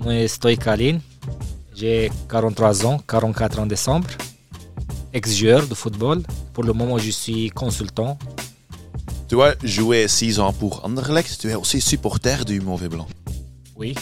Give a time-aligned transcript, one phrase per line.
[0.00, 1.00] Mon nom est Stoïkaline.
[1.74, 4.08] J'ai 43 ans, 44 en décembre.
[5.12, 6.22] Ex-joueur de football.
[6.52, 8.18] Pour le moment, je suis consultant.
[9.28, 11.38] Tu as joué 6 ans pour Anderlecht.
[11.40, 13.06] Tu es aussi supporter du Mauvais Blanc.
[13.76, 13.94] Oui.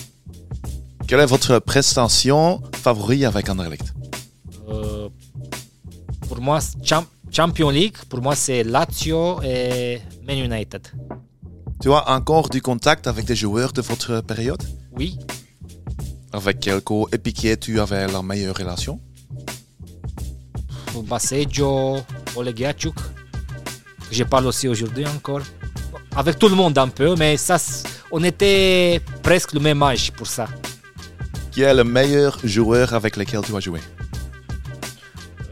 [1.06, 3.92] Quelle est votre prestation favorite avec Anderlecht?
[4.68, 5.08] Euh,
[6.28, 10.86] pour moi, Cham- Champion League, pour moi, c'est Lazio et Man United.
[11.80, 14.62] Tu as encore du contact avec des joueurs de votre période?
[14.96, 15.16] Oui.
[16.32, 16.80] Avec quel
[17.12, 19.00] épiquier tu avais la meilleure relation?
[21.04, 21.98] Baseggio,
[22.36, 22.96] Olegiachuk.
[24.10, 25.42] Je parle aussi aujourd'hui encore.
[26.16, 27.56] Avec tout le monde un peu, mais ça,
[28.10, 30.46] on était presque le même âge pour ça.
[31.52, 33.80] Qui est le meilleur joueur avec lequel tu as joué?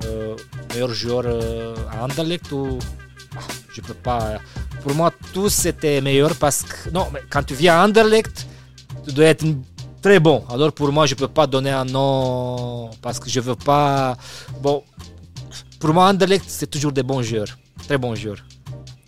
[0.05, 0.37] Euh,
[0.73, 2.79] meilleur joueur euh, à Anderlecht ou
[3.37, 3.41] Ah,
[3.73, 4.39] je peux pas.
[4.83, 8.47] Pour moi, tous étaient meilleurs parce que non, mais quand tu viens à Anderlecht,
[9.07, 9.45] tu dois être
[10.07, 10.45] très bon.
[10.49, 14.17] Alors pour moi, je peux pas donner un nom parce que je veux pas.
[14.63, 14.85] Bon,
[15.81, 17.53] pour moi, Anderlecht c'est toujours des bons joueurs,
[17.87, 18.43] très bons joueurs.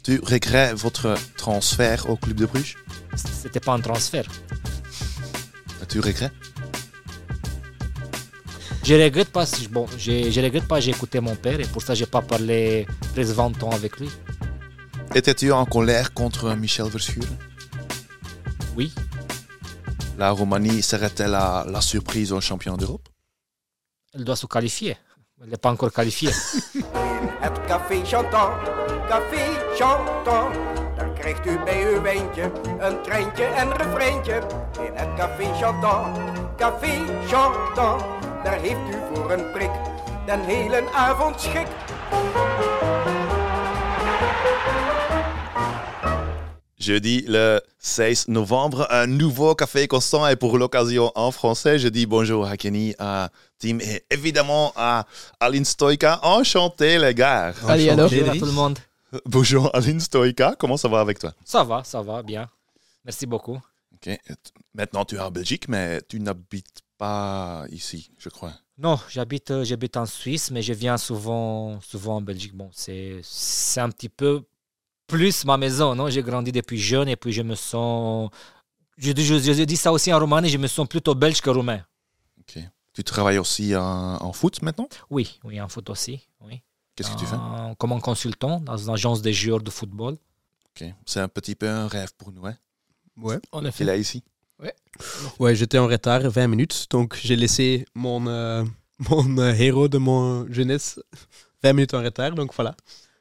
[0.03, 2.75] Tu regrettes votre transfert au club de Bruges?
[3.15, 4.27] C'était pas un transfert.
[5.89, 6.33] Tu regrettes?
[8.83, 9.47] Je regrette pas.
[9.71, 10.81] Bon, je, je regrette pas.
[10.81, 14.11] J'ai écouté mon père et pour ça j'ai pas parlé presque 20 ans avec lui.
[15.15, 17.37] Étais-tu en colère contre Michel Verschuren
[18.77, 18.93] Oui.
[20.19, 23.09] La Roumanie serait-elle la, la surprise au champion d'Europe?
[24.13, 24.97] Elle doit se qualifier.
[25.41, 26.33] Elle n'est pas encore qualifiée.
[26.75, 28.51] In het café Chantant,
[29.09, 29.45] café
[29.77, 30.51] Chantant.
[30.97, 34.43] Daar krijgt u bij uw wijntje een treintje en refreintje.
[34.87, 36.19] In het café Chantant,
[36.57, 38.03] café Chantant.
[38.45, 39.71] Daar heeft u voor een prik
[40.27, 41.69] den hele avond schik.
[46.79, 52.07] Jeudi le 16 novembre, un nouveau café constant et pour l'occasion en français, je dis
[52.07, 55.05] bonjour à Kenny, à Tim et évidemment à
[55.41, 56.21] Aline Stoïka.
[56.23, 57.53] Enchanté les gars.
[57.67, 58.79] Allez, alors Bonjour à tout le monde.
[59.27, 61.33] Bonjour Aline Stoïka, comment ça va avec toi?
[61.45, 62.49] Ça va, ça va, bien.
[63.05, 63.59] Merci beaucoup.
[63.95, 64.17] Ok,
[64.73, 68.53] Maintenant tu es en Belgique mais tu n'habites pas ici, je crois.
[68.79, 72.55] Non, j'habite, euh, j'habite en Suisse, mais je viens souvent, souvent en Belgique.
[72.55, 74.45] Bon, c'est, c'est un petit peu
[75.09, 76.09] plus ma maison, non?
[76.09, 78.31] J'ai grandi depuis jeune et puis je me sens...
[78.97, 81.83] Je, je, je dis ça aussi en Roumanie, je me sens plutôt belge que roumain.
[82.41, 82.63] Ok.
[82.93, 84.89] Tu travailles aussi en, en foot maintenant?
[85.11, 86.63] Oui, oui, en foot aussi, oui.
[86.95, 87.37] Qu'est-ce que tu fais?
[87.79, 90.17] Comme un consultant dans une agence de joueurs de football.
[90.71, 90.89] Ok.
[91.07, 92.57] C'est un petit peu un rêve pour nous, hein?
[93.17, 93.85] Ouais, en effet.
[93.85, 94.23] est ici.
[95.39, 98.65] Ouais, j'étais en retard 20 minutes, donc j'ai laissé mon, euh,
[99.11, 100.99] mon euh, héros de mon jeunesse
[101.63, 102.75] 20 minutes en retard, donc voilà.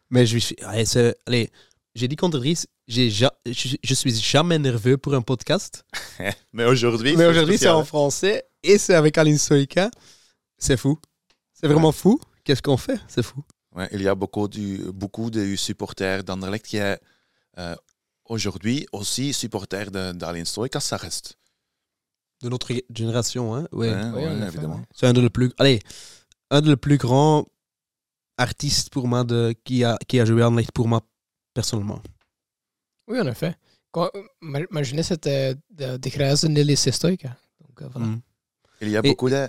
[0.09, 0.55] Mais je suis.
[0.63, 0.85] Allez,
[1.27, 1.51] allez,
[1.97, 5.83] j'ai dit contre Dries, j'ai ja- je, je suis jamais nerveux pour un podcast.
[6.53, 9.89] Mais aujourd'hui, Mais aujourd'hui, c'est en français et c'est avec Aline Soika.
[10.57, 10.97] C'est fou.
[11.53, 12.19] C'est vraiment fou.
[12.43, 12.99] Qu'est-ce qu'on fait?
[13.07, 13.43] C'est fou.
[13.75, 16.99] Ouais, il y a beaucoup, du, beaucoup de supporters d'Anderlecht qui est
[17.57, 17.75] euh,
[18.25, 21.37] aujourd'hui aussi supporter de- d'Aline Stoïka, ça reste.
[22.43, 23.67] De notre génération, hein?
[23.71, 23.89] Ouais.
[23.89, 24.81] Ouais, Ouais, ouais, en effet, évidemment.
[24.95, 25.51] C'est un des plus.
[25.57, 25.79] Allez,
[26.51, 27.45] un des plus grands
[28.37, 31.01] artistes pour moi de, qui, a, qui a joué en light pour moi
[31.59, 32.01] personnellement.
[33.07, 33.53] Oui, en effet.
[33.91, 37.29] Quand- ma, ma jeunesse était de, de Grijze Nelly Sestoika.
[37.61, 38.07] Donc, euh, voilà.
[38.07, 38.21] Mm.
[38.81, 39.41] Il y a Et- beaucoup de...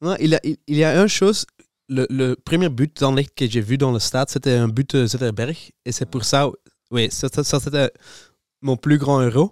[0.00, 1.46] Non, il, a, il, il y a une chose,
[1.88, 5.06] le, le premier but dans que j'ai vu dans le stade, c'était un but de
[5.06, 5.56] Zetterberg.
[5.84, 6.48] Et c'est pour ça,
[6.90, 7.28] oui, ça,
[7.60, 7.90] c'était
[8.60, 9.50] mon plus grand héros.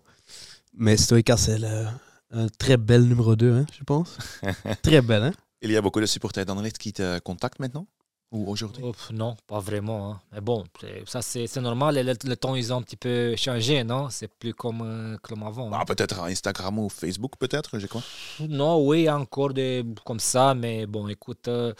[0.74, 1.86] Mais Stoïka, c'est le-
[2.30, 4.18] un très bel numéro 2, hein, je pense.
[4.82, 5.32] très bel, hein
[5.62, 7.86] Il y a beaucoup de supporters d'Anderlecht qui te contactent maintenant?
[8.32, 8.82] Ou aujourd'hui?
[9.12, 10.10] Non, pas vraiment.
[10.12, 10.20] hein.
[10.32, 10.64] Mais bon,
[11.06, 11.94] ça c'est normal.
[11.94, 14.08] Le, le temps, ils ont un petit peu changé, non?
[14.10, 15.72] C'est plus comme, euh, comme avant.
[15.72, 15.78] hein.
[15.80, 18.02] Ah, Peut-être Instagram ou Facebook, peut-être, je crois.
[18.48, 21.72] Non, oui, encore des comme ça, mais bon, écoute, euh,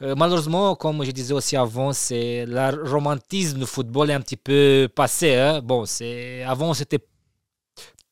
[0.00, 4.38] euh, malheureusement, comme je disais aussi avant, c'est le romantisme du football est un petit
[4.38, 5.34] peu passé.
[5.34, 5.60] hein.
[5.60, 7.00] Bon, c'est avant c'était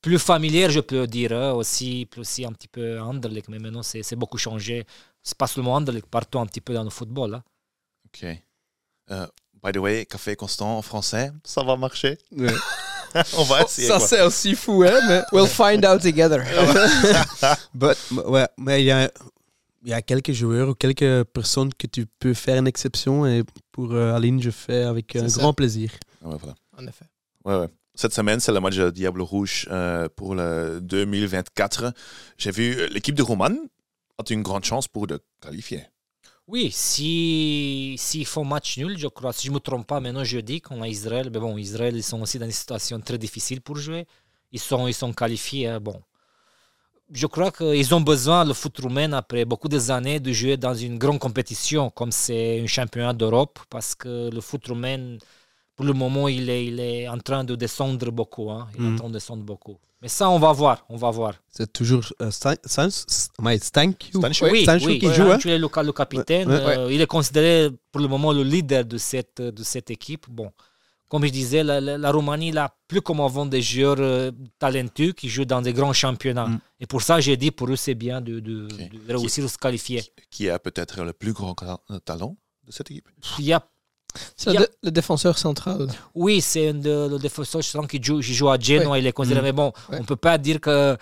[0.02, 3.82] plus familier, je peux dire, hein, aussi, plus aussi un petit peu Anderlecht, mais maintenant
[3.82, 4.84] c'est c'est beaucoup changé.
[5.22, 7.34] C'est pas seulement Anderlecht, partout un petit peu dans le football.
[7.36, 7.42] hein.
[8.08, 8.26] Ok.
[9.10, 9.26] Euh,
[9.62, 12.18] by the way, Café Constant en français, ça va marcher?
[12.32, 12.52] Ouais.
[13.38, 13.88] On va essayer.
[13.88, 15.22] Ça, c'est aussi fou, hein mais...
[15.32, 16.42] We'll find out together.
[17.74, 19.10] But, ouais, mais il y a,
[19.82, 23.26] il y a quelques joueurs ou quelques personnes que tu peux faire une exception.
[23.26, 25.40] Et pour euh, Aline, je fais avec un ça.
[25.40, 25.90] grand plaisir.
[26.22, 26.54] Ah, ouais, voilà.
[26.76, 27.06] En effet.
[27.44, 27.68] Ouais, ouais.
[27.94, 31.92] Cette semaine, c'est le match de Diable Rouge euh, pour le 2024.
[32.36, 33.54] J'ai vu l'équipe de Roman
[34.18, 35.84] a une grande chance pour de qualifier.
[36.48, 40.24] Oui, si s'ils font match nul, je crois, si je ne me trompe pas, maintenant
[40.24, 43.60] jeudi, qu'on a Israël, mais bon, Israël, ils sont aussi dans une situation très difficile
[43.60, 44.06] pour jouer.
[44.52, 46.02] Ils sont, ils sont qualifiés, hein, bon.
[47.10, 50.74] je crois qu'ils ont besoin, le foot roumain, après beaucoup des années, de jouer dans
[50.74, 55.18] une grande compétition, comme c'est un championnat d'Europe, parce que le foot roumain,
[55.78, 58.50] pour le moment, il est, il est en train de descendre beaucoup.
[58.50, 58.66] hein.
[58.76, 58.98] Il est en Mhm.
[58.98, 59.76] train de descendre beaucoup.
[60.02, 61.34] Mais ça, on va voir, on va voir.
[61.56, 64.48] C'est toujours euh, Stan- Stans- ouais, Stank ou- Stanchuk.
[64.52, 65.38] Oui, qui joue, hein?
[65.38, 66.48] Stanchuk est le, ca- le capitaine.
[66.48, 70.26] Ouais, euh, il est considéré pour le moment le leader de cette, de cette équipe.
[70.28, 70.50] Bon,
[71.08, 75.12] comme je disais, la, la- la Roumanie n'a plus comme avant des joueurs euh, talentueux
[75.12, 76.46] qui jouent dans des grands championnats.
[76.48, 76.60] Mm.
[76.80, 79.06] Et pour ça, j'ai dit pour eux, c'est bien de, de- Ok.
[79.06, 80.02] de réussir à se qualifier.
[80.30, 81.54] Qui a peut-être le plus grand
[82.04, 82.36] talent
[82.66, 83.08] de cette équipe?
[83.40, 83.60] Il y a
[84.36, 85.88] C'est le, a- défenseur central.
[86.14, 89.42] Oui, c'est le défenseur sens qui joue, qui joue à Genoa, il est considéré.
[89.42, 89.44] Mm.
[89.44, 90.96] Mais bon, on ne peut pas dire que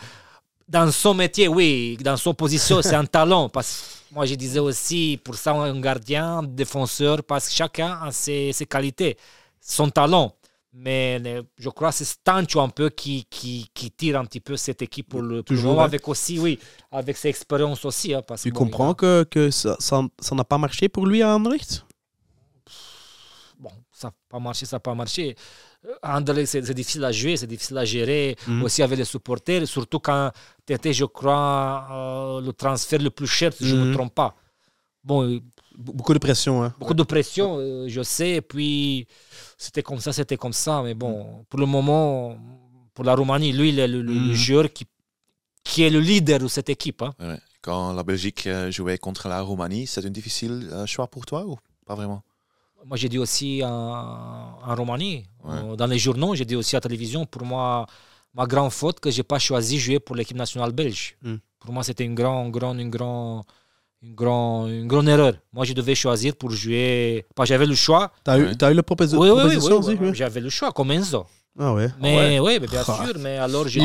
[0.69, 3.49] dans son métier, oui, dans son position, c'est un talent.
[3.49, 7.99] Parce que moi, je disais aussi, pour ça, un gardien, un défenseur, parce que chacun
[8.03, 9.17] a ses, ses qualités,
[9.61, 10.33] son talent.
[10.79, 11.23] Mais
[11.59, 14.83] je crois que c'est Stancho un peu qui, qui, qui tire un petit peu cette
[14.83, 16.59] équipe pour le, pour le Toujours, avec aussi, oui,
[16.93, 18.13] avec ses expériences aussi.
[18.13, 21.07] hein, parce Tu bon, a- comprends que, que ça ça- ça n'a pas marché pour
[21.07, 21.86] lui à Anderlecht?
[23.99, 25.35] Ça n'a pas marché, ça n'a pas marché.
[25.87, 28.63] Euh, Anderlecht, c'est c'est difficile à jouer, c'est difficile à gérer, Mhm.
[28.65, 30.31] aussi avec les supporters, surtout quand
[30.67, 33.95] tu étais, je crois, euh, le transfert le plus cher, si je ne me Mhm.
[33.95, 34.35] trompe pas.
[35.03, 35.41] Bon, euh,
[35.79, 36.63] Be- Beaucoup de pression.
[36.63, 36.73] Hein.
[36.81, 39.07] beaucoup de pression, euh, je sais, et puis
[39.59, 42.37] c'était comme ça, c'était comme ça, mais bon, pour le moment,
[42.95, 44.33] pour la Roumanie, lui, il est le, Mhm.
[44.33, 44.85] joueur qui,
[45.63, 47.03] qui est le leader de cette équipe.
[47.03, 47.13] hein.
[47.21, 47.39] Ouais.
[47.61, 51.45] Quand la Belgique euh, jouait contre la Roumanie, c'est un difficile euh, choix pour toi
[51.47, 52.23] ou pas vraiment?
[52.89, 53.69] Moi, j'ai dit aussi en,
[54.65, 55.55] en Roumanie, Ouais.
[55.73, 57.87] euh, dans les journaux, j'ai dit aussi à la télévision, pour moi,
[58.35, 61.17] ma grande faute que je n'ai pas choisi de jouer pour l'équipe nationale belge.
[61.23, 61.35] Mm.
[61.61, 63.43] Pour moi, c'était une grande, grande, une grande,
[64.03, 65.33] une grande, une grande erreur.
[65.53, 67.25] Moi, je devais choisir pour jouer.
[67.35, 68.13] Pas, j'avais le choix.
[68.23, 68.53] T'as Ouais.
[68.53, 70.15] eu, t'as eu la proposi- Oui, oui, oui, proposition oui, aussi oui, oui.
[70.15, 71.27] j'avais le choix comme Enzo.
[71.59, 71.89] Ah ouais.
[72.01, 73.05] Mais oui, mais bien Ah.
[73.05, 73.15] sûr.
[73.19, 73.81] Mais alors, devais,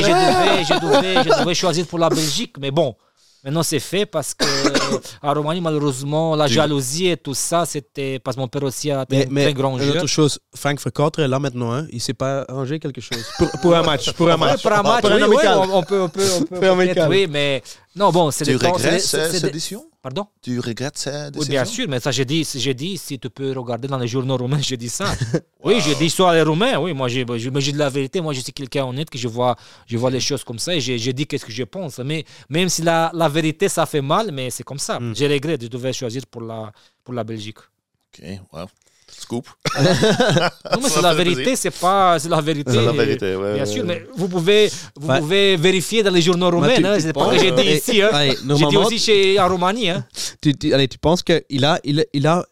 [0.00, 2.56] devais, je devais, je devais choisir pour la Belgique.
[2.60, 2.94] Mais bon,
[3.44, 4.44] maintenant c'est fait parce que
[5.22, 8.90] à Roumanie, malheureusement, la Tu- jalousie et tout ça, c'était parce que mon père aussi
[8.90, 9.96] a été Mais, un mais très grand une joueur.
[9.96, 11.72] autre chose, Frank Verkotter est là maintenant.
[11.72, 11.86] Hein.
[11.90, 13.24] Il s'est pas arrangé quelque chose.
[13.38, 14.12] Pour, pour un match.
[14.12, 14.62] Pour un match.
[14.62, 15.58] pour un match, Pour un oui, oui, amical.
[15.58, 17.08] on, on peut, on peut, on peut amical.
[17.10, 17.62] oui, mais
[17.96, 19.84] non, bon, c'est Tu des temps- c'est regrettes cette des- décision?
[20.02, 20.26] Pardon?
[20.42, 21.52] Tu regrettes cette Oui, décision?
[21.52, 24.36] bien sûr, mais ça, j'ai dit, j'ai dit, si tu peux regarder dans les journaux
[24.36, 25.14] roumains, j'ai dit ça.
[25.64, 28.20] Oui, j'ai dit soit les Roumains, oui, moi, j'ai, je- mais j'ai de la vérité,
[28.20, 29.54] moi, je suis quelqu'un honnête, que je vois,
[29.86, 32.00] je vois les choses comme ça, et j'ai, dit qu'est-ce que je pense.
[32.00, 34.98] Mais même si la, la vérité, ça fait mal, mais c'est comme ça.
[34.98, 35.14] Mm.
[35.14, 36.72] Je regrette, je devais choisir pour la,
[37.04, 37.58] pour la Belgique.
[38.12, 38.66] Ok, well,
[39.32, 39.46] scoop.
[40.72, 42.70] Non, mais c'est la vérité, c'est pas, c'est la vérité.
[42.72, 43.54] C'est la vérité, ouais.
[43.54, 43.88] Bien ouais, sûr, ouais.
[43.88, 45.18] mais vous pouvez, vous Ouais.
[45.20, 48.02] pouvez vérifier dans les journaux roumains, hein, tu c'est pas penses- que j'ai dit ici,
[48.02, 48.10] hein.
[48.12, 50.04] allez, J'ai dit aussi chez, en Roumanie, hein.
[50.42, 52.44] tu, tu- allez, tu penses qu'il a, il, a- il a,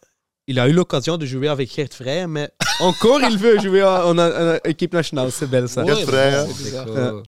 [0.47, 2.49] il a eu l'occasion de jouer avec Gert Frey, mais
[2.79, 5.31] encore il veut jouer en, en- en équipe nationale.
[5.31, 5.83] C'est belle ça.
[5.83, 7.21] Que-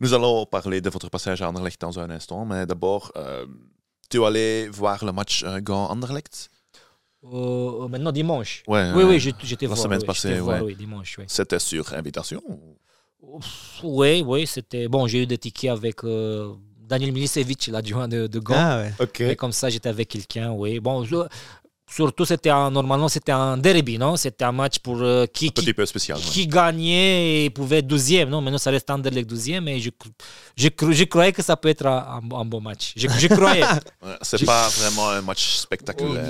[0.00, 3.46] Nous allons parler de votre passage à Anderlecht dans un instant, mais d'abord, euh,
[4.10, 6.50] tu allais voir le match euh, Gand-Anderlecht?
[7.32, 8.62] Euh, maintenant dimanche.
[8.66, 9.78] Ouais, Oui, euh, oui, j'étais la voir.
[9.78, 10.66] semaine oui, passée, j'étais voir, ouais.
[10.68, 11.24] oui, dimanche, oui.
[11.28, 13.40] C'était sur invitation ou-
[13.82, 15.06] Oui, oui, c'était bon.
[15.06, 18.54] J'ai eu des tickets avec euh, Daniel Milicevic, l'adjoint de, de Gand.
[18.56, 18.92] Ah ouais.
[19.00, 19.20] Ok.
[19.20, 20.80] Et comme ça, j'étais avec quelqu'un, oui.
[20.80, 21.16] Bon, je-
[21.90, 24.16] surtout, c'était un- normalement, c'était un derby, non?
[24.16, 26.18] C'était un match pour euh, qui, Un qui, petit peu spécial.
[26.18, 26.24] ouais.
[26.24, 28.28] qui gagnait et pouvait être 12e.
[28.28, 29.90] Non, maintenant, ça reste Anderlecht 12e, mais je,
[30.56, 32.92] je, cro- je croyais que ça peut être un, un bon match.
[32.96, 33.64] Je, je croyais.
[34.22, 36.24] C'est pas vraiment un match spectaculaire.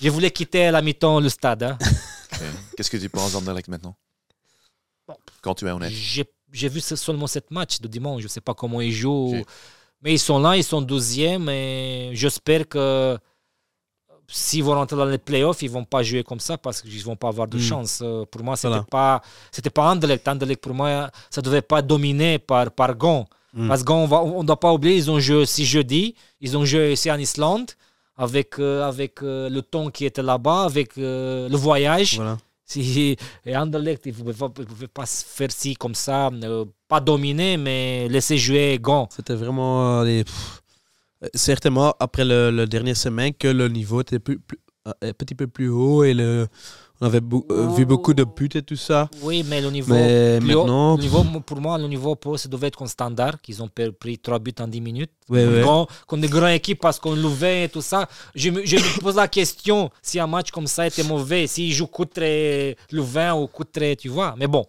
[0.00, 1.62] je voulais quitter à la mi-temps le stade.
[1.62, 1.78] hein.
[2.76, 3.96] Qu'est-ce que tu penses d'Anderlecht maintenant?
[5.40, 5.92] Quand tu es honnête.
[5.92, 8.20] J'ai j'ai vu seulement cette match de dimanche.
[8.20, 9.42] Je ne sais pas comment ils jouent.
[10.02, 11.50] Mais ils sont là, ils sont 12e.
[11.50, 13.18] Et j'espère que
[14.30, 16.96] s'ils vont rentrer dans les playoffs, ils ne vont pas jouer comme ça parce qu'ils
[16.98, 17.60] ne vont pas avoir de Mm.
[17.60, 18.00] chance.
[18.02, 19.18] Euh, Pour moi, ce n'était Voilà.
[19.20, 20.28] pas, c'était pas Anderlecht.
[20.28, 23.26] Anderlecht, pour moi, ça ne devait pas dominer par, par Gand.
[23.54, 23.68] Mm.
[23.68, 26.14] Parce qu'on ne doit pas oublier, ils ont joué aussi jeudi.
[26.40, 27.70] Ils ont joué ici en Islande
[28.16, 32.16] avec, euh, avec euh, le temps qui était là-bas, avec euh, le voyage.
[32.16, 32.36] Voilà.
[32.70, 33.16] Si,
[33.46, 36.28] et Anderlecht, il ne pouvait, pas- se faire ci comme ça,
[36.86, 39.08] pas dominer, mais laisser jouer Gand.
[39.10, 40.02] C'était vraiment.
[40.02, 40.62] les- pff,
[41.34, 45.34] certainement, après le, le dernier semaine, que le niveau était plus, plus- euh, un petit
[45.34, 46.46] peu plus haut et le,
[47.00, 47.20] on avait
[47.50, 49.08] euh, vu beaucoup de buts et tout ça.
[49.22, 52.68] Oui, mais le niveau, Mais haut- le niveau, pour moi, le niveau pro, ça devait
[52.68, 53.68] être comme standard, qu'ils ont
[54.00, 55.10] pris trois buts en 10 minutes.
[55.28, 55.62] Ouais, ouais.
[55.62, 58.08] Gand, contre des grandes équipes parce qu'on l'ouvrait et tout ça.
[58.34, 61.72] Je me, je me pose la question si un match comme ça était mauvais, s'ils
[61.72, 64.34] jouent contre euh, Louvain ou contre, tu vois.
[64.38, 64.64] Mais bon.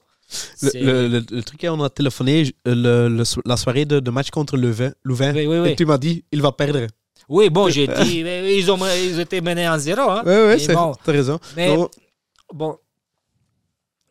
[0.61, 4.57] Le, le- le- truc, on a téléphoné j- le- la soirée de, de match contre
[4.57, 4.91] Louvain.
[5.03, 5.69] Louvain Oui, oui, oui.
[5.69, 6.85] Et tu m'as dit, il va perdre.
[7.27, 8.19] Oui, bon, j'ai dit,
[8.57, 10.01] ils ont, ils étaient menés en zéro.
[10.09, 10.23] Hein.
[10.25, 11.39] Ouais, Mais c'est- bon, t'as raison.
[11.55, 11.89] mais Non,
[12.53, 12.77] bon,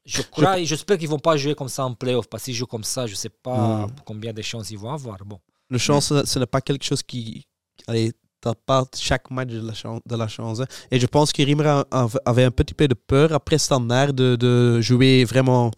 [0.04, 2.84] Je crois, j'espère qu'ils vont pas jouer comme ça en playoff, parce qu'ils jouent comme
[2.84, 3.90] ça, je sais pas Mm.
[4.06, 5.18] combien de chances ils vont avoir.
[5.24, 5.38] Bon.
[5.68, 7.46] Le chance, ce- ce n'est pas quelque chose qui.
[7.86, 10.00] Allez, t'as pas chaque match de la chance.
[10.06, 10.66] De la chance hein.
[10.90, 11.82] Et je pense que Rimmer
[12.24, 15.70] avait un petit peu de peur après Standard de, de jouer vraiment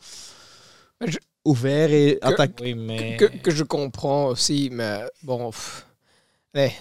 [1.06, 2.62] Je- ouvert et attaquer.
[2.62, 5.50] Oui, mais Que, que je comprends aussi, mais bon.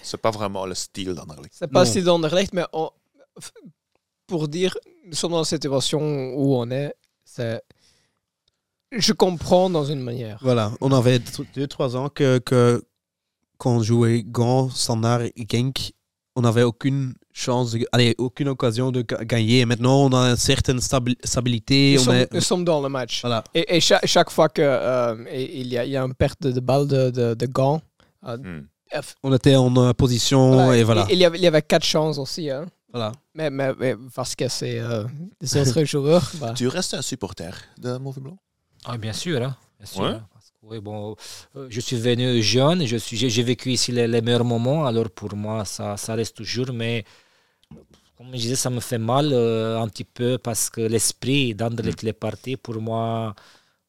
[0.02, 1.54] C'est pas vraiment le style d'Anderlecht.
[1.56, 1.90] c'est pas Non.
[1.90, 2.90] si d'Anderlecht, mais on-
[4.26, 6.00] pour dire, nous sommes dans la situation
[6.34, 7.62] où on est, c'est.
[8.92, 10.38] Je comprends dans une manière.
[10.42, 11.20] Voilà, on avait
[11.54, 12.82] 2-3 ans que, que
[13.58, 15.92] quand on jouait Gand, Standard et Genk,
[16.34, 19.64] on n'avait aucune chance, de, allez, aucune occasion de ga- gagner.
[19.64, 21.94] Maintenant, on a une certaine stabi- stabilité.
[21.94, 23.20] Nous on sommes, est- nous sommes dans le match.
[23.22, 23.44] voilà.
[23.54, 26.42] Et, et cha- chaque, fois que euh, il, y a, il y a une perte
[26.42, 27.80] de, de balle de, de, de gants,
[28.26, 28.66] euh, Hmm.
[28.92, 31.06] F- On était en euh, position et voilà.
[31.10, 32.50] Il, y avait, il y avait quatre chances aussi.
[32.50, 32.66] Hein.
[32.92, 33.12] voilà.
[33.34, 35.04] Mais, mais, mais parce que c'est euh,
[35.40, 36.28] des autres joueurs.
[36.40, 38.36] bah, Tu restes un supporter de Mauvais Blanc?
[38.84, 40.00] Ah, bien sûr, hein, bien sûr.
[40.02, 40.08] Ouais.
[40.08, 40.26] hein,
[40.70, 41.16] oui, bon,
[41.56, 45.10] euh, je suis venu jeune, je suis, j'ai, vécu ici les, les meilleurs moments, alors
[45.10, 47.04] pour moi, ça, ça reste toujours, mais
[48.16, 52.04] comme je disais, ça me fait mal euh, un petit peu parce que l'esprit d'Anderlecht
[52.04, 52.56] est parti.
[52.58, 53.34] Pour moi,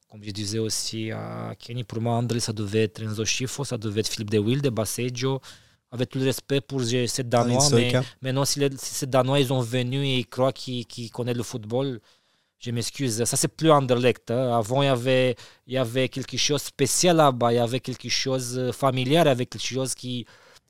[0.09, 3.77] comme je disais aussi à Kenny, pour moi, Anderlecht, ça devait être Enzo Schifo, ça
[3.77, 5.41] devait être Philippe De Wilde, Basseggio,
[5.91, 7.91] avec tout le respect pour ces Danois, mais.
[8.21, 11.35] Maintenant, si, les, si ces Danois ils ont venu et ils croient qu'ils qu'ils connaissent
[11.35, 11.99] le football,
[12.61, 13.23] je m'excuse.
[13.25, 14.29] Ça, c'est plus Anderlecht.
[14.31, 14.55] hein.
[14.57, 15.35] Avant, il y, avait,
[15.67, 17.51] il y avait quelque chose de spécial là-bas.
[17.53, 20.25] Il y avait quelque chose de familial, avec quelque chose qui,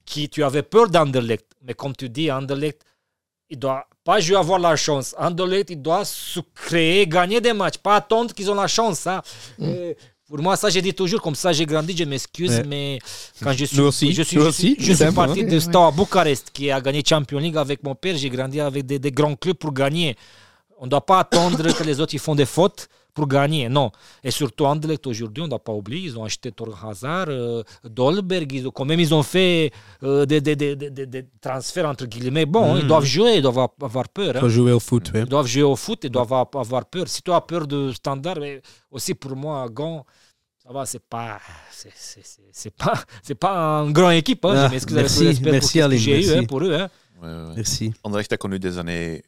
[0.06, 0.30] qui.
[0.30, 1.46] Tu avais peur d'Anderlecht.
[1.64, 2.82] Mais comme tu dis, Anderlecht,
[3.50, 5.14] il doit pas jouer avoir la chance.
[5.18, 7.78] Anderlecht, il doit se créer, gagner des matchs.
[7.78, 9.06] Pas attendre qu'ils ont la chance.
[9.08, 9.22] hein.
[9.62, 9.94] Euh,
[10.26, 12.64] pour moi, ça, j'ai dit toujours, comme ça, j'ai grandi, je m'excuse, Ouais.
[12.66, 13.00] mais
[13.44, 15.44] quand je suis, Nous aussi, je suis, nous je aussi, suis, je suis simple, parti
[15.44, 18.16] de Steaua Bucarest, qui a gagné Champions League avec mon père.
[18.16, 20.16] J'ai grandi avec des, des grands clubs pour gagner.
[20.82, 23.70] On ne doit pas attendre que les autres ils font des fautes pour gagner.
[23.70, 23.92] Non.
[24.24, 27.62] Et surtout, Anderlecht, aujourd'hui, on ne doit pas oublier, ils ont acheté Thor Hazard, euh,
[27.84, 29.72] Dolberg, ils ont, quand même, ils ont fait
[30.02, 32.46] euh, des, des, des, des- transferts, entre guillemets.
[32.48, 32.80] Bon, Mhm.
[32.82, 34.36] ils doivent jouer, ils doivent avoir peur.
[34.38, 34.40] hein.
[34.40, 35.22] Faut jouer au foot, ouais.
[35.22, 37.08] Ils doivent jouer au foot, ils doivent avoir- peur.
[37.08, 40.04] Si tu as peur de standard, mais aussi pour moi, Gand,
[40.64, 41.38] ça va, c'est pas,
[41.70, 41.92] c'est,
[42.54, 44.44] c'est, pas, c'est pas une grande équipe.
[44.46, 44.54] Hein.
[44.56, 46.38] Ah, merci, pour merci, ce que Aline, j'ai eu merci.
[46.40, 46.74] hein, pour eux.
[46.74, 46.90] hein.
[47.22, 47.54] Ouais, ouais, ouais.
[47.58, 47.94] Merci.
[48.04, 49.22] Anderlecht a connu des années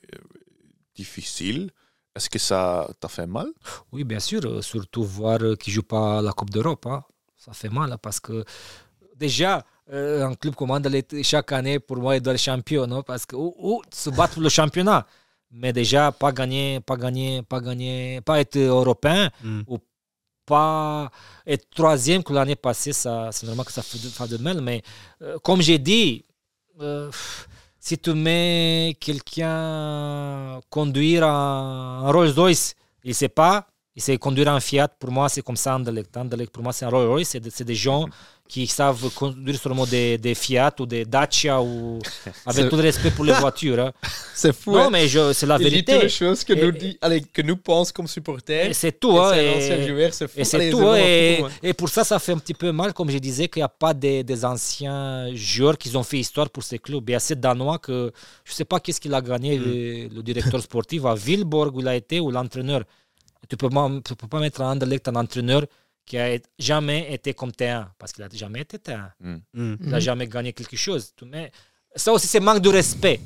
[0.95, 1.71] difficiles.
[2.15, 3.47] Est-ce que ça t'a fait mal?
[3.91, 6.85] Oui, bien sûr, euh, surtout voir euh, qu'ils ne jouent pas la Coupe d'Europe.
[6.85, 7.03] hein.
[7.38, 8.45] Ça fait mal hein, parce que
[9.15, 12.85] déjà, euh, un club comme Anderlecht, chaque année, pour moi, il doit être champion.
[12.88, 15.05] non parce que ou, ou se battre pour le championnat.
[15.51, 19.62] Mais déjà, pas gagner, pas gagner, pas gagner, pas être européen Mm.
[19.67, 19.77] ou
[20.45, 21.09] pas
[21.45, 24.62] être troisième que l'année passée, ça, c'est normal que ça fait de, fait de mal.
[24.62, 24.81] Mais
[25.21, 26.25] euh, comme j'ai dit,
[26.81, 27.09] euh,
[27.85, 34.59] si tu mets quelqu'un conduire un, Rolls-Royce, il ne sait pas, il sait conduire un
[34.59, 34.88] Fiat.
[34.88, 36.15] Pour moi, c'est comme ça Anderlecht.
[36.17, 37.29] Anderlecht, pour moi, c'est un Rolls-Royce.
[37.29, 38.05] C'est des, c'est des gens
[38.47, 42.00] qui savent conduire seulement des, des Fiat ou des Dacia, ou,
[42.45, 43.79] avec C'est- tout le respect pour les voitures.
[43.79, 43.91] hein.
[44.35, 44.89] C'est fou, Non, hein.
[44.91, 45.93] mais c'est la Il dit vérité.
[45.93, 48.73] toutes les choses que Et- nous, dit, allez, que nous pensons comme supporters.
[48.75, 49.12] C'est tout.
[49.13, 50.33] c'est un et- c'est fou.
[50.39, 50.83] Et c'est Allez, tout.
[50.95, 53.65] et, et pour ça, ça fait un petit peu mal, comme je disais, qu'il n'y
[53.65, 57.07] a pas des, des anciens joueurs qui ont fait histoire pour ces clubs.
[57.09, 58.12] Il y a ces Danois que
[58.43, 59.63] je ne sais pas qu'est-ce qu'il a gagné, Mm.
[59.63, 62.81] le, le directeur sportif à Vilborg où il a été, ou l'entraîneur.
[63.50, 65.63] Tu ne peux, pas- tu peux pas mettre à Anderlecht un entraîneur
[66.05, 69.09] qui a jamais été comme T1, parce qu'il n'a jamais été T1.
[69.19, 69.35] Mm.
[69.53, 70.00] Il n'a Mhm.
[70.00, 71.13] jamais gagné quelque chose.
[71.15, 71.51] Tu mets-
[71.95, 73.19] Ça aussi, c'est manque de respect.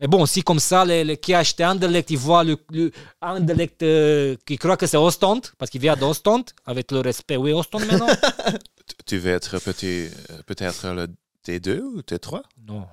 [0.00, 2.90] Mais bon, si comme ça, les, les- qui a acheté Anderlecht, ils voient le, le
[3.20, 7.36] Anderlecht euh, qui croit que c'est Ostend, parce qu'il vient d'Ostend, avec le respect.
[7.36, 8.06] Oui, Ostend maintenant
[9.06, 11.06] Tu- veux être euh, peut-être le
[11.46, 12.86] T2 ou T3 Non, non.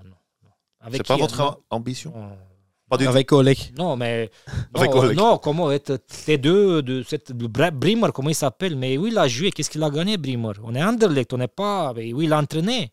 [0.43, 0.89] non.
[0.91, 2.11] C'est pas votre non, ambition?
[2.15, 2.37] Non.
[2.89, 3.09] Pas du tout.
[3.09, 3.57] Avec Oleg.
[3.77, 4.29] Non, mais.
[4.73, 5.17] Avec non, Oleg.
[5.17, 8.75] non, comment être T2 de cette le Bra- Brimmer, comment il s'appelle?
[8.77, 9.51] Mais oui, il a joué.
[9.51, 11.91] Qu'est-ce qu'il a gagné, Brimmer On est Anderlecht, on n'est pas.
[11.95, 12.91] Mais oui, il a entraîné.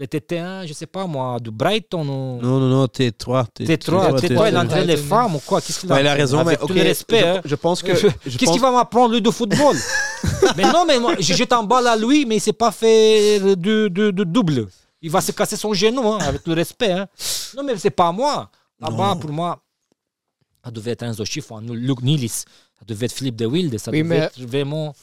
[0.00, 2.40] Le T1, je sais pas moi, du Brighton ou.
[2.40, 3.46] Non, non, non, T3.
[3.60, 5.60] T3, T3, il a entraîné les femmes ou quoi?
[5.60, 7.20] Qu'est-ce qu'il a Ouais, il a raison, mais tout le respect.
[7.20, 7.40] je, hein.
[7.44, 7.90] je pense que.
[7.92, 9.76] Qu'est-ce pense- qu'il va m'apprendre, lui, de football?
[10.56, 13.38] Mais non, mais moi, je jette en balle à lui, mais il s'est pas fait
[13.40, 13.54] de,
[13.88, 14.66] de, de double.
[15.02, 16.90] Il va se casser son genou, hein, avec le respect.
[16.92, 17.06] hein.
[17.56, 18.50] Non, mais c'est pas moi.
[18.80, 19.20] Là-bas, Non.
[19.20, 19.62] pour moi,
[20.64, 22.28] ça devait être un Zochif ou un Luc Nilis.
[22.78, 23.78] Ça devait être Philippe de Wilde.
[23.78, 24.94] Ça Oui, devait mais- être vraiment.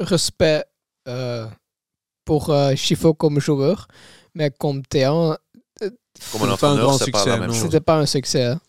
[0.00, 0.64] Respect
[1.06, 1.46] euh,
[2.24, 3.86] pour euh, Chifo comme joueur,
[4.34, 5.36] mais comme T1,
[6.32, 7.54] Comme un pas entraîneur, grand c'est pas succès, la même non.
[7.54, 7.62] chose.
[7.64, 8.44] c'était pas un succès.
[8.44, 8.60] hein.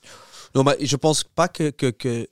[0.54, 2.28] Non, mais je pense pas que, que, que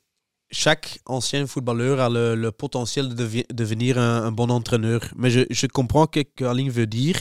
[0.51, 5.01] chaque ancien footballeur a le, le potentiel de devi- devenir un, un bon entraîneur.
[5.15, 7.17] Mais je, je comprends ce que Aline veut dire,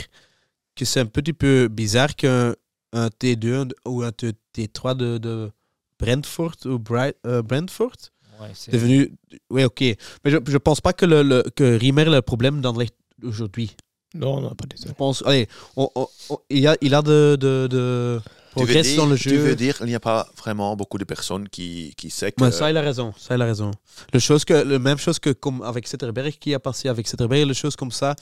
[0.75, 2.55] que c'est un petit peu bizarre qu'un
[2.97, 5.51] un T2 ou un T- T3 de, de
[5.99, 7.97] Brentford ou Bright, euh, Brentford?
[8.41, 9.13] Ouais, c'est- devenu.
[9.51, 9.81] Oui, ok.
[9.81, 13.75] Mais je, je pense pas que, le, le- que Riemer a le problème d'Anderlecht aujourd'hui.
[14.15, 14.89] Non, non, pas du tout.
[14.89, 15.23] Je pense.
[15.27, 18.83] Allez, on- on- on- il y a, il a de, de, de Tu veux, progrès
[18.83, 19.37] dire, dans le tu jeu.
[19.39, 22.43] veux dire qu'il n'y a pas vraiment beaucoup de personnes qui, qui savent que...
[22.45, 23.13] Ouais, ça, il a raison.
[23.19, 23.71] Ça, il a raison.
[24.13, 27.47] Le chose que, le même chose que comme avec Zetterberg qui a passé avec Zetterberg,
[27.49, 28.15] les choses comme ça.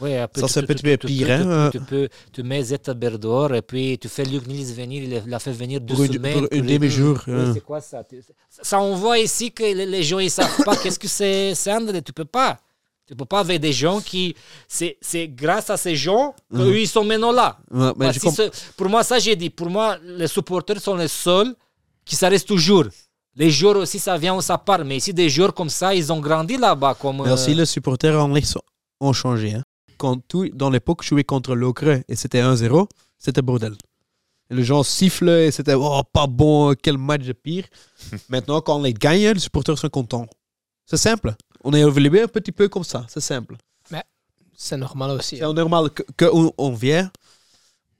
[0.00, 2.62] Ouais, après, Ça, c'est un petit peu pire, tu- hein, Tu, tu peux, tu mets
[2.62, 6.06] Zetterberg dehors et puis tu fais Luc Niels venir, il l'a fait venir deux Pour
[6.06, 6.32] semaines.
[6.34, 7.18] pour une pour demi-jour.
[7.26, 7.50] Oui, hein.
[7.54, 8.02] c'est quoi ça?
[8.48, 12.00] Ça, on voit ici que les, les gens, ils savent pas qu'est-ce que c'est André.
[12.02, 12.58] Tu peux pas.
[13.08, 14.36] Tu peux pas avec des gens qui...
[14.68, 16.76] C'est c'est grâce à ces gens qu'eux, Mhm.
[16.76, 17.58] ils sont maintenant là.
[17.70, 19.48] Ouais, mais ce- pour moi, ça, j'ai dit.
[19.50, 21.54] Pour moi, les supporters sont les seuls
[22.04, 22.84] qui ça reste toujours.
[23.34, 24.84] Les joueurs aussi, ça vient ou ça part.
[24.84, 26.94] Mais ici, des joueurs comme ça, ils ont grandi là-bas.
[27.00, 28.14] Comme, aussi, euh, les supporters
[28.44, 28.60] sont-
[29.00, 29.54] ont changé.
[29.54, 29.62] hein.
[29.98, 32.88] Quand tout, dans l'époque, jouer contre l'Ocre et c'était 1-0,
[33.18, 33.74] c'était bordel.
[34.50, 37.64] Et les gens sifflent et c'était oh, pas bon, quel match de pire.
[38.28, 40.26] Maintenant, quand on les gagne, les supporters sont contents.
[40.86, 41.34] C'est simple.
[41.64, 43.04] On est évolué un petit peu comme ça.
[43.08, 43.56] C'est simple.
[44.60, 45.36] C'est normal aussi.
[45.36, 47.12] C'est normal que, que on, on vient.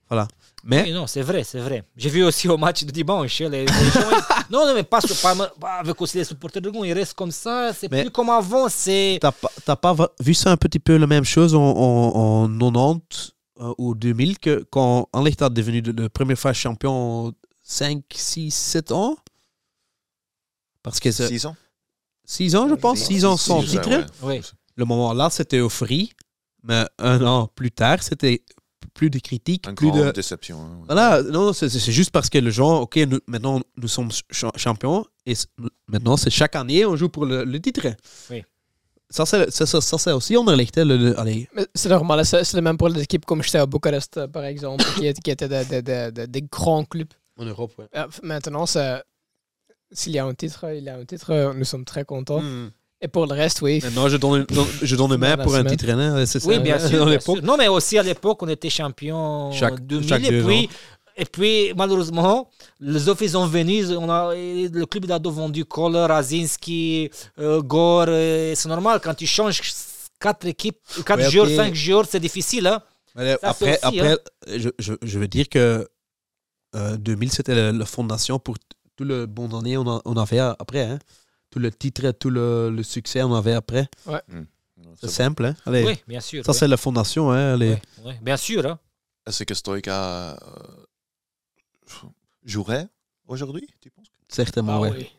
[0.08, 0.26] Voilà.
[0.70, 1.82] Mais Oui, non, c'est vrai, c'est vrai.
[1.96, 3.38] J'ai vu aussi au match de dimanche.
[3.40, 6.84] Les, les gens, ils- non, non, mais pas, pas, avec aussi les supporters de Gond.
[6.84, 7.72] Ils restent comme ça.
[7.72, 8.68] C'est Mais- plus comme avant.
[8.68, 9.18] C'est.
[9.20, 12.48] t'as pas, t'as pas vu ça un petit peu la même chose en, en, en
[12.58, 17.32] 90 euh, ou 2000 que quand Anderlecht est devenu le, le première fois champion en
[17.62, 19.16] 5, 6, 7 ans?
[20.82, 21.56] Parce que c'est 6 ans
[22.26, 23.88] 6 ans, je pense, 6 ans sans titre.
[23.88, 24.04] ouais.
[24.22, 24.40] Oui.
[24.76, 26.12] Le moment là, c'était euphorie.
[26.62, 28.42] Mais un an plus tard, c'était
[28.98, 30.10] plus de critiques, Une plus de.
[30.20, 30.58] déception.
[30.60, 30.80] hein.
[30.90, 31.68] Voilà, non, c'est
[32.00, 34.98] juste parce que les gens, ok, nous- maintenant nous sommes ch- champions
[35.30, 35.34] et
[35.94, 37.86] maintenant c'est chaque année on joue pour le, le titre.
[38.30, 38.40] Oui.
[39.16, 40.76] Ça, c'est ça, ça, aussi Anderlecht.
[40.76, 41.14] Le, le-
[41.80, 44.84] C'est normal, c'est le même pour les équipes comme j'étais à Bucarest, euh, par exemple,
[44.96, 47.14] qui, étaient- qui étaient des, des- des- des- des grands clubs.
[47.40, 47.72] en Europe.
[47.96, 52.04] Euh, Maintenant, s'il y a un titre, il y a un titre, nous sommes très
[52.04, 52.42] contents.
[52.42, 52.70] Hmm.
[53.00, 53.80] Et pour le reste, oui.
[53.82, 54.44] Maintenant, je donne,
[54.82, 55.88] je donne- main pour un titre.
[55.90, 57.06] hein, c'est ça, Oui, bien sûr.
[57.06, 57.18] Bien.
[57.42, 60.08] Non, mais aussi à l'époque, on était champion Chaque- 2000.
[60.08, 60.68] chaque et, puis,
[61.16, 63.90] et puis, malheureusement, les offices sont venus.
[63.90, 68.06] On a, le club a vendu Kohler, Razinski, euh, Gore.
[68.56, 69.60] C'est normal, quand tu changes
[70.18, 71.54] quatre équipes, quatre Ouais, joueurs, ok.
[71.54, 72.66] cinq joueurs, c'est difficile.
[72.66, 72.82] Hein?
[73.14, 74.18] Mais Ça, après, aussi, après
[74.56, 75.86] je, je, je veux dire que
[76.74, 78.56] euh, 2000, c'était la, la fondation pour
[78.96, 80.80] tout le bon année on, a- on avait après.
[80.82, 80.98] Hein.
[81.58, 83.88] Tout le titre, tout le, le succès, on avait après.
[84.06, 84.22] C'est
[85.00, 85.44] C'est simple.
[85.46, 85.56] Hein?
[85.66, 86.44] Allez, Oui, bien sûr.
[86.44, 86.58] ça, oui.
[86.58, 87.32] c'est la fondation.
[87.32, 87.54] Hein?
[87.54, 87.78] Allez.
[88.22, 88.64] Bien sûr.
[88.64, 88.78] Hein?
[89.26, 90.36] Est-ce que Stoïka euh,
[92.44, 92.86] jouerait
[93.26, 94.06] aujourd'hui, tu penses?
[94.28, 94.92] Certainement, Ah ouais.
[94.98, 95.10] oui.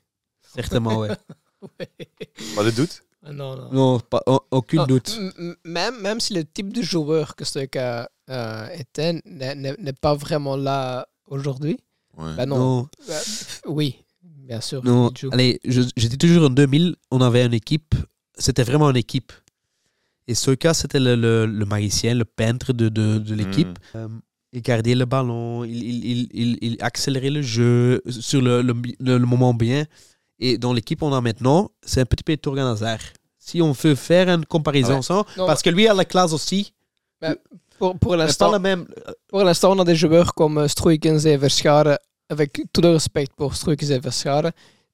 [0.41, 1.10] Certainement, ouais.
[2.56, 3.04] Pas de doute?
[3.25, 3.69] Ah Non, non.
[3.73, 5.19] Non, pas, au- aucun Non, doute.
[5.65, 11.06] Même, même si le type de joueur que Stoïka euh, était n'est- pas vraiment là
[11.25, 11.78] aujourd'hui,
[12.17, 12.34] Ouais.
[12.36, 12.58] bah non.
[12.58, 13.19] Non, Euh,
[13.65, 14.04] oui,
[14.49, 14.81] bien sûr.
[15.17, 15.29] joue.
[15.31, 15.59] Allez,
[16.09, 17.93] dis toujours en 2000, on avait une équipe.
[18.38, 19.31] C'était vraiment une équipe.
[20.27, 23.75] Et Soika, c'était le, le, le magicien, le peintre de, de, de l'équipe.
[23.93, 23.97] Mm.
[23.97, 24.07] Euh,
[24.53, 28.73] il gardait le ballon, il, il, il, il, il accélérait le jeu sur le, le,
[28.99, 29.85] le- le moment bien.
[30.39, 32.99] Et dans l'équipe qu'on a maintenant, c'est un petit peu Torgan Hazard.
[33.38, 34.95] Si on veut faire une comparaison Ouais.
[34.97, 36.73] ensemble, Non, parce que lui a la classe aussi,
[37.77, 38.85] pour, pour mais le même.
[39.27, 41.97] pour l'instant, on a des joueurs comme euh, Struikens et Verscharen,
[42.30, 44.52] avec tout le respect pour Struikens et Verscharen.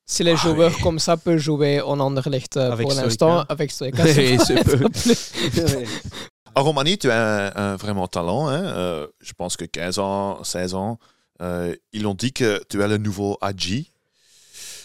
[0.08, 0.82] Si les Ah, joueurs oui.
[0.84, 4.86] comme ça peuvent jouer en Anderlecht euh, Avec pour l'instant, avec ça c'est va peu.
[4.86, 5.90] être plus-
[6.56, 8.48] En Roumanie, tu as un, un vraiment talent.
[8.48, 8.64] hein.
[8.64, 11.00] Euh, je pense que 15 ans, 16 ans,
[11.42, 13.92] euh, ils ont dit que tu es le nouveau Hadji.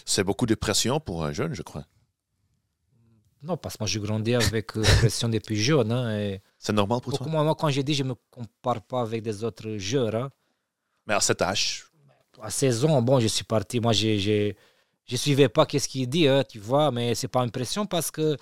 [0.05, 1.85] C'est beaucoup de pression pour un jeune, je crois.
[3.43, 5.91] Non, parce que moi, j'ai grandi avec la pression depuis jeune.
[5.91, 7.31] Hein, et C'est normal pour beaucoup, toi.
[7.33, 10.13] moi, moi, quand j'ai dit, je ne me compare pas avec des autres joueurs.
[10.15, 10.29] Hein.
[11.07, 11.85] Mais à cet âge,
[12.41, 13.79] à 16 ans, bon, je suis parti.
[13.79, 14.53] Moi, je
[15.11, 18.11] ne suivais pas qu'est-ce qu'il dit, hein, tu vois, mais c'est pas une pression parce
[18.11, 18.37] que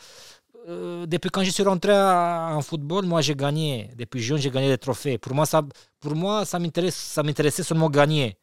[0.68, 3.90] euh, depuis quand je suis rentré à- en football, moi, j'ai gagné.
[3.98, 5.18] Depuis jeune, j'ai gagné des trophées.
[5.18, 5.62] Pour moi, ça,
[6.00, 8.38] pour moi, ça, m'intéresse, ça m'intéressait seulement gagner.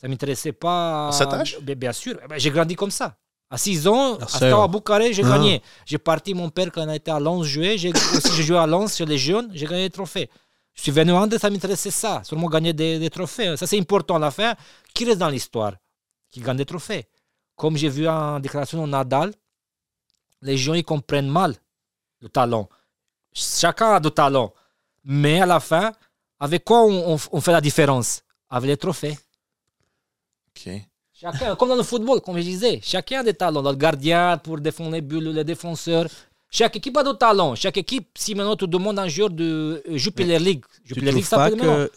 [0.00, 1.08] Ça m'intéressait pas.
[1.08, 1.58] À cet âge?
[1.62, 2.18] Bien, bien sûr.
[2.22, 3.16] Eh ben, j'ai grandi comme ça.
[3.48, 5.30] À 6 ans, à Steaua Bucarest, j'ai Ah.
[5.38, 5.62] gagné.
[5.86, 8.92] J'ai parti, mon père, quand on était à Lens jouer, j'ai aussi joué à Lens
[8.92, 10.28] sur les jeunes, j'ai gagné des trophées.
[10.76, 13.56] Je suis venu en ça m'intéressait ça, seulement gagner des, des trophées.
[13.56, 14.54] Ça, c'est important à la fin.
[14.94, 15.72] Qui reste dans l'histoire
[16.30, 17.06] Qui gagne des trophées?
[17.56, 19.32] Comme j'ai vu en déclaration de Nadal,
[20.42, 21.54] les gens ils comprennent mal
[22.20, 22.68] le talent.
[23.32, 24.52] Chacun a du talent.
[25.04, 25.92] Mais à la fin,
[26.38, 28.22] avec quoi on, on- on fait la différence?
[28.50, 29.18] Avec les trophées.
[30.50, 30.72] ok.
[31.18, 33.62] Chacun, comme dans le football, comme je disais, chacun a des talents.
[33.62, 36.08] Le gardien, pour défendre les bulles, les défenseurs.
[36.56, 37.54] Chaque équipe a du talent.
[37.54, 41.24] Chaque équipe, si maintenant tu demandes un joueur de euh, Jupiler League, Tu Jupiler League
[41.24, 41.90] s'appelle que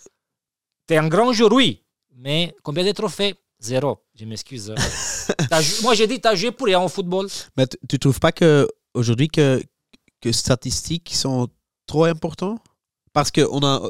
[0.86, 1.82] T'es un grand joueur, oui.
[2.18, 3.36] Mais combien de trophées?
[3.60, 4.00] Zéro.
[4.20, 4.74] Je m'excuse.
[5.50, 7.28] T'as Moi, j'ai dit, tu as joué pour rien au football.
[7.56, 9.62] Mais tu- tu trouves pas que aujourd'hui que,
[10.20, 11.48] que statistiques sont
[11.86, 12.58] trop importants?
[13.14, 13.82] Parce qu'on a,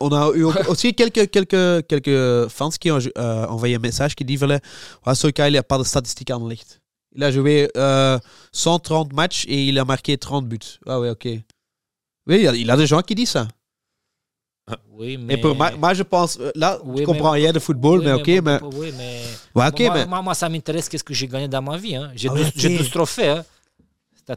[0.00, 4.24] on a eu aussi quelques, quelques, quelques fans qui ont euh, envoyé un message qui
[4.24, 4.60] disent voilà,
[5.06, 6.80] ouais, Soika, il n'y a pas de statistiques en licht.
[7.14, 8.18] Il a joué euh,
[8.52, 10.58] 130 matchs et il a marqué 30 buts.
[10.86, 11.24] Ah ouais, ok.
[11.26, 13.46] Oui, il y a, il y a des gens qui disent ça.
[14.90, 15.34] Oui, mais.
[15.34, 17.98] Mais pour moi, moi, je pense, euh, là, Oui, je comprends mais- rien de football,
[18.00, 18.58] Oui, mais ok, mais.
[18.62, 19.20] Oui, mais.
[19.54, 21.96] Ouais, ok, moi, mais, moi, moi, ça m'intéresse qu'est-ce que j'ai gagné dans ma vie.
[21.96, 22.10] hein.
[22.14, 22.52] J'ai Ah, 12, ok.
[22.56, 23.28] j'ai 12 trophées.
[23.28, 23.44] Hein.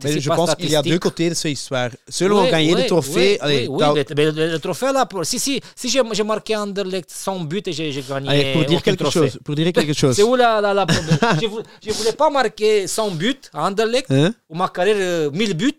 [0.04, 1.90] Mais je pas pense qu'il y a deux côtés de cette histoire.
[1.90, 5.06] Ont Oui, gagné oui, des trophées, oui, allez, oui, mais, mais le, le trophée là,
[5.06, 8.30] pour, si, si, si j'ai j'ai marqué Anderlecht 100 buts et j'ai j'ai gagné.
[8.30, 9.20] allez, pour dire quelque trophée.
[9.30, 9.40] chose.
[9.44, 10.16] Pour dire quelque chose.
[10.16, 13.66] C'est où la, la, la problème je, voulais, je voulais pas marquer 100 buts à
[13.68, 14.34] Anderlecht Hein?
[14.50, 15.74] ou ma carrière euh, 1000 buts,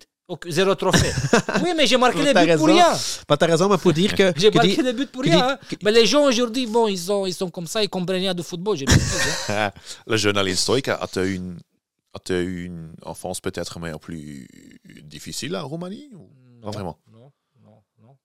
[0.49, 1.13] zéro trophée.
[1.65, 2.65] oui, mais j'ai marqué les buts pour raison.
[2.67, 2.89] rien.
[3.29, 4.33] Bah, t'as raison, mais pour dire que.
[4.37, 5.39] J'ai que marqué dit- les buts pour que rien.
[5.39, 5.77] dit- hein.
[5.83, 8.43] Mais les gens aujourd'hui, bon, ils sont, ils sont comme ça, ils comprennent rien de
[8.43, 8.77] football.
[9.49, 9.71] hein.
[10.07, 11.57] Le jeune Alain Stoica, as-tu une,
[12.15, 14.49] as-tu eu une enfance peut-être mais plus
[15.05, 16.31] difficile en Roumanie ou-
[16.63, 16.99] Non, vraiment?
[17.13, 18.17] Non, non, non.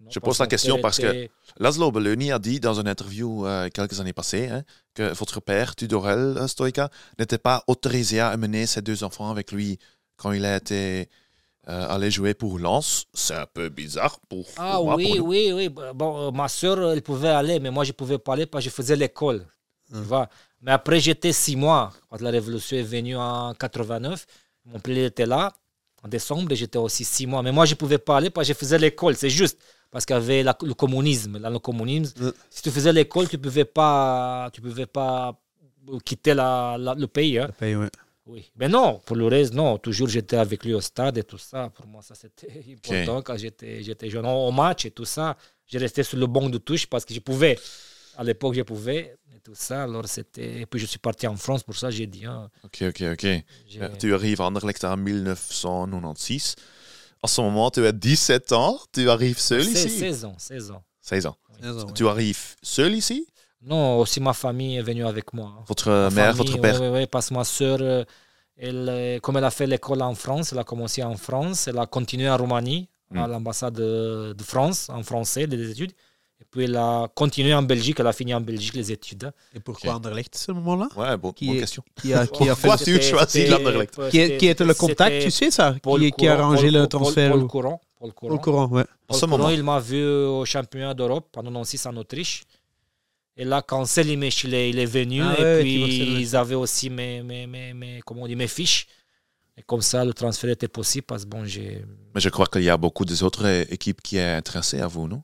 [0.00, 3.68] Non, Je pose la question parce que- Laszlo Belloni a dit dans une interview euh,
[3.68, 4.62] quelques années passées hein,
[4.94, 9.50] que votre père, Tudorel euh, Stoica, n'était pas autorisé à amener ses deux enfants avec
[9.50, 9.78] lui
[10.16, 11.08] quand il a été
[11.68, 13.06] euh, allé jouer pour Lens.
[13.12, 15.68] C'est un peu bizarre pour, Ah moi, oui, pour oui, oui.
[15.94, 18.64] Bon, euh, ma soeur, elle pouvait aller, mais moi, je ne pouvais pas aller parce
[18.64, 19.44] que je faisais l'école.
[19.92, 20.28] Tu vois.
[20.62, 21.92] Mais après, j'étais six mois.
[22.10, 24.26] Quand la révolution est venue en 89,
[24.66, 25.52] mon père était là
[26.02, 27.42] en décembre et j'étais aussi six mois.
[27.42, 29.16] Mais moi, je ne pouvais pas aller parce que je faisais l'école.
[29.16, 29.58] C'est juste
[29.90, 31.38] parce qu'il y avait la- le communisme.
[31.38, 35.38] Dans le communisme, si tu faisais l'école, tu ne pouvais pas, tu pouvais pas
[36.04, 37.38] quitter la- la- le pays.
[37.38, 37.48] hein.
[37.58, 37.88] Paye, ouais.
[38.26, 38.50] Oui.
[38.56, 39.78] Mais non, pour le reste, non.
[39.78, 41.70] Toujours, j'étais avec lui au stade et tout ça.
[41.74, 44.26] Pour moi, ça, c'était important quand j'étais jeune.
[44.26, 47.20] Au match et tout ça, j'ai resté sur le banc de touche parce que je
[47.20, 47.58] pouvais.
[48.18, 49.16] À l'époque, je pouvais.
[49.34, 49.84] Et tout ça.
[49.84, 50.60] Alors, c'était...
[50.62, 51.62] Et puis, je suis parti en France.
[51.62, 52.26] Pour ça, j'ai dit.
[52.26, 53.24] hein, Ok, ok, ok.
[53.24, 56.56] Euh, Tu arrives à Anderlecht en 1996.
[57.22, 58.78] En ce moment, tu as 17 ans.
[58.92, 59.88] Tu arrives seul ici.
[59.90, 60.34] 16 ans.
[60.38, 60.82] 16 ans.
[61.02, 61.36] 16 ans.
[61.94, 63.26] Tu arrives seul ici?
[63.62, 65.64] Non, aussi ma famille est venue avec moi.
[65.66, 68.04] Votre Ma mère, famille, votre père Oui, oui, parce que ma soeur, euh,
[68.56, 71.78] elle, euh, comme elle a fait l'école en France, elle a commencé en France, elle
[71.78, 73.30] a continué en Roumanie, à Mm.
[73.32, 75.92] l'ambassade de, de France, en français, des études.
[76.40, 79.32] Et puis elle a continué en Belgique, elle a fini en Belgique les études.
[79.54, 80.88] Et pourquoi Anderlecht, ce moment-là?
[80.96, 81.82] Ouais, bon, Qui bonne est- question.
[82.00, 84.08] qui a, qui a fait Pourquoi tu choisis l'Anderlecht?
[84.10, 86.72] qui, est- qui était le contact, tu sais ça Paul qui, qui a arrangé Paul-
[86.74, 87.80] le Paul- transfert Paul au, Courant.
[87.98, 88.34] Paul Courant.
[88.34, 88.84] au courant, ouais.
[89.08, 89.50] En ce Paul Courant, moment.
[89.50, 92.44] il m'a vu au championnat d'Europe pendant 96 en Autriche.
[93.36, 96.54] Et là, quand Selimech il est, il est venu, Ah et ouais, puis ils avaient
[96.56, 98.86] aussi mes, mes, mes, mes- comment on dit, mes fiches.
[99.56, 101.84] Et comme ça, le transfert était possible parce que bon, j'ai.
[102.14, 104.86] Mais je crois qu'il y a beaucoup des autres euh, équipes qui sont intéressées à
[104.86, 105.22] vous, non?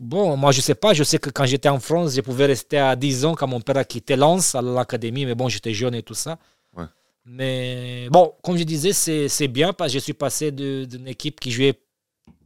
[0.00, 0.94] Bon, moi, je sais pas.
[0.94, 3.60] Je sais que quand j'étais en France, je pouvais rester à 10 ans quand mon
[3.60, 5.24] père a quitté Lens à l'académie.
[5.26, 6.38] Mais bon, j'étais jeune et tout ça.
[6.76, 6.84] Ouais.
[7.24, 8.92] Mais bon, comme je disais,
[9.28, 11.78] c'est bien parce que je suis passé d'une équipe qui jouait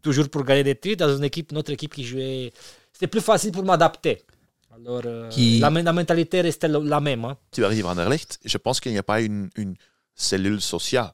[0.03, 2.53] toujours pour gagner des titres dans une équipe, notre équipe qui jouait.
[2.93, 4.23] C'était plus facile pour m'adapter.
[4.75, 7.25] Alors, euh, Qui- la, la mentalité restait la, la même.
[7.25, 7.37] hein.
[7.53, 8.39] Tu arrives à Anderlecht.
[8.45, 9.75] Je pense qu'il n'y a pas une, une
[10.15, 11.13] cellule sociale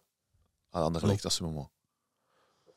[0.72, 1.70] à Anderlecht à ce moment.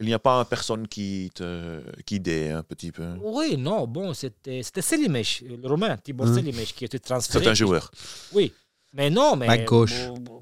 [0.01, 3.05] Il n'y a pas une personne qui te qui aide un petit peu.
[3.21, 6.27] Oui, non, bon, c'était c'était Selimech, le Romain, Tibor.
[6.27, 7.43] Selimech, qui était transféré.
[7.43, 7.91] C'est un joueur.
[8.33, 8.53] Oui.
[8.93, 9.93] Mais non, mais Back gauche.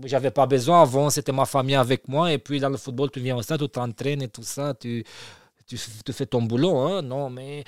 [0.05, 2.31] j'avais pas besoin avant, c'était ma famille avec moi.
[2.31, 5.03] Et puis dans le football, tu viens au stade, tu t'entraînes et tout ça, tu,
[5.65, 6.77] tu, tu fais ton boulot.
[6.77, 7.63] Hein, non, mais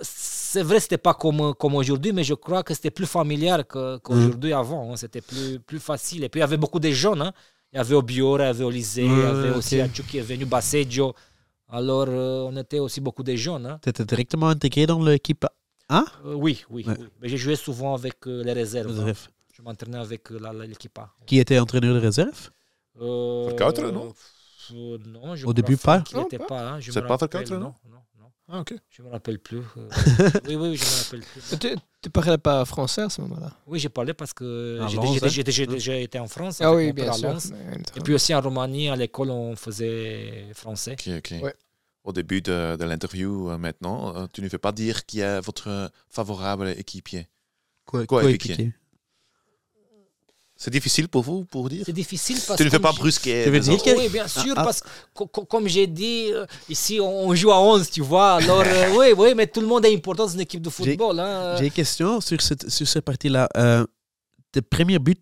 [0.00, 3.98] c'est vrai, c'était pas comme, comme aujourd'hui, mais je crois que c'était plus familial que-
[3.98, 4.92] qu'aujourd'hui avant.
[4.92, 6.24] hein, c'était plus, plus facile.
[6.24, 7.20] Et puis il y avait beaucoup de jeunes.
[7.22, 7.32] hein.
[7.76, 9.56] Il y avait Obiora, il y avait Olysée, il y Ouais, avait ok.
[9.58, 11.12] aussi Achou qui est venu, Basseggio.
[11.68, 13.66] Alors euh, on était aussi beaucoup de jeunes.
[13.66, 13.78] hein.
[13.82, 15.44] Tu étais directement intégré dans l'équipe
[15.92, 16.94] Euh, oui, oui, Ouais.
[16.98, 17.06] oui.
[17.20, 18.88] Mais j'ai joué souvent avec euh, les réserves.
[18.98, 19.04] hein.
[19.04, 19.28] réserve.
[19.52, 21.10] Je m'entraînais avec euh, l'équipe A.
[21.26, 22.48] Qui était entraîneur de réserve?
[22.98, 24.14] Euh, Verkouter, non?
[24.72, 26.62] euh, Non, je Au début, pas qu'il n'était pas.
[26.70, 27.74] hein, je me pas rappelle, Non, non.
[28.48, 28.74] Ah, ok.
[28.90, 29.58] Je me rappelle plus.
[29.58, 29.88] euh,
[30.46, 31.58] oui, oui, oui, je me rappelle plus.
[31.58, 33.50] Tu, tu parlais pas français à ce moment-là?
[33.66, 34.78] Oui, j'ai parlé parce que
[35.28, 36.60] j'ai déjà été en France.
[36.60, 37.36] Ah oui, bien sûr.
[37.96, 40.92] Et puis aussi en Roumanie, à l'école, on faisait français.
[40.92, 41.34] Ok, ok.
[41.42, 41.54] Ouais.
[42.04, 45.40] Au début de, de l'interview euh, maintenant, euh, tu ne fais pas dire qui est
[45.40, 47.26] votre favorable équipier.
[47.84, 48.72] Quoi, Coéquipier.
[50.58, 51.82] C'est difficile pour vous pour dire?
[51.84, 53.44] C'est difficile parce Tu ne fais pas brusquer.
[53.44, 53.84] Tu veux les dire autres.
[53.84, 54.64] que- Oui, bien sûr, ah.
[54.64, 58.36] parce que co- co- comme j'ai dit, euh, ici on joue à 11, tu vois.
[58.36, 61.20] Alors, euh, oui, oui, mais tout le monde est important dans une équipe de football.
[61.20, 61.56] hein.
[61.58, 63.48] J'ai une question sur cette, sur cette partie-là.
[63.56, 63.84] Euh,
[64.50, 65.14] tes premiers buts,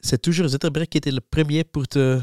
[0.00, 2.18] c'est toujours Zetterberg qui était le premier pour te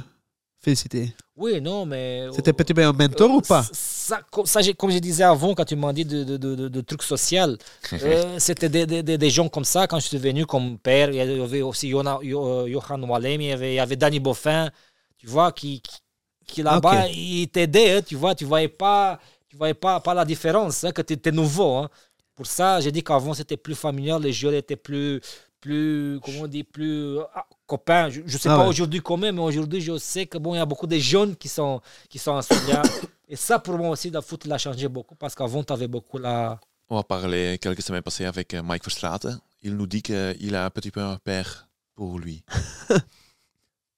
[0.59, 1.13] féliciter?
[1.37, 2.27] Oui, non, mais.
[2.31, 3.63] C'était peut-être un mentor ou pas?
[3.73, 6.81] ça, comme, ça, j'ai- comme je disais avant, quand tu m'as dit de, de, de,
[6.81, 7.57] trucs sociaux,
[7.93, 9.85] euh, c'était des, des, des- gens comme ça.
[9.87, 13.51] Quand je suis venu comme père, il y avait aussi euh, Johan Wallem, il y
[13.51, 14.69] avait, il y avait Danny Boffin,
[15.17, 15.99] tu vois, qui, qui,
[16.47, 19.19] qui là-bas, il t'aidait, hein, tu vois, tu voyais pas,
[19.49, 21.75] tu voyais pas, pas la différence, hein, que tu étais nouveau.
[21.77, 21.89] hein.
[22.35, 25.21] Pour ça, j'ai dit qu'avant, c'était plus familial, les joueurs étaient plus,
[25.59, 28.09] plus comment on dit, plus ah, copains.
[28.09, 28.69] Je, je sais Ah pas ouais.
[28.69, 31.47] aujourd'hui comment, mais aujourd'hui, je sais que bon, il y a beaucoup de jeunes qui
[31.47, 32.81] sont, qui sont enseignants.
[33.27, 35.87] Et ça, pour moi aussi, le foot, il a changé beaucoup parce qu'avant, tu avais
[35.87, 36.59] beaucoup la.
[36.89, 39.39] On a parlé quelques semaines passées avec euh, Mike Verstraeten.
[39.63, 42.43] Il nous dit qu'il a un petit peu un père pour lui.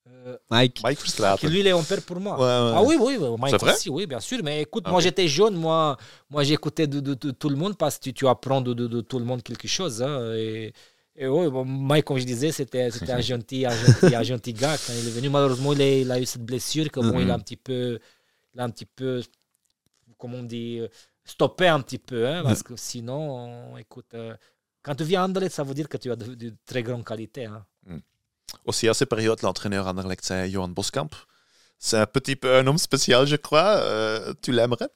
[0.08, 0.82] euh, Mike.
[0.84, 1.49] Mike que Verstraeten.
[1.49, 2.36] lui, il est un père pour moi.
[2.36, 2.73] Ouais, ouais.
[2.77, 3.73] Ah oui, oui, oui, Mike C'est vrai?
[3.73, 4.39] aussi, oui, bien sûr.
[4.43, 5.97] Mais écoute, Ah, moi j'étais jeune, moi,
[6.30, 8.88] moi j'écoutais de, de- de tout le monde parce que tu, tu apprends de, de-
[8.88, 10.01] de tout le monde quelque chose.
[10.01, 10.73] hein, et,
[11.17, 14.77] et oui, bon, Mike, comme je disais, c'était un gentil, un gentil, un gentil gars.
[14.77, 17.30] Quand il est venu, malheureusement, il a, il a eu cette blessure que bon, il
[17.30, 17.99] a un petit peu,
[18.53, 19.23] il a un petit peu,
[20.17, 20.88] comment on dit, euh,
[21.25, 22.27] stoppé un petit peu.
[22.27, 24.36] hein, parce que sinon, écoute, euh,
[24.84, 27.03] quand tu viens à Anderlecht, ça veut dire que tu as de, de très grande
[27.03, 27.45] qualité.
[27.45, 27.65] hein.
[28.65, 31.10] Aussi à cette période, l'entraîneur Anderlecht, c'est Johan Boskamp.
[31.80, 33.77] C'est un petit peu un homme spécial, je crois.
[33.82, 34.88] Euh, tu l'aimerais?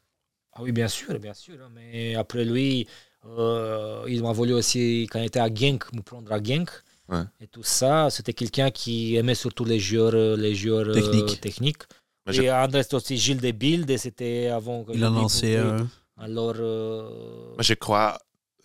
[0.53, 1.62] Ah oui, bien sûr, bien sûr.
[1.62, 2.88] hein, Mais après lui,
[3.27, 6.69] euh, il m'a voulu aussi, quand il était à Genk, me prendre à Genk.
[7.10, 7.23] Ouais.
[7.41, 11.84] Et tout ça, c'était quelqu'un qui aimait surtout les joueurs, euh, les joueurs euh, Techniques.
[12.25, 14.84] Mais Et André, c'était aussi Gilles de Bild, et c'était avant.
[14.84, 15.55] que Il a je lancé.
[15.57, 15.79] euh,
[16.17, 18.17] Alors, euh, Mais je crois,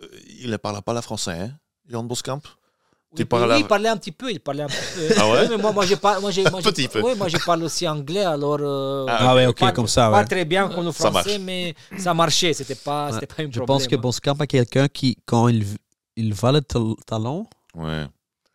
[0.02, 0.06] euh,
[0.40, 2.42] il ne parle pas le français, hein, Johan Boskamp.
[3.16, 5.14] Oui, tu parles oui, il parlait un petit peu, il parlait un petit peu.
[5.20, 7.00] Ah ouais Oui, mais moi, moi, j'ai pas, moi, j'ai, moi, j'ai- petit peu.
[7.02, 8.58] oui, moi, je parle aussi anglais, alors.
[8.60, 10.24] euh, Ah, Ah ouais, ok, pas, comme ça, Pas ouais.
[10.24, 13.12] très bien comme le Ça français, mais ça marchait, c'était pas, Ouais.
[13.14, 13.66] c'était pas un Je problème.
[13.66, 13.96] pense que.
[13.96, 15.64] Boskamp est quelqu'un qui, quand il,
[16.16, 18.06] il va le tal- talent, Ouais.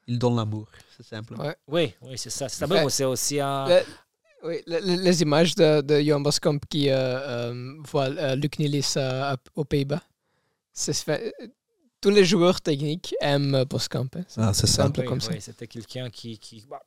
[0.07, 0.67] il donne l'amour.
[0.97, 1.33] C'est simple.
[1.39, 1.55] Ouais.
[1.67, 2.47] Oui, oui, c'est ça.
[2.49, 2.83] C'est Ouais.
[3.05, 3.67] aussi un.
[3.67, 3.83] Le-
[4.43, 8.57] oui, le- le- les images de, de Johan Boskamp qui euh, euh, voit euh, Luc
[8.57, 10.01] Nielis euh, aux Pays-Bas.
[12.03, 14.07] C'est Tous les joueurs techniques aiment euh, Boskamp.
[14.15, 14.21] hein.
[14.27, 15.39] C'est Ah, c'est simple Oui, comme oui, ça.
[15.39, 16.39] C'était quelqu'un qui.
[16.39, 16.79] qui bah,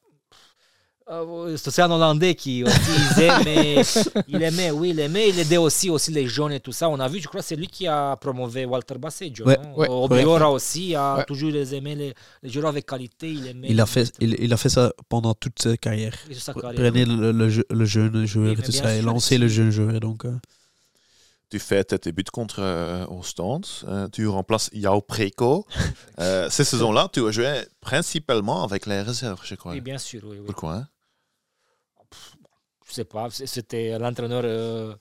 [1.10, 2.74] euh, c'est aussi un Hollandais qui aussi
[3.18, 3.82] il aimait,
[4.26, 6.88] il aimait, oui, il aimait, il aidait aussi, aussi les jeunes et tout ça.
[6.88, 9.44] On a vu, je crois, que c'est lui qui a promouvé Walter Basseggio.
[9.44, 11.24] Ouais, non ouais, Obiora aussi a Ouais.
[11.26, 13.30] toujours les aimé, les, les joueurs avec qualité.
[13.30, 16.14] Il, aimait, Il a, fait, il, il a fait ça pendant toute sa carrière.
[16.26, 16.80] C'est sa carrière.
[16.80, 20.00] Prenez le, le, je- le jeune joueur et tout ça, et lancer le jeune joueur.
[20.00, 20.34] Donc, euh,
[21.50, 23.66] Tu fais tes débuts contre euh, Ostende.
[23.84, 25.66] Euh, tu remplaces Yao Preko.
[26.20, 29.72] Euh, ces saisons-là, tu as joué principalement avec les réserves, je crois.
[29.72, 30.38] Oui, bien sûr, oui.
[30.38, 30.46] oui.
[30.46, 30.74] Pourquoi?
[30.74, 30.88] Hein
[32.86, 34.94] Je sais pas, c'était l'entraîneur euh,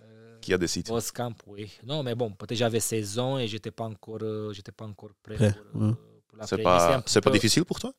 [0.00, 1.70] euh, Qui a décidé Boskamp, oui.
[1.84, 5.36] Non, mais bon, peut-être j'avais 16 ans et j'étais pas encore, j'étais pas encore prêt,
[5.36, 5.92] pour, ouais.
[6.26, 7.92] pour la C'est pas, c'est pas difficile pour toi?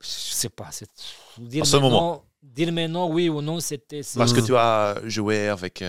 [0.00, 0.70] Je sais pas.
[0.72, 0.90] c'est-
[1.38, 2.24] Dire À ce moment.
[2.42, 4.02] Dire maintenant oui ou non, c'était.
[4.02, 4.46] c'est- Parce que Mm.
[4.46, 5.82] tu as joué avec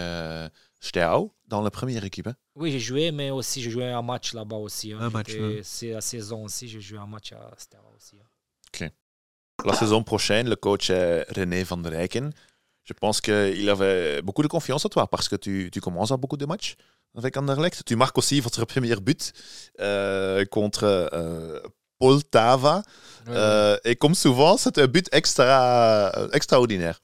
[0.79, 2.27] Steaua dans la première équipe.
[2.27, 4.93] hein Oui, j'ai joué, mais aussi j'ai joué un match là-bas aussi.
[4.93, 4.99] hein.
[5.01, 5.61] Un match, J'étais- ouais.
[5.63, 8.15] C'est la saison aussi, j'ai joué un match à Steaua aussi.
[8.21, 8.25] hein.
[9.65, 12.31] La saison prochaine, le coach René van der Rijken.
[12.85, 16.17] Je pense qu'il avait beaucoup de confiance en toi parce que tu, tu commences à
[16.17, 16.75] beaucoup de matchs
[17.17, 17.83] avec Anderlecht.
[17.85, 19.33] Tu marques aussi votre premier but
[19.81, 21.59] euh, contre euh,
[21.99, 22.83] Poltava.
[23.27, 27.01] Euh, et comme souvent, c'est un but extra, euh, extraordinaire.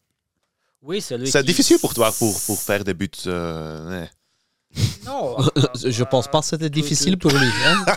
[0.85, 3.09] Oui, c'est lui C'est qui- difficile pour toi pour, pour faire des buts.
[3.27, 4.09] euh, ouais.
[5.05, 5.37] Non,
[5.99, 7.49] je pense pas que c'était tu- difficile pour lui.
[7.65, 7.85] Hein?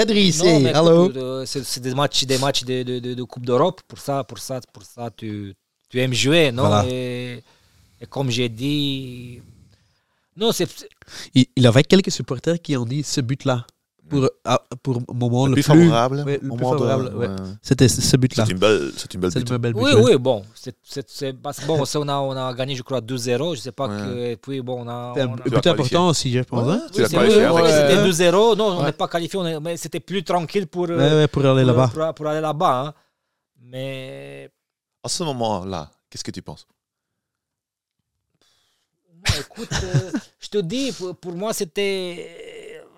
[0.00, 3.80] Euh, c'est c'est des matchs, des matchs de, de, de, de Coupe d'Europe.
[3.88, 5.54] Pour ça, pour ça, pour ça, tu,
[5.88, 6.66] tu aimes jouer, non?
[6.68, 6.84] Voilà.
[6.88, 7.42] et,
[8.00, 9.40] et comme j'ai dit,
[10.36, 10.68] non, c'est
[11.34, 13.66] il, il avait quelques supporters qui ont dit ce but-là.
[14.10, 16.16] Pour, ah, pour le moment Le le, plus favorable.
[16.26, 17.28] ouais, le plus moment de- favorable, ouais.
[17.28, 17.36] ouais.
[17.62, 18.44] C'était ce but-là.
[18.44, 19.50] C'est une belle, c'est une belle C'est but.
[19.50, 19.80] le bel but.
[19.82, 20.44] Oui, oui, bon.
[20.54, 23.54] C'est, c'est, c'est- parce que bon, on, a, on a gagné, je crois, 2-0.
[23.56, 23.96] Je sais pas Ouais.
[23.96, 24.18] que.
[24.32, 25.12] Et puis, bon, on a.
[25.14, 26.66] C'était un but important aussi, je pense.
[26.66, 26.82] Ouais, hein.
[26.94, 28.10] Oui, c'était Ouais.
[28.10, 28.56] 2-0.
[28.56, 31.28] Non, on n'est pas qualifié, on est- mais c'était plus tranquille pour, euh, Ouais, ouais,
[31.28, 31.88] pour aller pour, là-bas.
[31.94, 32.86] pour- pour aller là-bas.
[32.88, 32.94] hein.
[33.62, 34.50] Mais
[35.02, 36.66] À ce moment-là, qu'est-ce que tu penses?
[39.38, 42.49] Écoute, euh, je te dis, pour, pour moi, c'était.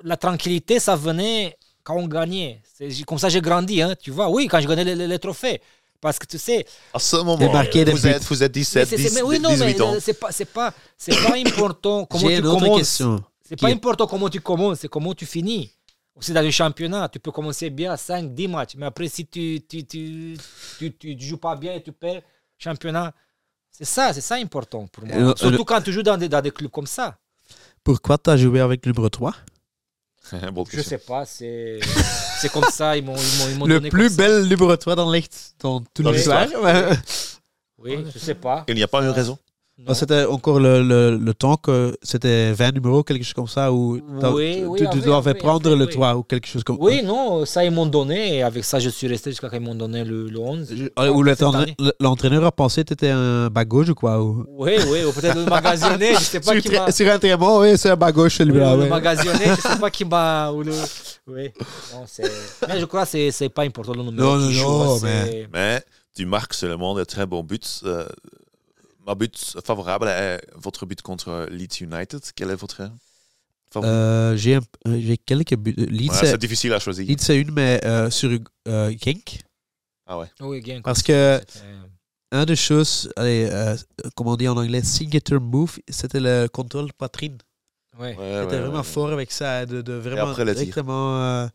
[0.04, 2.62] La tranquillité, ça venait quand on gagnait.
[2.74, 4.28] C'est comme ça j'ai grandi, hein, tu vois.
[4.30, 5.60] Oui, quand je gagnais les, les- les trophées.
[6.00, 7.44] Parce que tu sais, À ce moment, vous
[8.08, 9.94] êtes, vous êtes mais 17, c'est- c'est- 10, mais oui, non, mais 18 ans.
[9.94, 13.02] euh, c'est pas, c'est pas, c'est pas important comment tu commences.
[13.48, 15.70] C'est pas est- important comment tu commences, c'est comment tu finis.
[16.16, 19.24] Aussi dans le championnat, tu peux commencer bien à 5, 10 matchs, mais après, si
[19.26, 20.36] tu tu, tu,
[20.78, 22.22] tu, tu joues pas bien et tu perds
[22.58, 23.14] championnat,
[23.70, 25.16] c'est ça, c'est ça important pour moi.
[25.16, 27.16] Le- Surtout le- quand tu joues dans des, dans des clubs comme ça.
[27.84, 29.40] Pourquoi tu as joué avec le numéro 3 Bonne
[30.72, 31.80] Je sais pas, c'est
[32.40, 34.22] c'est comme ça, ils m'ont ils m'ont- ils m'ont Le donné plus comme ça.
[34.40, 36.44] bel 3 dans l'Est, dans toute l'histoire.
[36.44, 36.92] l'histoire.
[37.78, 38.64] Oui, je sais pas.
[38.68, 39.36] Il n'y a pas une raison.
[39.94, 43.98] C'était encore le, le, le temps que c'était 20 numéros, quelque chose comme ça, où
[44.20, 45.92] t'as- Oui, oui, tu, devais prendre après, le oui.
[45.92, 48.36] toit ou quelque chose comme Oui, non, ça, ils m'ont donné.
[48.36, 50.68] Et avec ça, je suis resté jusqu'à quand ils m'ont donné le, le 11.
[50.74, 54.44] Je- Ou Cette l'entraîneur a pensé que tu étais un bas gauche ou quoi ou...
[54.48, 56.90] Oui, oui, ou peut-être le magasionné, je sais pas sur, qui m'a.
[56.92, 58.76] sur un traitement, oui, c'est un bas gauche Oui, celui-là.
[58.76, 58.88] le ouais.
[58.88, 60.50] magasionné, je sais pas qui m'a.
[60.52, 60.72] ou le-
[61.28, 61.50] Oui.
[61.92, 62.30] Non, c'est-
[62.68, 65.48] mais je crois que c'est- c'est pas important le numéro Non, non, joue, non, c'est-
[65.52, 65.82] Mais
[66.14, 67.58] tu marques seulement de très bons buts.
[67.84, 68.06] Euh,
[69.06, 72.20] ma but favorable est votre but contre Leeds United.
[72.34, 72.90] Quel est votre
[73.70, 74.60] favori Euh, j'ai, euh,
[75.00, 75.74] j'ai quelques buts.
[75.76, 77.06] Leeds, Ouais, c'est, difficile à choisir.
[77.06, 78.30] Leeds, c'est une, mais euh, sur
[78.68, 79.40] euh, Genk.
[80.06, 80.30] Ah ouais.
[80.40, 81.40] Oui, bien Parce que-
[82.34, 83.76] Un des choses, allez, euh,
[84.16, 87.36] comment on dit en anglais, signature move, c'était le contrôle poitrine.
[87.98, 88.16] Ouais.
[88.16, 88.82] Ouais, C'était ouais, vraiment ouais.
[88.82, 91.20] fort avec ça, de, de vraiment après directement.
[91.20, 91.46] euh,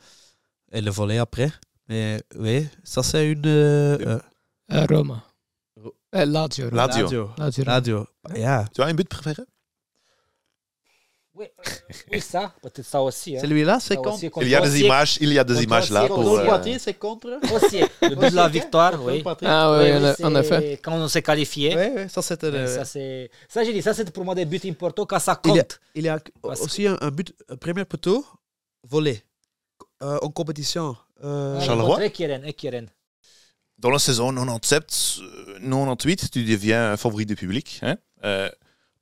[0.71, 1.51] et le volet après.
[1.89, 3.41] Mais oui, ça c'est une.
[3.47, 4.19] euh, euh,
[4.73, 5.23] Euh, Roma.
[6.15, 6.69] Euh, Lazio.
[6.71, 8.07] Lazio.
[8.35, 8.65] Ja.
[8.73, 9.43] Tu as un but préféré?
[11.35, 11.71] Oui, euh,
[12.11, 13.37] oui, ça, peut-être ça aussi.
[13.37, 13.41] hein.
[13.41, 14.23] Celui-là, c'est contre.
[14.41, 16.39] Il y a des images, il y a des images là pour.
[16.39, 17.39] euh, c'est contre.
[17.53, 19.23] Aussi, le but de la victoire, oui.
[19.43, 20.79] Ah oui, Oui, en, oui, en c'est effet.
[20.83, 21.75] Quand on s'est qualifié.
[21.77, 22.49] Oui, oui, ça c'était.
[22.49, 23.29] Le- Ça, c'est.
[23.47, 25.61] Ça, j'ai dit, ça, c'est pour moi des buts importants quand ça Il y a-
[25.63, 25.79] compte.
[25.93, 28.25] Il y a que- aussi un, un but, un premier poteau,
[28.83, 29.21] volé.
[30.01, 30.95] Euh, en compétition.
[31.23, 31.95] Euh, Charleroi?
[31.97, 32.87] contre Ekeren, Ekeren.
[33.79, 37.79] Dans la saison 97, euh, 98, tu deviens un favori du public.
[37.83, 37.97] Hein?
[38.23, 38.49] Euh,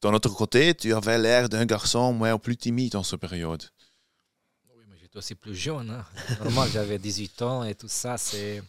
[0.02, 3.64] D'un autre côté, tu avais l'air d'un garçon moins plus timide en cette période.
[4.76, 5.90] Oui, mais j'étais aussi plus jeune.
[5.92, 6.06] Hein.
[6.44, 8.62] Normal, j'avais 18 ans et tout ça, c'est.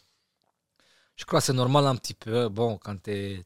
[1.17, 2.49] Je crois que c'est normal un petit peu.
[2.49, 3.45] Bon, quand t'es.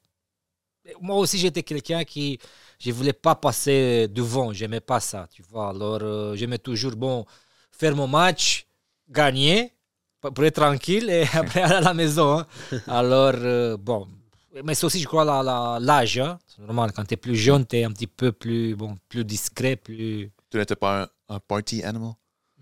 [1.00, 2.38] Moi aussi, j'étais quelqu'un qui.
[2.78, 4.52] Je voulais pas passer devant.
[4.52, 5.70] J'aimais pas ça, tu vois.
[5.70, 7.24] Alors, euh, j'aimais toujours, bon,
[7.70, 8.66] faire mon match,
[9.08, 9.72] gagner,
[10.20, 12.38] pour être tranquille et après aller à la maison.
[12.40, 12.46] hein.
[12.86, 14.06] Alors, euh, bon.
[14.64, 16.18] Mais c'est aussi, je crois, la- la- l'âge.
[16.18, 16.38] hein.
[16.46, 16.92] C'est normal.
[16.92, 20.30] Quand tu es plus jeune, tu es un petit peu plus, bon, plus discret, plus.
[20.50, 22.12] Tu n'étais pas un, un party animal?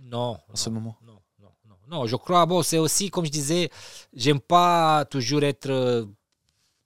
[0.01, 0.39] Non.
[0.53, 0.97] en ce moment?
[1.05, 1.77] Non, non, non.
[1.91, 3.71] Non, je crois, bon, c'est aussi, comme je disais,
[4.15, 5.71] j'aime pas toujours être.
[5.71, 6.05] euh,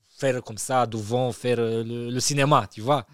[0.08, 3.04] faire comme ça, devant, faire euh, le, le cinéma, tu vois.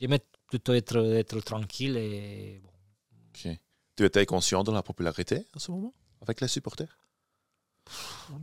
[0.00, 2.60] J'aimais plutôt être, être tranquille et.
[2.62, 2.70] bon.
[3.96, 5.92] Tu étais conscient de la popularité en ce moment?
[6.22, 6.98] Avec les supporters?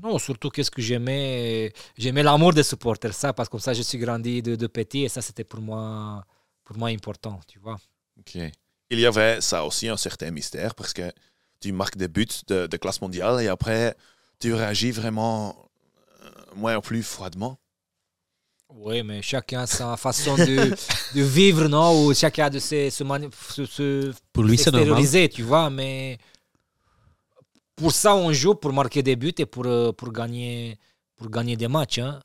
[0.02, 1.72] Non, surtout qu'est-ce que j'aimais?
[1.98, 5.04] J'aimais l'amour des supporters, ça, parce que comme ça, je suis grandi de, de petit
[5.04, 6.26] et ça, c'était pour moi,
[6.64, 7.78] pour moi important, tu vois.
[8.20, 8.36] Ok.
[8.90, 11.12] Il y avait ça aussi un certain mystère parce que
[11.60, 13.96] tu marques des buts de, de classe mondiale et après
[14.40, 15.70] tu réagis vraiment
[16.24, 17.60] euh, moins ou plus froidement.
[18.70, 20.74] Oui, mais chacun a sa façon de,
[21.12, 22.06] de vivre, non?
[22.06, 25.10] Ou chacun a de ses, se, mani- se- se Pour lui, c'est normal.
[25.32, 26.18] tu vois, mais
[27.76, 30.78] pour ça, on joue pour marquer des buts et pour, euh, pour, gagner,
[31.16, 32.00] pour gagner des matchs.
[32.00, 32.20] hein.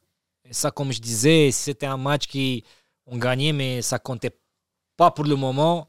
[0.48, 2.64] Et ça, comme je disais, c'était un match qui
[3.06, 4.36] on gagnait, mais ça comptait
[4.96, 5.88] pas pour le moment.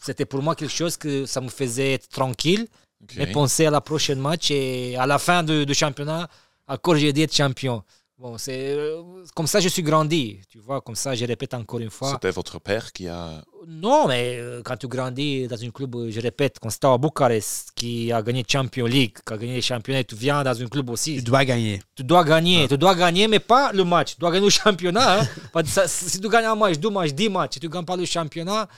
[0.00, 2.66] C'était pour moi quelque chose que ça me faisait être tranquille
[3.02, 3.16] Ok.
[3.18, 6.28] et penser à la prochaine match et à la fin du championnat,
[6.66, 7.82] encore j'ai dit être champion.
[8.16, 9.02] Bon, c'est euh,
[9.34, 12.12] comme ça je suis grandi, tu vois, comme ça je répète encore une fois.
[12.12, 13.42] C'était votre père qui a.
[13.66, 16.96] Non, mais euh, quand tu grandis dans un club, euh, je répète, quand c'était à
[16.96, 20.66] Bucarest, qui a gagné Champions League, qui a gagné les championnats, tu viens dans un
[20.68, 21.80] club aussi, Tu dois gagner.
[21.96, 25.20] tu dois gagner, tu dois gagner, mais pas le match, tu dois gagner le championnat.
[25.22, 25.62] hein.
[25.88, 28.04] Si tu gagnes un match, deux matchs, dix matchs, et tu ne gagnes pas le
[28.04, 28.68] championnat,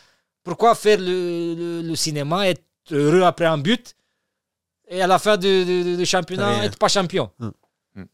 [0.42, 3.94] pourquoi faire le, le- le cinéma, être heureux après un but,
[4.88, 7.28] et à la fin du du- du- du championnat, être pas champion?
[7.38, 7.50] Hmm.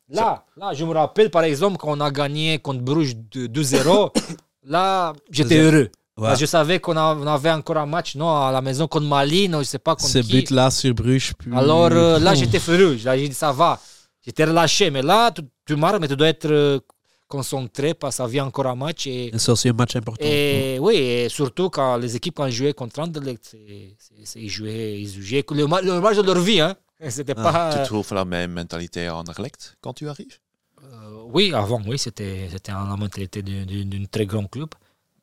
[0.08, 4.10] Là, là, je me rappelle par exemple quand on a gagné contre Bruges de 2-0,
[4.64, 5.88] là, j'étais heureux.
[6.18, 6.36] Ouais.
[6.36, 9.64] Je savais qu'on avait encore un match non, à la maison contre Mali, non, je
[9.64, 10.32] sais pas contre Ce qui.
[10.40, 11.32] but-là sur Bruges.
[11.38, 12.98] puis- Alors euh, là, j'étais furieux.
[13.04, 13.80] Là, j'ai dit, ça va.
[14.24, 14.90] J'étais relâché.
[14.90, 16.78] Mais là, tu, tu marques, mais tu dois être euh,
[17.26, 19.06] concentré parce que ça vient encore un match.
[19.06, 20.24] Et, C'est aussi un match important.
[20.24, 24.48] et oui, et surtout quand les équipes quand jouaient contre Anderlecht, c'est- c'est- c'est- ils
[24.50, 26.60] jouaient, ils jouaient le, le match de leur vie.
[26.60, 26.74] Hein.
[27.08, 27.78] C'était Ah, pas.
[27.78, 30.38] Tu trouves la même mentalité en Anderlecht quand tu arrives?
[30.84, 34.70] Euh, oui, avant, oui, c'était c'était la mentalité d'un- très grand club.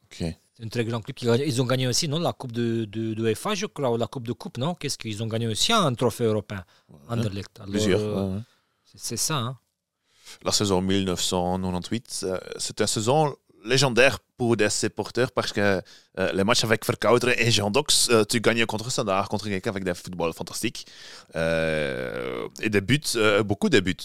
[0.06, 0.24] Ok.
[0.62, 1.18] Un très grand club.
[1.46, 4.08] Ils ont gagné aussi, non, la Coupe de, de, de UEFA, je crois, ou la
[4.08, 4.76] Coupe de Coupe, non?
[4.76, 6.64] Qu'est-ce qu'ils ont gagné aussi un trophée européen,
[7.08, 7.58] Anderlecht.
[7.60, 8.00] Alors, Plusieurs.
[8.02, 8.42] euh, ouais,
[8.96, 9.58] c'est- ça, hein.
[10.44, 15.82] La saison 1998, euh, c'est une saison légendaire pour des supporters parce que
[16.20, 19.72] euh, les matchs avec Verkouteren et Jean Dox, euh, tu gagnes contre Standard, contre quelqu'un
[19.72, 20.86] avec des football fantastiques
[21.36, 23.02] euh, et des buts,
[23.46, 23.96] beaucoup de buts.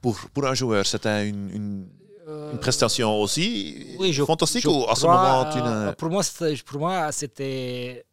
[0.00, 1.88] Pour, pour un joueur, c'était une, une-
[2.52, 5.58] une prestation aussi Oui, je- fantastique je ou à ce moment tu
[6.62, 8.04] pour moi, c'était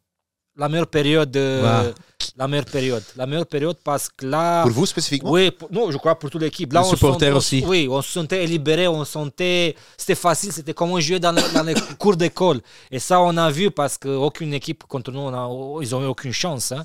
[0.56, 1.34] la meilleure période.
[1.36, 1.92] Wow.
[2.36, 3.02] La meilleure période.
[3.16, 4.62] La meilleure période parce que là.
[4.62, 5.30] Pour vous spécifiquement?
[5.32, 6.72] Oui, pour- non, je crois pour toute l'équipe.
[6.72, 7.64] Là, Les on supporters on- aussi.
[7.66, 9.74] Oui, on se sentait libéré, on sentait.
[9.96, 12.60] C'était facile, c'était comme on jouait dans, le- dans les cours d'école.
[12.90, 16.06] Et ça, on a vu parce qu'aucune équipe contre nous, on a- ils n'ont eu
[16.06, 16.72] aucune chance.
[16.72, 16.84] hein.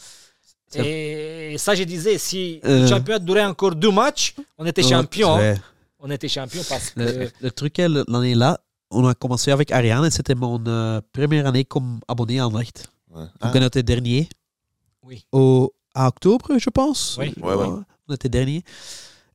[0.75, 2.81] Et ça, je disais, si Euh.
[2.81, 5.35] le championnat durait encore deux matchs, on était champion.
[5.35, 5.39] hein.
[5.39, 5.55] Ouais.
[5.99, 6.99] On était champion parce que.
[6.99, 8.59] Le, le truc est, l'année là,
[8.91, 12.87] on a commencé avec Ariane et c'était mon euh, première année comme abonné à Anderlecht.
[13.11, 13.21] Ouais.
[13.21, 14.29] Donc Ah, on était dernier?
[15.03, 15.25] Oui.
[15.31, 17.17] au, à octobre, je pense?
[17.19, 17.33] Oui.
[17.41, 17.67] Ouais, ouais.
[18.07, 18.63] On était dernier.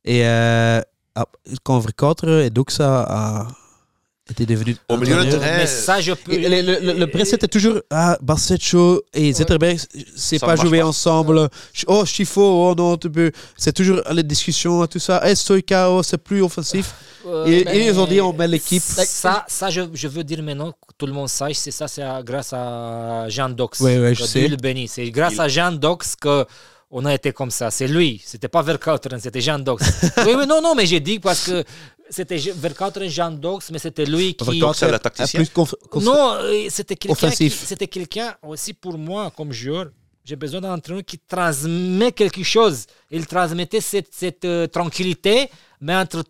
[0.05, 0.81] Et euh,
[1.15, 1.25] ah,
[2.41, 3.47] et Doxa a
[4.29, 6.35] été devenu Au milieu de Mais ça, je peux.
[6.35, 9.77] le, le, le, le presse était toujours ah, Barsetcho et Zetterberg,
[10.15, 10.85] c'est pas joué pas.
[10.87, 11.49] ensemble.
[11.87, 13.31] Oh, Chifo, oh non, tu peux.
[13.57, 15.21] C'est toujours les discussions, tout ça.
[15.25, 16.93] Eh, Stoika, oh, c'est plus offensif.
[17.45, 18.81] Et, mais- et ils ont dit, on met l'équipe.
[18.81, 22.03] Ça, ça je, je veux dire maintenant que tout le monde sache, c'est ça, c'est
[22.23, 23.79] grâce à Jean Dox.
[23.81, 24.49] Ouais, ouais, je sais.
[24.87, 26.45] C'est grâce Il- à Jean Dox que
[26.95, 27.71] on a été comme ça.
[27.71, 29.83] C'est lui, c'était pas Verkauteren, c'était Jean Dox.
[30.25, 31.63] oui, oui, non, non, mais j'ai dit parce que
[32.13, 34.43] c'était Verkauteren, Jean Dox, mais c'était lui qui.
[34.59, 35.39] Verkotter, c'est le tacticien.
[35.43, 37.13] plus conf- conf- Non, euh, c'était quelqu'un
[37.65, 39.87] c'était quelqu'un aussi pour moi comme joueur.
[40.25, 42.85] J'ai besoin d'un entraîneur qui transmet quelque chose.
[43.11, 45.49] Il transmettait cette, cette euh, tranquillité,
[45.81, 46.23] mais entre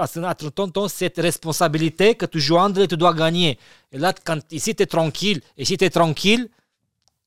[0.00, 3.58] entre ton, ton, cette responsabilité que tu joues André, tu dois gagner.
[3.90, 6.48] Et là, quand ici tu es tranquille, et si tu es tranquille,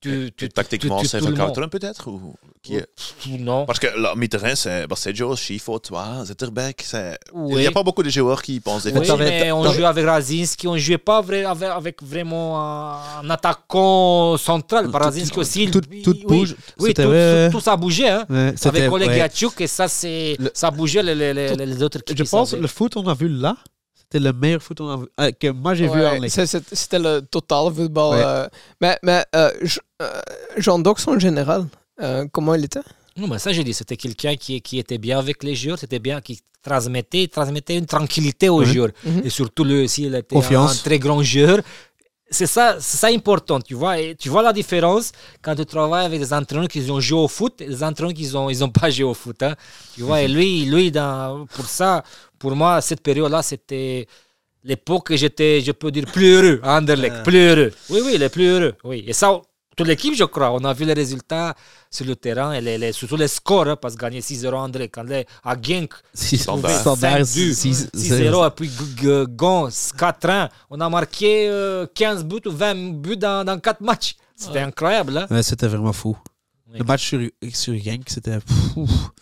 [0.02, 1.20] tu, tu, Tactiquement, c'est.
[1.20, 2.86] Verkouteren peut-être ou qui est-
[3.40, 3.64] non.
[3.66, 6.82] Parce que là, mi-terrain, c'est Barcejo, Schifo, toi, Zetterbeck.
[6.84, 7.60] c'est- Il Oui.
[7.62, 9.18] n'y a pas beaucoup de joueurs qui pensent Oui, défensivement.
[9.18, 14.36] t'avais- mais on jouait avec Razinski, on jouait pas vrai, avec, avec vraiment un, attaquant
[14.36, 14.90] central.
[14.92, 16.56] Razinski aussi, tout, tout oui, bouge.
[16.78, 17.48] Oui, tout, vrai.
[17.50, 18.10] tout, tout ça bougeait.
[18.10, 18.26] Hein.
[18.64, 19.18] Avec Oleg ouais.
[19.18, 22.18] Yachuk, et ça, ça bougeait les, les, les, les autres équipes.
[22.18, 22.62] Je pense savaient.
[22.62, 23.56] le foot on a vu là,
[24.12, 26.28] c'était le meilleur foot euh, que moi j'ai vu en Ligue.
[26.28, 28.16] C'était le total football.
[28.16, 28.22] Ouais.
[28.24, 28.46] euh,
[28.80, 29.50] mais mais euh,
[30.02, 30.20] euh,
[30.58, 31.66] Jean Dox en général,
[32.02, 32.80] euh, comment il était?
[33.16, 35.98] Non, mais ça, je dis, c'était quelqu'un qui, qui était bien avec les joueurs, c'était
[35.98, 38.90] bien, qui transmettait, transmettait une tranquillité aux joueurs.
[39.04, 39.22] Mhm.
[39.24, 40.80] Et surtout, lui aussi, il était Confiance.
[40.80, 41.60] un très grand joueur.
[42.30, 44.00] C'est ça, c'est ça important, tu vois.
[44.00, 47.28] Et tu vois la différence quand tu travailles avec des entraîneurs qui ont joué au
[47.28, 49.42] foot et des entraîneurs qui n'ont ils ont pas joué au foot.
[49.42, 49.54] hein.
[49.94, 52.02] Tu vois, et lui, lui dans, pour ça,
[52.42, 54.06] pour moi, cette période-là, c'était
[54.64, 57.70] l'époque que j'étais, je peux dire, plus heureux à Anderlecht, plus heureux.
[57.90, 58.74] Oui, oui, les plus heureux.
[58.84, 59.04] Oui.
[59.06, 59.28] Et ça,
[59.76, 61.54] toute l'équipe, je crois, on a vu les résultats
[61.90, 64.58] sur le terrain et les, les- surtout les scores, hein, parce que gagner 6-0 à
[64.66, 66.80] Anderlecht, quand les, à Genk, Six- Standard.
[66.80, 68.70] standard, 5-2, six- 6-0, et puis
[69.42, 70.48] Gons 4-1.
[70.68, 74.16] On a marqué euh, 15 buts ou 20 buts dans, dans 4 matchs.
[74.36, 75.16] C'était incroyable.
[75.16, 75.26] hein.
[75.30, 76.16] Ouais, c'était vraiment fou.
[76.72, 76.78] Oui.
[76.78, 77.20] Le match sur,
[77.52, 78.38] sur Genk, c'était.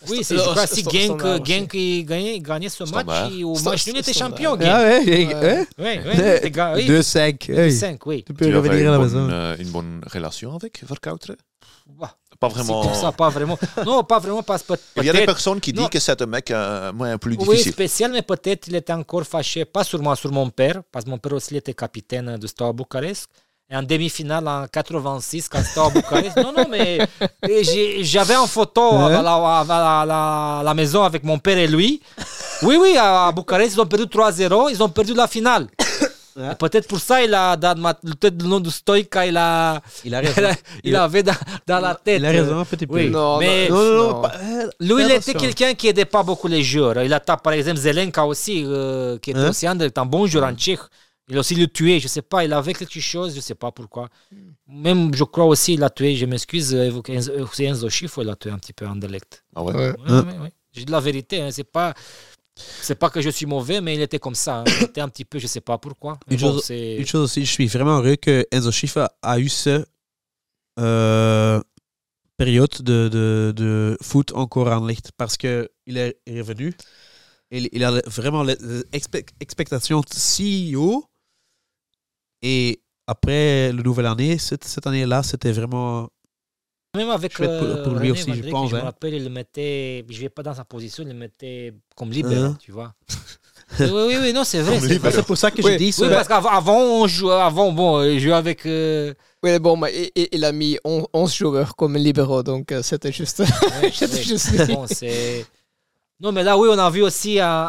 [0.08, 1.20] Oui, c'est Le- je crois si Genk.
[1.44, 4.56] Genk il gagnait, il gagnait ce match, il- au match nul, il était champion.
[4.60, 5.04] Ah Genk.
[5.04, 5.34] ouais, Ouais.
[5.34, 5.66] hein?
[5.78, 6.86] Oui, oui, oui.
[6.86, 7.50] 2-5.
[7.50, 7.72] hey.
[7.72, 8.22] 5, oui.
[8.24, 9.22] Tu peux revenir à la maison.
[9.22, 11.36] bonne, euh, une bonne relation avec Verkouteren
[11.98, 12.82] Bah, Pas c'est vraiment.
[12.84, 13.58] comme ça, pas vraiment.
[13.84, 15.82] Non, pas vraiment, parce que Il y a des personnes qui Non.
[15.82, 17.72] disent que c'est un mec euh, moins plus Oui, difficile.
[17.72, 21.18] spécial, mais peut-être il était encore fâché, pas sûrement sur mon père, parce que mon
[21.18, 23.26] père aussi était capitaine de Steaua Bucarest.
[23.72, 26.36] Et en demi-finale en 86, quand Steaua Bucarest.
[26.42, 26.98] non, non, mais
[28.02, 31.56] j'avais une photo à, la, à la- à la- à la maison avec mon père
[31.56, 32.00] et lui.
[32.62, 35.68] Oui, oui, à Bucarest, ils ont perdu 3-0, ils ont perdu la finale.
[36.36, 36.54] Ouais.
[36.56, 40.28] Peut-être pour ça, il a, peut-être le nom de Stoïka, il, a, Il a il,
[40.28, 40.48] raison.
[40.48, 40.54] a-
[40.84, 41.32] il avait dans,
[41.66, 42.18] dans la tête.
[42.20, 42.94] Il a raison petit peu.
[42.94, 44.08] Oui, Non, mais Non, non, non.
[44.14, 44.20] Non.
[44.22, 47.02] pas- euh, lui, il était quelqu'un qui aidait pas beaucoup les joueurs.
[47.02, 49.50] Il a tapé, par exemple, Zelenka aussi, euh, qui était Hein?
[49.50, 50.80] aussi un, un bon joueur en tchèque.
[51.30, 53.70] Il a aussi le tué, je sais pas, il avait quelque chose, je sais pas
[53.70, 54.08] pourquoi.
[54.66, 58.22] Même, je crois aussi, il a tué, je m'excuse, euh, Enzo- euh, c'est Enzo Schifo,
[58.22, 59.44] il a tué un petit peu Anderlecht.
[59.54, 59.72] Ah ouais?
[59.74, 59.90] Ouais.
[59.92, 60.24] Ouais, Hein?
[60.26, 60.52] ouais, ouais.
[60.72, 61.94] J'ai de la vérité, hein, c'est pas...
[62.82, 64.58] C'est pas que je suis mauvais, mais il était comme ça.
[64.58, 64.64] hein.
[64.66, 66.18] Il était un petit peu, je sais pas pourquoi.
[66.28, 69.38] Une bon, chose- c'est- Une chose aussi, je suis vraiment heureux que Enzo Schiffer a
[69.38, 69.84] eu ce
[70.78, 71.60] euh,
[72.36, 76.74] période de, de, de foot encore en licht parce que il est revenu.
[77.50, 78.44] Il, il a vraiment
[79.40, 81.04] expectations si haut.
[82.42, 86.08] Et après le nouvelle année, cette, cette année-là, c'était vraiment.
[86.96, 88.84] Même avec pour- euh, pour lui René aussi, je pense, Je me hein.
[88.84, 92.10] rappelle, il le mettait, je ne vais pas dans sa position, il le mettait comme
[92.10, 92.56] libéral, Hein?
[92.60, 92.92] tu vois.
[93.78, 94.80] oui, oui, oui, non, c'est vrai.
[94.80, 96.08] C'est pour ça que Oui, je dis Oui, ça.
[96.08, 98.66] parce qu'avant, avant, on jouait, avant, bon, il jouait avec.
[98.66, 99.14] euh,
[99.44, 102.82] Oui, bon, mais il, il- il a mis on- 11 joueurs comme libéraux, donc euh,
[102.82, 103.38] c'était juste.
[103.38, 103.90] ouais.
[103.92, 105.46] juste- Bon, c'est.
[106.22, 107.66] Non, mais là, oui, on a vu aussi à,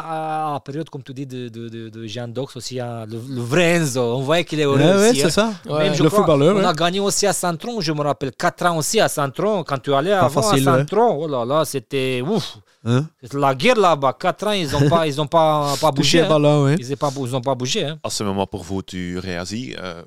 [0.50, 3.14] à la période, comme tu dis, de, de, de, de Jean Dox, aussi à le,
[3.30, 4.02] le vrai Enzo.
[4.02, 5.20] On voyait qu'il est heureux Ouais, ouais, aussi.
[5.20, 5.54] c'est hein.
[5.64, 5.72] ça.
[5.72, 5.84] Ouais.
[5.84, 6.64] Même, je le crois, footballeur, On ouais.
[6.66, 8.32] a gagné aussi à Centron, je me rappelle.
[8.32, 9.64] 4 ans aussi à Centron.
[9.64, 10.78] Quand tu allais avant facile, à ouais.
[10.80, 12.58] Centron, oh là là, c'était ouf.
[12.84, 13.06] Hein?
[13.22, 14.12] C'est la guerre là-bas.
[14.20, 16.20] 4 ans, ils n'ont pas, ils ont pas, pas bougé.
[16.20, 16.28] Hein.
[16.28, 16.68] ballon.
[16.78, 17.86] Ils n'ont pas, ils ont pas bougé.
[17.86, 17.98] hein.
[18.04, 20.02] À ce moment, pour vous, tu réagis, euh,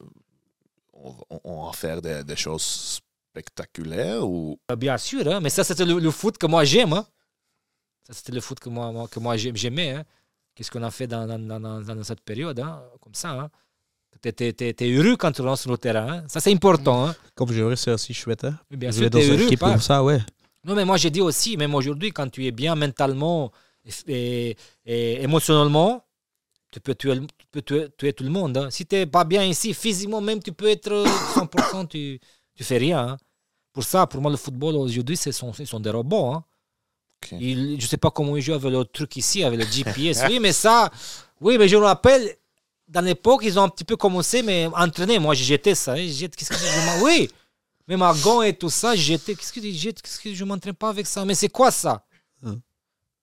[0.94, 3.00] on, on- on va faire des, des choses
[3.32, 4.60] spectaculaire ou?
[4.72, 7.02] Euh, Bien sûr, hein, mais ça, c'était le, le foot que moi j'aime.
[8.08, 9.92] Ça, c'était le foot que moi, moi- que moi j'aimais.
[9.92, 10.04] hein.
[10.54, 13.32] Qu'est-ce qu'on a fait dans, dans, dans- dans- dans cette période, hein, comme ça.
[13.32, 13.50] Hein.
[14.22, 16.08] T'es- t'es heureux quand tu sur le terrain.
[16.20, 16.24] hein.
[16.28, 17.14] Ça, c'est important.
[17.36, 18.46] Comme joueur, c'est aussi chouette.
[18.72, 19.44] Bien Jouer sûr, dans une heureux.
[19.44, 20.20] équipe pas- comme ça, ouais.
[20.64, 23.52] Non, mais moi, j'ai dit aussi, même aujourd'hui, quand tu es bien mentalement
[24.08, 26.04] et, et- émotionnellement,
[26.72, 28.58] tu peux tuer, tu peux tuer, tuer tout le monde.
[28.58, 28.70] hein.
[28.72, 31.04] Si tu n'es pas bien ici, physiquement même, tu peux être
[31.36, 32.20] 100%, tu
[32.56, 33.00] tu fais rien.
[33.10, 33.18] hein.
[33.74, 35.52] Pour ça, pour moi, le football aujourd'hui, ce sont,
[35.82, 36.28] des robots.
[36.34, 36.44] hein.
[37.80, 40.24] Je sais pas comment ils jouent avec le truc ici, avec le GPS.
[40.30, 40.90] oui, mais ça,
[41.42, 42.36] oui, mais je me rappelle,
[42.88, 45.20] dans l'époque, ils ont un petit peu commencé, mais entraîné.
[45.20, 45.94] Moi, j'ai jeté ça.
[45.94, 45.98] hein.
[45.98, 47.30] J'ai jeté- Qu'est-ce que je Oui,
[47.88, 49.36] même à gants et tout ça, j'ai jeté.
[49.36, 51.26] Qu'est-ce que je jette Qu'est-ce que je m'entraîne pas avec ça?
[51.26, 52.06] Mais c'est quoi ça?
[52.44, 52.58] Hein?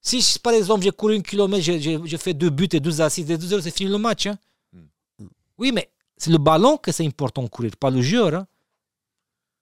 [0.01, 2.99] Si, par exemple, j'ai couru un kilomètre, j'ai- j'ai j'ai fait deux buts et 12
[2.99, 4.27] assists, et 12 heures, c'est fini le match.
[4.27, 4.37] hein.
[4.73, 5.27] Hmm.
[5.57, 8.33] Oui, mais c'est le ballon que c'est important de courir, pas le joueur.
[8.35, 8.47] hein.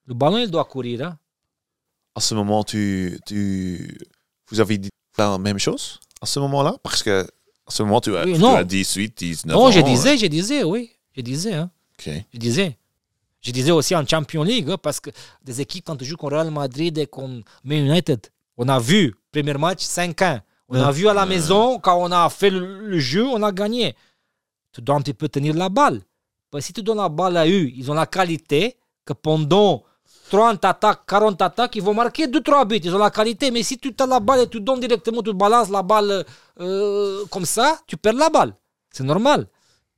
[0.07, 1.03] Le ballon, il doit courir.
[1.05, 1.17] hein.
[2.15, 3.97] à ce moment, tu, tu,
[4.51, 6.75] vous avez dit la même chose à ce moment-là?
[6.83, 7.21] Parce que
[7.67, 9.71] à ce moment, tu as, Oui, tu as 18, 19 Non, ans.
[9.71, 10.91] je disais, je disais, oui.
[11.15, 11.53] Je disais.
[11.53, 11.69] Hein.
[11.99, 12.11] Ok.
[12.33, 12.77] Je disais.
[13.41, 15.09] Je disais aussi en Champions League, hein, parce que
[15.43, 18.27] des équipes, quand tu joues contre Real Madrid et contre Man United,
[18.57, 20.41] on a vu, premier match, 5-1.
[20.69, 23.51] On a vu à la maison, quand on a fait le, le jeu, on a
[23.51, 23.95] gagné.
[24.73, 26.01] Tu dois un petit peu tenir la balle.
[26.49, 29.83] Parce que si tu donnes la balle à eux, ils ont la qualité que pendant
[30.29, 32.79] 30 attaques, 40 attaques, ils vont marquer 2-3 buts.
[32.83, 33.51] Ils ont la qualité.
[33.51, 36.25] Mais si tu as la balle et tu donnes directement, tu balances la balle
[36.59, 38.55] euh, comme ça, tu perds la balle.
[38.91, 39.47] C'est normal.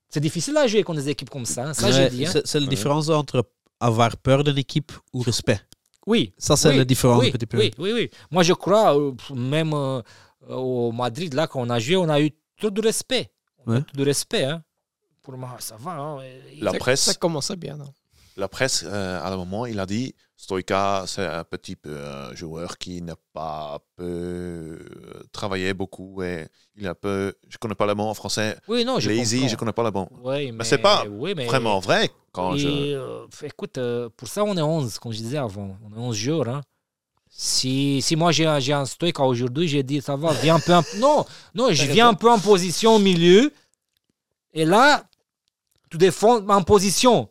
[0.10, 1.68] C'est difficile à jouer contre des équipes comme ça.
[1.70, 1.74] hein.
[1.74, 2.26] Ça, Ouais, j'ai dit.
[2.26, 2.32] hein.
[2.46, 3.46] C'est la différence entre
[3.80, 5.60] avoir peur d'une équipe ou respect.
[6.06, 6.34] Oui.
[6.38, 7.58] Ça, c'est oui, la différence oui, un petit peu.
[7.58, 8.10] Oui, oui, oui.
[8.32, 10.02] Moi, je crois, euh, même euh,
[10.50, 13.32] au Madrid, là, quand on a joué, on a eu trop de respect.
[13.66, 13.82] Ouais.
[13.82, 14.44] trop de respect.
[14.46, 14.64] Hein.
[15.22, 15.92] Pour moi, ça va.
[15.92, 16.20] hein.
[16.60, 17.78] La ça, presse, ça commençait bien.
[17.78, 17.86] Non?
[18.38, 22.36] La presse euh, à un moment, il a dit Stoïka, c'est un petit peu un
[22.36, 27.86] joueur qui n'a pas peu euh, travaillé beaucoup et il un peu, je connais pas
[27.86, 29.50] le mot en français, Oui, non, je lazy, comprends.
[29.52, 30.10] je connais pas le mot.
[30.24, 32.68] Oui, mais, c'est pas oui, mais- Vraiment vrai quand Et, je.
[32.68, 35.78] euh, écoute, euh, pour ça, on est 11, comme je disais avant.
[35.84, 36.50] On est 11 joueurs.
[36.50, 36.62] hein.
[37.36, 40.74] Si, si moi j'ai un, stoïque aujourd'hui, j'ai dit ça va, viens un peu.
[40.74, 41.26] en- Non,
[41.56, 43.52] non, je viens un peu en position au milieu.
[44.54, 45.04] Et là,
[45.90, 47.30] tu défends en position.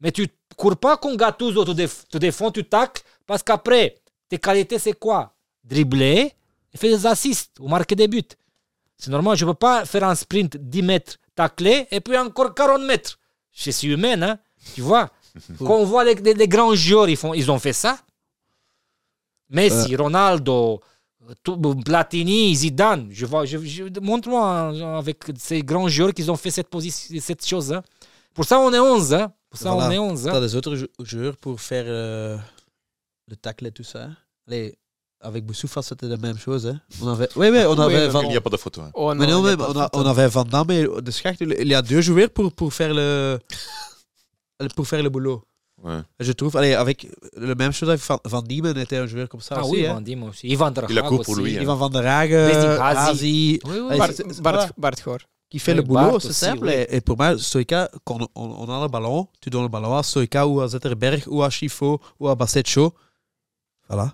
[0.00, 3.02] Mais tu cours pas comme Gattuso, tu, déf- tu défends, tu tacles.
[3.26, 3.96] Parce qu'après,
[4.28, 5.32] tes qualités, c'est quoi?
[5.64, 6.32] Dribbler
[6.72, 8.22] et faire des assists ou marquer des buts.
[8.98, 12.54] C'est normal, je ne peux pas faire un sprint 10 mètres, tacler et puis encore
[12.54, 13.18] 40 mètres.
[13.52, 14.38] Je suis humain, hein,
[14.74, 15.10] tu vois.
[15.58, 17.98] Quand on voit les, les- les grands joueurs, ils, font, ils ont fait ça.
[19.50, 20.80] Messi, Ronaldo,
[21.42, 23.08] tout- Platini, Zidane.
[23.10, 27.16] Je vois, je, je- montre-moi hein, avec ces grands joueurs qui ont fait cette, position,
[27.20, 27.72] cette chose.
[27.72, 27.82] hein.
[28.34, 29.12] Pour ça, on est 11.
[29.14, 29.32] Hein.
[29.52, 29.88] Pour ça, Voilà.
[29.88, 30.28] on est 11.
[30.28, 30.32] hein.
[30.32, 32.38] T'as des autres jou- joueurs pour faire euh,
[33.28, 34.08] le tacle et tout ça?
[34.48, 34.74] Allez,
[35.20, 36.66] avec Boussoufa, c'était la même chose.
[36.66, 36.80] Hein?
[37.02, 38.80] On avait, oui, oui, on Oui, avait mais Van, Il n'y a pas de photo.
[38.80, 38.90] hein.
[38.94, 39.98] Oh, mais non, il y a mais pas de on, a- photo.
[40.00, 41.40] on avait Van Damme et de Schacht.
[41.42, 43.38] Il y a deux joueurs pour, pour, faire le,
[44.74, 45.42] pour faire le boulot.
[45.82, 46.00] Ouais.
[46.20, 49.40] Je trouve, allez, avec la même chose avec Van, Van Diemen était un joueur comme
[49.40, 49.72] ça Ah aussi.
[49.72, 49.94] oui, hein?
[49.94, 50.46] Van Diemen aussi.
[50.48, 51.42] Ivan der Il a Haag court pour aussi.
[51.42, 51.62] lui, hein.
[51.62, 53.60] Ivan van der Hagen, Wesley Hazi.
[53.64, 53.86] Oui, oui.
[53.90, 54.70] Allez, Bart, c'est- c'est- Bart, voilà.
[54.78, 55.18] Bart Goor.
[55.52, 56.64] Qui fait le boulot, c'est simple.
[56.66, 56.72] oui.
[56.72, 59.94] Et, et pour moi, Stoïka, quand on, on a le ballon, tu donnes le ballon
[59.96, 62.94] à Stoïka ou à Zetterberg ou à Chifo ou à Bassetcho.
[63.88, 64.10] Voilà.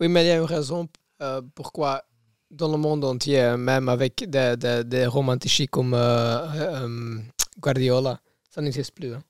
[0.00, 0.88] Oui, mais il y a une raison
[1.20, 2.02] euh, pourquoi
[2.50, 7.18] dans le monde entier, même avec des, des, des romantici comme euh, euh,
[7.60, 8.18] Guardiola,
[8.50, 9.12] ça n'existe plus.
[9.14, 9.22] hein.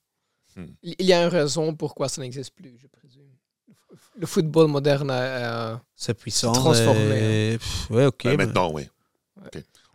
[0.56, 0.66] Hmm.
[0.82, 3.26] Il y a une raison pourquoi ça n'existe plus, je présume.
[4.16, 6.52] Le football moderne, euh, C'est puissant.
[6.52, 8.22] transformé, et- Pff, ouais, ok.
[8.26, 8.84] Mais mais- maintenant, oui.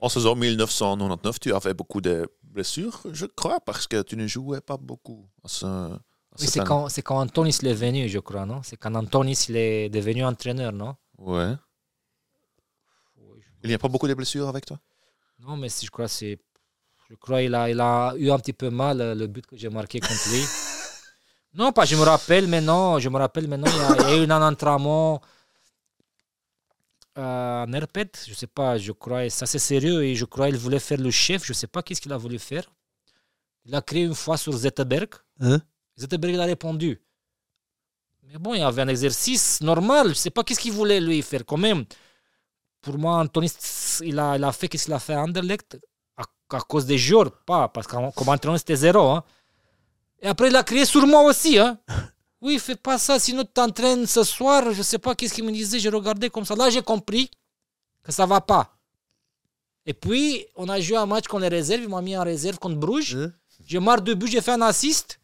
[0.06, 4.62] En saison 1999, tu avais beaucoup de blessures, je crois, parce que tu ne jouais
[4.62, 5.28] pas beaucoup.
[5.44, 6.00] à ce- à
[6.40, 8.62] Oui, c'est quand, c'est quand Antonis est venu, je crois, non?
[8.64, 10.96] C'est quand Antonis est devenu entraîneur, non?
[11.18, 11.54] Ouais.
[13.64, 14.80] Il n'y a pas beaucoup de blessures avec toi?
[15.40, 16.38] Non, mais si je crois c'est.
[17.10, 19.58] Je crois il a, il a eu un petit peu mal euh, le but que
[19.58, 20.44] j'ai marqué contre lui.
[21.56, 24.22] non, pas, je me rappelle maintenant, je me rappelle maintenant, il y a, il y
[24.22, 25.20] a eu un entraînement
[27.18, 30.58] euh, en Herpet, je sais pas, je crois, ça c'est sérieux, et je crois qu'il
[30.58, 32.66] voulait faire le chef, je sais pas qu'est-ce qu'il a voulu faire.
[33.66, 35.10] Il a créé une fois sur Zetterberg.
[35.40, 35.60] Hein?
[35.98, 37.02] Zetterberg il a répondu.
[38.24, 41.22] Mais bon, il y avait un exercice normal, je sais pas qu'est-ce qu'il voulait lui
[41.22, 41.86] faire quand même.
[42.82, 43.52] Pour moi, Anthony,
[44.04, 45.80] il a, il a fait qu'est-ce qu'il a fait à Anderlecht?
[46.18, 46.24] À,
[46.58, 49.10] à cause des joueurs, pas parce que comme entraîneur c'était zéro.
[49.10, 49.24] hein.
[50.22, 51.58] Et après, il a crié sur moi aussi.
[51.60, 51.80] Hein.
[52.46, 54.72] Oui, fais pas ça, sinon tu t'entraînes ce soir.
[54.72, 56.56] Je sais pas qu'est-ce qu'il me disait, j'ai regardé comme ça.
[56.56, 57.32] Là, j'ai compris
[58.04, 58.78] que ça va pas.
[59.88, 61.82] Et puis, on a joué un match contre les réserves.
[61.84, 63.16] Il m'a mis en réserve contre Bruges.
[63.16, 63.34] Hein?
[63.66, 65.20] J'ai marre de but, j'ai fait un assist.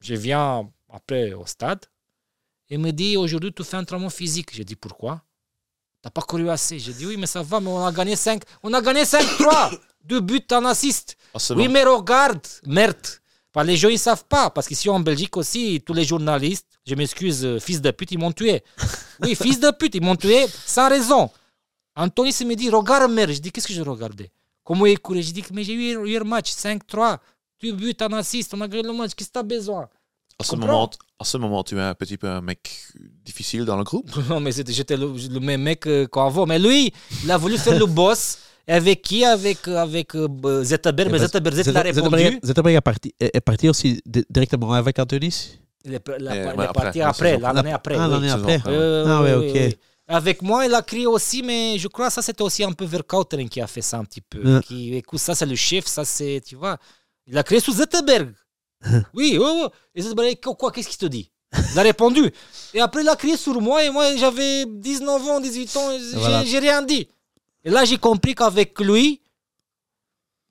[0.00, 1.84] Je viens après au stade.
[2.68, 4.50] Il me dit aujourd'hui, tu fais un entraînement physique.
[4.52, 5.22] J'ai dit pourquoi?
[6.02, 6.78] T'as pas couru assez.
[6.78, 8.42] J'ai dit oui, mais ça va, mais on a gagné 5.
[8.62, 9.78] On a gagné 5-3.
[10.04, 11.16] Deux buts en assist.
[11.34, 11.72] Ah, Oui, bon.
[11.72, 13.06] mais regarde, merde.
[13.64, 14.50] Les gens, ils savent pas.
[14.50, 18.18] Parce qu'ici en Belgique aussi, tous les journalistes, je m'excuse, euh, fils de pute, ils
[18.18, 18.62] m'ont tué.
[19.22, 21.30] Oui, fils de pute, ils m'ont tué sans raison.
[21.96, 23.32] Anthony se me dit, regarde, merde.
[23.32, 24.30] Je dis, qu'est-ce que je regardais?
[24.62, 25.22] Comment il courait?
[25.22, 27.18] Je dis, mais j'ai eu hier match, 5-3.
[27.62, 29.12] Deux buts en assist, on a gagné le match.
[29.14, 29.88] Qu'est-ce que t'as besoin?
[30.38, 30.66] À ce, comprends?
[30.66, 32.70] moment, à ce moment, tu es un petit peu un mec
[33.24, 34.10] difficile dans le groupe.
[34.28, 36.44] Non, mais j'étais le, le même mec euh, qu'avant.
[36.44, 36.92] Mais lui,
[37.24, 38.38] il a voulu faire le boss.
[38.68, 39.24] Avec qui?
[39.24, 41.10] Avec, euh, avec euh, Zetterberg.
[41.12, 42.38] Mais Zetterberg, Zetterberg a répondu.
[42.42, 46.66] Zetterberg est parti, est parti aussi di- directement avec Antonis Il est, la- Eh, ouais,
[46.74, 47.94] parti après, la l'année après.
[47.98, 48.60] Ah, l'année après.
[48.66, 49.78] Euh, Ah ouais, oui, ok.
[50.08, 52.84] Avec moi, il a crié aussi, mais je crois que ça, c'était aussi un peu
[52.84, 54.38] Verkauteren qui a fait ça un petit peu.
[54.56, 54.60] Ouais.
[54.62, 56.76] Qui, écoute, ça, c'est le chef, ça, c'est, tu vois.
[57.26, 58.32] Il a crié sous Zetterberg.
[59.14, 59.66] oui, oui, oui.
[59.94, 61.30] Et Zetterberg, quoi, quoi, qu'est-ce qu'il te dit?
[61.72, 62.30] Il a répondu.
[62.74, 66.18] Et après, il a crié sur moi, et moi, j'avais 19 ans, 18 ans, j'ai,
[66.18, 66.44] Voilà.
[66.44, 67.08] j'ai rien dit.
[67.66, 69.20] Et là, j'ai compris qu'avec lui,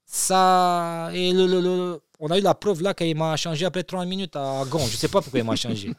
[0.05, 1.09] ça.
[1.13, 4.07] Et le, le- le- on a eu la preuve là qu'il m'a changé après 30
[4.07, 4.85] minutes à Gand.
[4.87, 5.93] Je sais pas pourquoi il m'a changé.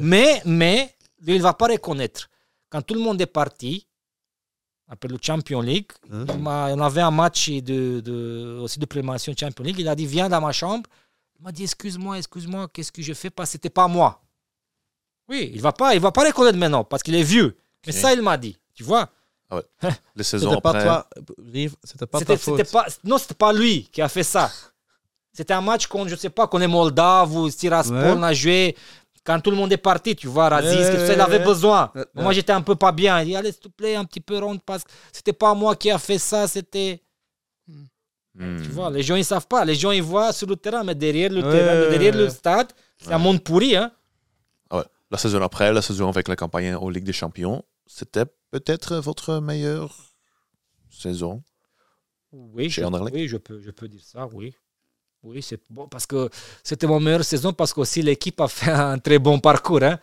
[0.00, 2.28] Mais, mais, lui, il va pas reconnaître.
[2.70, 3.86] Quand tout le monde est parti,
[4.88, 6.24] après le Champions League, Hein?
[6.38, 9.76] on avait un match de, de, aussi de préparation Champions League.
[9.78, 10.88] Il a dit Viens dans ma chambre.
[11.38, 13.30] Il m'a dit Excuse-moi, excuse-moi, qu'est-ce que je fais?
[13.30, 14.20] Pas C'était pas moi.
[15.28, 17.56] Oui, il va pas, il va pas reconnaître maintenant parce qu'il est vieux.
[17.86, 18.56] Mais ça, il m'a dit.
[18.74, 19.08] Tu vois
[20.14, 20.84] Les saisons C'était pas après.
[20.84, 21.08] toi,
[21.52, 22.56] Rive, c'était pas C'était ta faute.
[22.58, 24.50] c'était pas, Non, c'était pas lui qui a fait ça.
[25.32, 28.10] C'était un match contre, je sais pas, qu'on est Moldave ou Tiraspol, Ouais.
[28.16, 28.74] on a joué.
[29.24, 31.44] Quand tout le monde est parti, tu vois, Razis, Ouais, ça, il ouais, avait ouais.
[31.44, 31.92] besoin.
[31.94, 33.20] Ouais, Moi, j'étais un peu pas bien.
[33.20, 35.76] Il dit, allez, s'il te plaît, un petit peu ronde parce que c'était pas moi
[35.76, 37.00] qui a fait ça, c'était.
[38.34, 38.62] Hmm.
[38.62, 39.64] Tu vois, les gens, ils savent pas.
[39.64, 42.20] Les gens, ils voient sur le terrain, mais derrière le Ouais, terrain, ouais, derrière ouais.
[42.22, 43.92] le stade, c'est un monde pourri, hein.
[44.70, 44.84] Ah ouais.
[45.10, 49.40] La saison après, la saison avec la campagne en Ligue des Champions, c'était peut-être votre
[49.40, 50.14] meilleure
[50.90, 51.42] saison.
[52.32, 53.14] Oui, Chez je, Anderlecht?
[53.14, 54.54] oui je, peux, je peux dire ça, oui.
[55.22, 56.30] Oui, c'est bon parce que
[56.64, 59.82] c'était mon meilleure saison parce qu'aussi l'équipe a fait un très bon parcours.
[59.82, 59.98] hein.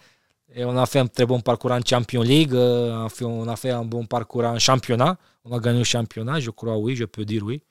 [0.55, 3.25] Et on a fait un très bon parcours en Champions League, euh, on a fait-
[3.25, 5.17] on a fait un bon parcours en championnat.
[5.45, 7.61] On a gagné le championnat, je crois, oui, je peux dire oui.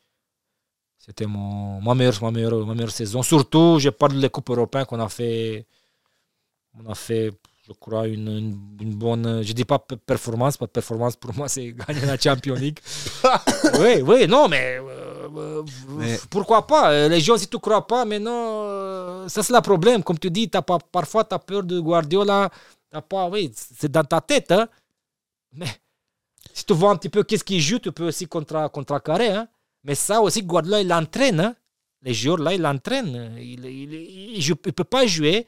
[0.99, 3.23] C'était mon, ma, meilleure, ma, meilleure, ma meilleure saison.
[3.23, 5.67] Surtout, je parle des Coupes européennes qu'on a fait.
[6.75, 7.31] On a fait,
[7.67, 9.43] je crois, une, une, une bonne.
[9.43, 12.79] Je dis pas pe- performance, pas performance pour moi, c'est gagner la Champions League.
[13.81, 15.63] oui, oui, non, mais, euh, euh,
[15.97, 16.93] Mais- pourquoi pas?
[16.93, 20.03] Euh, Les gens, si tu ne crois pas, maintenant, euh, ça c'est le problème.
[20.03, 22.51] Comme tu dis, as pas, parfois tu as peur de Guardiola.
[22.91, 24.53] T'as pas, oui, c'est dans ta tête.
[24.53, 24.69] Hein?
[25.53, 25.67] Mais
[26.53, 29.29] si tu vois un petit peu qu'est-ce qu'il joue, tu peux aussi contra, contrecarrer.
[29.31, 29.49] Hein?
[29.85, 31.41] Mais ça aussi, Guardiola, il entraîne.
[31.41, 31.55] Hein?
[32.03, 33.37] Les joueurs là, il l'entraîne.
[33.41, 35.47] Il ne peut pas jouer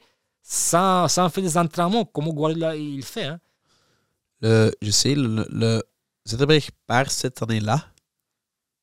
[0.49, 3.25] sans, sans faire des entraînements comme Guardiola il fait.
[3.25, 3.39] Hein?
[4.41, 5.83] Le, je sais, le, le
[6.25, 7.83] Zetterberg part cette année-là.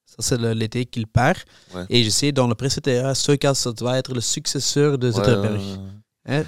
[0.05, 1.37] Ça, c'est le- l'été qu'il part.
[1.75, 1.87] Ouais.
[1.89, 5.11] Et je sais, dans le presse, c'était ah, Stoikas, ça doit être le successeur de
[5.11, 5.61] Zetterberg.
[5.61, 5.79] Ouais,
[6.27, 6.45] Hein?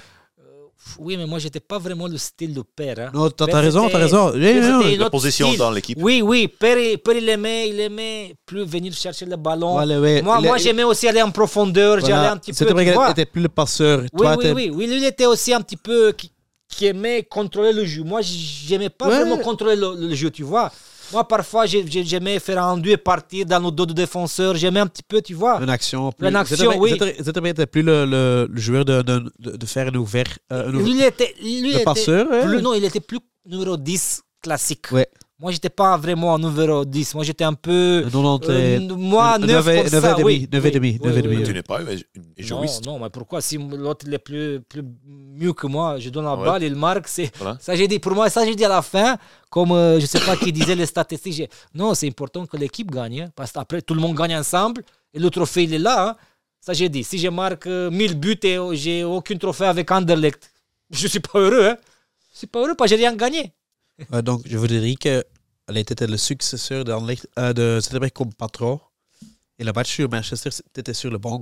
[0.99, 2.97] Oui, mais moi, j'étais pas vraiment le style de père.
[2.99, 3.11] Hein?
[3.13, 4.31] Non, t'as raison, t'as c'était- raison.
[4.33, 4.93] Oui, c'était oui, oui.
[4.95, 5.59] une La position style.
[5.59, 5.97] dans l'équipe.
[6.01, 9.73] Oui, oui, Père, il- Père, il aimait, il aimait plus venir chercher le ballon.
[9.73, 10.21] Voilà, ouais.
[10.21, 12.15] Moi, Le- moi j'aimais aussi aller en profondeur, voilà.
[12.15, 12.57] j'allais un petit peu.
[12.57, 13.11] Zetterberg tu vois.
[13.11, 14.01] était plus le passeur.
[14.01, 16.31] Oui, Toi, oui, oui, oui, lui, il était aussi un petit peu qui,
[16.69, 18.03] qui aimait contrôler le jeu.
[18.03, 19.15] Moi, j'aimais pas Ouais.
[19.19, 20.71] vraiment contrôler le, le jeu, tu vois.
[21.11, 24.55] Moi, parfois, j'ai- j'ai- j'aimais faire un deux et partir dans le dos du défenseur.
[24.55, 25.61] J'aimais un petit peu, tu vois.
[25.61, 26.11] Une action.
[26.11, 26.27] Plus...
[26.27, 26.91] Une action, oui.
[27.19, 30.25] Zetterberg- était plus le, le, le joueur de, de, de, de faire un ouvert.
[30.51, 33.19] euh, un ouvert- Lui, il était, lui, le était passeur, plus, non, il était plus
[33.45, 34.91] numéro 10 classique.
[34.91, 35.07] Ouais.
[35.39, 37.13] Moi, j'étais pas vraiment un numéro 10.
[37.13, 38.01] Moi, j'étais un peu.
[38.03, 40.49] Le 90 euh, moi, 9 neuf et- comme neuf ça, et demi, oui.
[40.51, 41.43] neuf et Oui, demi, oui, neuf et oui, demi, oui.
[41.43, 42.85] Tu n'es pas égoïste.
[42.87, 46.25] Non, non, mais pourquoi Si l'autre il est plus, plus mieux que moi, je donne
[46.25, 46.43] la Ouais.
[46.43, 47.07] balle, il marque.
[47.07, 47.55] C'est Voilà.
[47.61, 47.99] ça j'ai dit.
[47.99, 49.15] Pour moi, ça j'ai dit à la fin,
[49.51, 51.33] comme euh, je sais pas qui disait les statistiques.
[51.33, 54.81] j'ai- Non, c'est important que l'équipe gagne, hein, parce qu'après tout le monde gagne ensemble
[55.13, 56.09] et le trophée il est là.
[56.09, 56.15] hein.
[56.59, 57.03] Ça j'ai dit.
[57.03, 60.51] Si je marque euh, 1000 buts et euh, j'ai aucun trophée avec Anderlecht,
[60.89, 61.67] je suis pas heureux.
[61.69, 61.77] Hein.
[62.33, 63.53] Je suis pas heureux parce que j'ai rien gagné.
[64.13, 65.23] Euh, donc, je vous dirais qu'elle
[65.77, 68.79] était le successeur euh, de Zetterberg comme patron.
[69.59, 71.41] Et match sur Manchester, c'était sur le banc.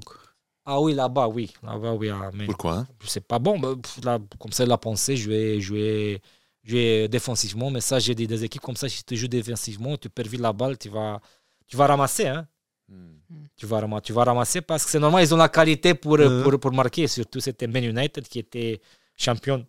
[0.66, 1.54] Ah oui, là-bas, oui.
[1.62, 2.10] Là-bas, oui.
[2.10, 2.88] ah, mais Pourquoi hein?
[3.06, 3.60] c'est pas bon.
[3.60, 6.22] bah, là, comme ça, il a pensé, jouer, jouer,
[6.64, 7.70] jouer défensivement.
[7.70, 10.40] Mais ça, j'ai dit des équipes comme ça, si tu joues défensivement, tu perds vite
[10.42, 11.20] la balle, tu vas,
[11.68, 12.28] tu vas ramasser.
[12.28, 12.48] Hein.
[12.88, 13.18] Hmm.
[13.58, 16.18] Tu, vas ramasser tu vas ramasser parce que c'est normal, ils ont la qualité pour,
[16.18, 16.44] Mhm.
[16.44, 17.08] pour, pour marquer.
[17.08, 18.80] Surtout, c'était Man United qui était
[19.18, 19.66] champion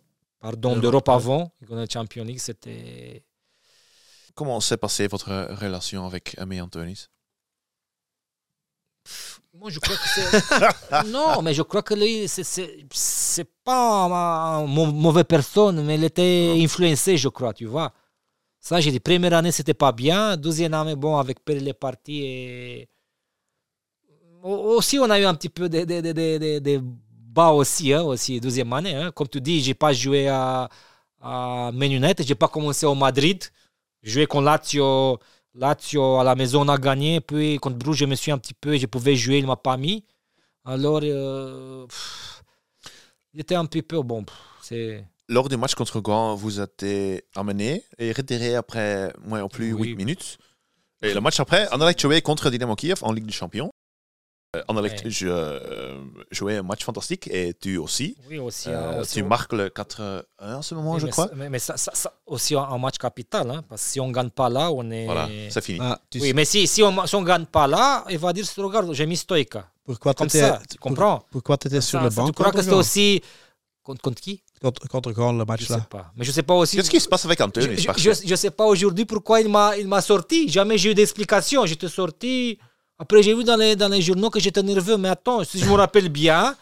[0.47, 1.51] pardon, D'Europe, avant.
[1.69, 3.23] La Champions League, c'était.
[4.33, 5.29] Comment s'est passée votre
[5.61, 7.07] relation avec Amy Antonis?
[9.53, 11.03] Moi, je crois que c'est.
[11.11, 16.03] non, mais je crois que lui, c'est- pas un, un mau- mauvaise personne, mais il
[16.03, 17.91] était influencé, je crois, tu vois.
[18.59, 20.37] Ça, j'ai dit, première année, c'était pas bien.
[20.37, 22.23] Deuxième année, bon, avec Pérez, les parties.
[22.23, 22.89] Et...
[24.43, 25.85] Au- Aussi, on a eu un petit peu des
[27.37, 28.95] bas aussi, hein, aussi, deuxième année.
[28.95, 29.11] hein.
[29.15, 30.69] Comme tu dis, j'ai pas joué à,
[31.21, 33.39] à Man United, j'ai pas commencé au Madrid.
[34.03, 35.19] J'ai joué contre Lazio.
[35.53, 37.21] Lazio, à la maison, on a gagné.
[37.21, 39.77] Puis contre Bruges, je me suis un petit peu, je pouvais jouer, il m'a pas
[39.77, 40.03] mis.
[40.65, 42.43] Alors, euh, pff,
[43.33, 44.25] il était un petit peu bon.
[44.61, 45.05] C'est.
[45.29, 46.85] Lors du match contre Gand, vous êtes
[47.35, 49.89] amené et retiré après moins ou plus Oui.
[49.89, 50.37] 8 minutes.
[51.03, 53.69] Et le match après, Anderlecht jouait contre Dynamo Kiev en Ligue des Champions.
[54.55, 55.11] Euh, Anderlecht Ouais.
[55.23, 55.99] euh,
[56.31, 58.15] jouait un match fantastique et tu aussi.
[58.29, 58.69] Oui, aussi.
[58.69, 61.29] Euh, hein, aussi, tu on- marques le 4-1 en ce moment, oui, je mais crois.
[61.35, 64.13] Mais, mais ça, ça- ça- aussi un, match capital, hein, parce que si on ne
[64.13, 65.05] gagne pas là, on est.
[65.05, 65.79] Voilà, c'est fini.
[65.81, 68.45] Ah, tu Oui, sais mais si, si on ne gagne pas là, il va dire
[68.57, 69.67] regarde, j'ai mis Stoïka.
[69.83, 71.23] pourquoi Comme ça, tu comprends?
[71.29, 73.21] Pourquoi tu étais sur Ça- le banc Tu crois que Gand aussi.
[73.83, 74.43] Contre, contre qui?
[74.61, 75.85] Contre, contre Gand, le Je match sais là.
[75.89, 76.11] pas.
[76.15, 76.77] Mais je sais pas aussi.
[76.77, 79.77] Qu'est-ce qui se passe avec Je, Anthony je, je sais pas aujourd'hui pourquoi il m'a,
[79.77, 80.47] il m'a sorti.
[80.49, 81.65] Jamais j'ai eu d'explication.
[81.65, 82.57] J'étais sorti.
[82.99, 84.97] Après, j'ai vu dans les, dans les journaux que j'étais nerveux.
[84.97, 86.55] Mais attends, si je me rappelle bien,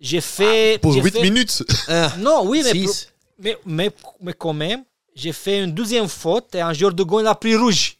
[0.00, 0.78] j'ai fait.
[0.80, 1.62] Pour j'ai 8 fait- minutes
[2.18, 2.94] Non, oui, mais, pour-
[3.38, 4.84] mais, mais, mais quand même,
[5.14, 7.98] j'ai fait une deuxième faute et un joueur de gond il a pris rouge.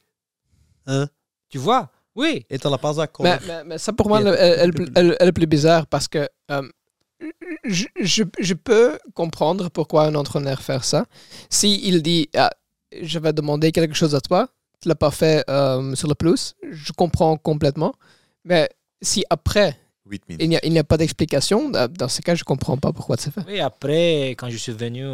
[0.86, 1.06] Hein?
[1.48, 1.90] Tu vois?
[2.14, 2.44] Oui.
[2.50, 5.28] Et t'as la passe à Mais, mais- mais ça, pour moi, elle, elle- elle- elle
[5.28, 6.62] est plus bizarre parce que euh,
[7.64, 11.04] je, je, je peux comprendre pourquoi un entraîneur fait ça.
[11.50, 12.50] Si il dit ah,
[13.02, 14.48] Je vais demander quelque chose à toi,
[14.80, 17.94] tu l'as pas fait euh, sur le plus, je comprends complètement.
[18.44, 18.68] Mais
[19.02, 20.42] si après, 8 minutes.
[20.42, 22.92] il n'y a, il n'y a pas d'explication, dans dans ce cas, je comprends pas
[22.92, 23.42] pourquoi c'est fait.
[23.48, 25.04] Oui, après, quand je suis venu,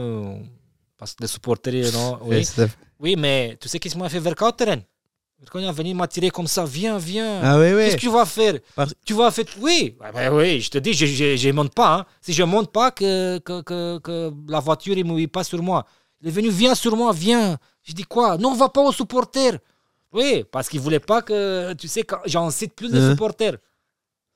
[0.98, 2.46] parce que les supporters, non, oui.
[3.00, 4.82] Oui, mais tu sais qu'est-ce m'a fait vers Kauteren
[5.50, 7.40] Quand il est venu m'attirer comme ça, viens, viens.
[7.42, 7.84] Ah oui, oui.
[7.84, 8.54] Qu'est-ce que tu vas faire?
[8.76, 9.46] Parce- Tu vas faire.
[9.60, 11.90] Oui, Ouais, ben oui, je te dis, je- je je monte pas.
[11.96, 12.06] hein.
[12.20, 15.84] Si je monte pas, que, que, que, que la voiture ne mouille pas sur moi.
[16.20, 17.58] Il est venu, viens sur moi, viens.
[17.82, 18.36] Je dis quoi?
[18.38, 19.58] Non, on va pas aux supporters.
[20.12, 21.72] Oui, parce qu'il voulait pas que.
[21.74, 23.10] Tu sais, quand j'incite plus les Hein.
[23.10, 23.56] supporters.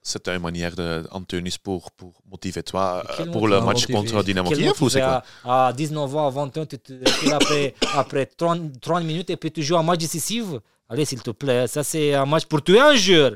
[0.02, 4.70] C'était une manière d'Antonis pour, pour motiver toi euh, pour le match contre Dynamo Kiev
[4.80, 5.22] ou c'est motivé quoi?
[5.44, 6.92] À, à 19 ans, à 20 ans, tu te
[7.32, 10.44] après, après 30, 30 minutes et puis tu joues un match décisif.
[10.88, 13.32] Allez, s'il te plaît, ça c'est un match pour tuer un joueur.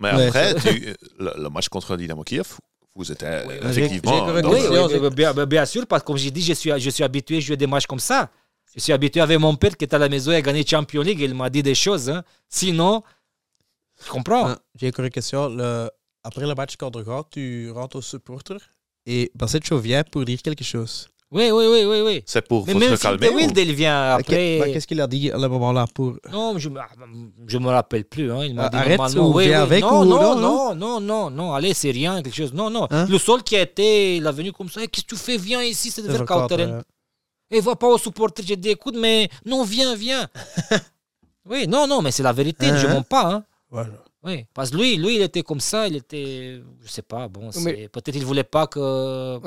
[0.00, 2.46] Mais Ouais, après, tu- le, le match contre Dynamo Kiev,
[2.94, 4.34] vous êtes euh, effectivement.
[4.34, 6.30] j'ai dans Oui, le- oui, Bien, oui, bien, bien- bien sûr, parce que comme j'ai
[6.30, 8.30] dit, je suis, je suis habitué à jouer des matchs comme ça.
[8.76, 11.02] Je suis habitué avec mon père qui était à la maison et a gagné Champions
[11.02, 11.20] League.
[11.20, 12.10] Il m'a dit des choses.
[12.10, 12.22] hein.
[12.48, 13.02] Sinon,
[14.04, 15.48] tu comprends Ah, J'ai encore une question.
[15.48, 15.90] Le-
[16.22, 18.58] Après le match contre Gand, tu rentres au supporter
[19.06, 21.08] et Bassetcho vient pour dire quelque chose.
[21.30, 22.00] Oui, oui, oui, oui.
[22.04, 22.22] oui.
[22.26, 23.28] C'est pour Mais faut même se calmer.
[23.30, 24.70] Wild, il vient après.
[24.72, 26.16] Qu'est-ce qu'il a dit à ce moment-là pour.
[26.30, 28.30] Non, je ne me rappelle plus.
[28.32, 28.44] Hein.
[28.44, 29.62] Il m'a Ah, dit arrête normalement, ou oui, viens oui.
[29.62, 32.52] avec non, ou- non, non, non, non, non, non, allez, c'est rien, quelque chose.
[32.52, 32.86] Non, non.
[32.90, 33.06] Hein?
[33.08, 34.80] Le seul qui a été, il est venu comme ça.
[34.86, 36.80] Qu'est-ce que tu fais Viens ici, c'est de faire euh,
[37.50, 38.42] Et va pas au supporter.
[38.44, 40.28] J'ai dit, écoute, mais non, viens, viens.
[41.48, 42.94] oui, non, non, mais c'est la vérité, je Hein?
[42.94, 43.26] mens pas.
[43.34, 43.44] Hein.
[43.70, 43.92] voilà.
[44.24, 47.52] Oui, parce que lui, lui, il était comme ça, il était, je sais pas, bon,
[47.52, 49.38] c'est- Mais- peut-être il voulait pas que.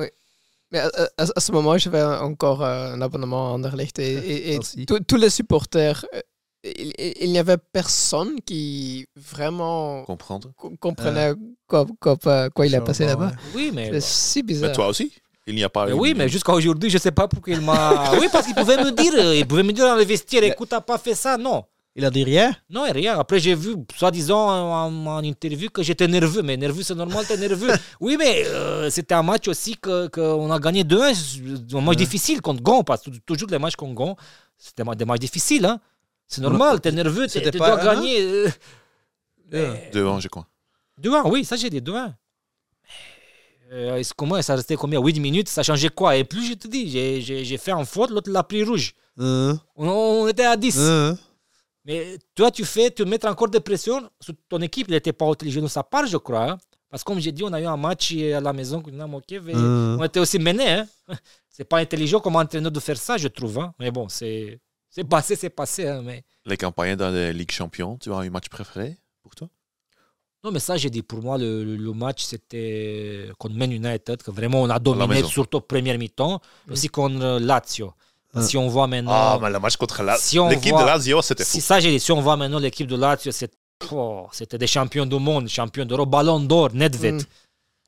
[0.72, 0.88] Mais à,
[1.18, 4.86] à- à ce moment, j'avais encore euh, un abonnement à Anderlecht et, et- et Merci.
[4.86, 6.22] tous- les supporters, euh,
[6.64, 10.52] il, il- n'y avait personne qui vraiment Comprendre.
[10.56, 11.34] co- comprenait
[11.68, 13.28] quoi, quoi, quoi- quoi il a passé là-bas.
[13.28, 13.34] ouais.
[13.56, 13.90] Oui, mais.
[13.94, 14.70] C'est si bizarre.
[14.70, 15.12] Mais toi aussi
[15.50, 15.88] Il n'y a pas.
[15.88, 18.12] Mais oui, mais jusqu'à aujourd'hui, je sais pas pourquoi il m'a.
[18.20, 20.80] oui, parce qu'il pouvait me dire, il pouvait me dire dans le vestiaire, écoute, t'as
[20.82, 21.64] pas fait ça, non.
[21.96, 22.56] Il a dit rien?
[22.70, 23.18] Non, rien.
[23.20, 26.44] Après, j'ai vu, soi-disant, en, en interview, que j'étais nerveux.
[26.44, 27.72] Mais nerveux, c'est normal, t'es nerveux.
[28.00, 31.76] oui, mais euh, c'était un match aussi qu'on que a gagné 2-1.
[31.76, 34.16] Un match difficile contre Gon, parce que toujours les matchs contre Gon,
[34.58, 35.66] c'était des matchs difficiles.
[35.66, 35.80] Hein.
[36.28, 38.22] C'est normal, t'es nerveux, tu pas dois un, gagner.
[38.22, 38.50] euh,
[39.52, 39.70] Yeah.
[39.72, 40.46] mais- Deux ans, je crois.
[41.02, 42.14] 2-1, oui, ça j'ai dit 2-1.
[43.72, 45.00] Euh, est-ce- comment ça restait combien?
[45.00, 46.16] 8 minutes, ça changeait quoi?
[46.18, 48.94] Et plus je te dis, j'ai- fait en faute, l'autre l'a pris rouge.
[49.18, 50.78] Hein, On, on était à 10.
[50.80, 51.18] hein?
[51.86, 54.88] Mais toi, tu fais, tu mets encore de pression sur ton équipe.
[54.90, 56.52] Il n'était pas intelligent de sa part, je crois.
[56.52, 56.58] hein.
[56.90, 59.22] Parce que comme j'ai dit, on a eu un match à la maison contre Dynamo
[59.22, 59.98] Kiev et Hein?
[60.00, 60.70] on était aussi menés.
[60.72, 60.88] Hein.
[61.50, 63.60] C'est pas intelligent comme entraîneur de faire ça, je trouve.
[63.60, 63.74] hein.
[63.80, 64.60] Mais bon, c'est
[64.90, 65.88] c'est passé, c'est passé.
[65.88, 66.24] hein, mais...
[66.46, 69.50] Les campagnes dans la Ligue Champion, tu as un match préféré pour toi?
[70.44, 74.62] Non, mais ça, j'ai dit, pour moi, le, match, c'était contre Man United, que vraiment
[74.62, 76.40] on a dominé, surtout au premier mi-temps,
[76.72, 77.94] aussi contre Lazio.
[78.34, 78.42] Ah.
[78.42, 79.12] Si on voit maintenant.
[79.12, 81.52] Ah, mais le match contre la- Si l'équipe voit- de Lazio, c'était fou.
[81.52, 83.52] Si ça, j'ai dit, si on voit maintenant l'équipe de Lazio, c'est-
[83.92, 87.16] oh, c'était des champions du monde, champions d'Europe, Ballon d'Or, Nedved.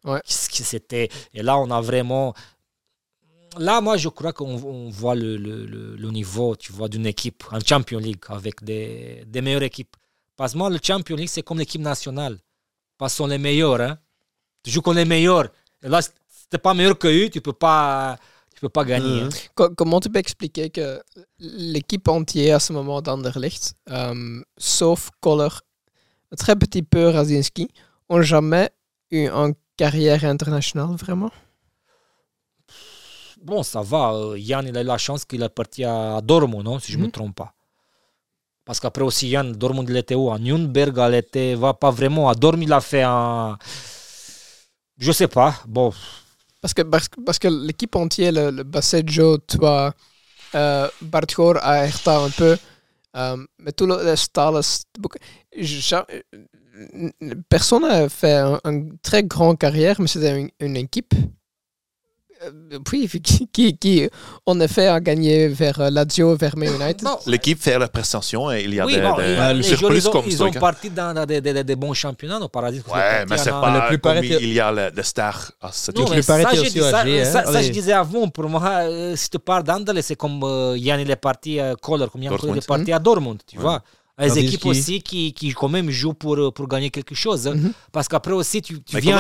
[0.04, 0.10] Mm.
[0.10, 0.22] Ouais.
[0.26, 2.34] Qu'est-ce que c'était Et là, on a vraiment.
[3.58, 7.06] Là, moi, je crois qu'on on voit le, le- le- le niveau, tu vois, d'une
[7.06, 9.96] équipe en Champions League avec des, des meilleures équipes.
[10.36, 12.38] Parce que moi, le Champions League, c'est comme l'équipe nationale.
[12.98, 13.82] parce sont les meilleurs.
[13.82, 13.98] Hein.
[14.64, 15.50] Tu joues contre les meilleurs.
[15.84, 16.10] Et là, si
[16.50, 18.18] t'es pas meilleur que eux, tu peux pas,
[18.54, 19.22] tu peux pas gagner.
[19.22, 19.28] Mhm.
[19.28, 19.38] hein.
[19.56, 21.02] Co- comment tu peux expliquer que
[21.40, 25.50] l'équipe entière à ce moment d'Anderlecht, euh, sauf Koller,
[26.32, 27.70] un très petit peu Razinski,
[28.08, 28.70] ont jamais
[29.10, 31.32] eu une carrière internationale vraiment?
[33.42, 34.14] Bon, ça va.
[34.14, 36.98] euh, Yann, il a eu la chance qu'il est parti à Dortmund, non, si je
[36.98, 37.12] ne me Mhm.
[37.12, 37.54] trompe pas.
[38.66, 40.32] Parce qu'après aussi, Yann, Dortmund, il était où?
[40.32, 42.30] À Nürnberg, il était va pas vraiment.
[42.30, 43.58] À Dortmund, il a fait un.
[44.98, 45.56] Je sais pas.
[45.68, 45.92] Bon,
[46.62, 49.94] Parce que, parce, que- l'équipe entière, le, le Basseggio, toi,
[50.56, 52.56] euh, Bartgor à Hertha un peu,
[53.18, 53.96] euh, mais tout le,
[55.00, 55.18] beaucoup-
[55.58, 61.14] ja- euh, personne n'a fait un- une très grande carrière, mais c'était une équipe.
[62.46, 64.10] Euh, Puis, qui, qui, qui,
[64.46, 67.08] en effet, a gagné vers euh, Lazio, vers Man United.
[67.28, 69.64] L'équipe fait la prestation et il y a oui, des, bon, des- il- un les
[69.64, 70.60] surplus joueurs, ils ont, comme ils ont Stoica.
[70.60, 72.82] parti dans, des, des- des bons championnats, au Paradis.
[72.94, 75.98] Ouais, mais c'est pas Le plus comme il y a le- des stars à cette
[75.98, 77.26] Non, mais ça, ça, hein.
[77.26, 77.68] ça, ça, Allez.
[77.68, 81.10] je disais avant, pour moi, euh, si tu pars d'Andale, c'est comme euh, Yann, il
[81.12, 82.58] est parti à Kohler, comme Yann Dortmund.
[82.58, 83.64] est parti à Dortmund, tu Ouais.
[83.64, 83.82] vois.
[84.20, 87.48] Les équipes aussi qui, qui, quand même, jouent pour, pour gagner quelque chose.
[87.48, 87.56] hein.
[87.56, 87.72] Mhm.
[87.92, 89.18] Parce qu'après aussi, tu, tu Mais viens...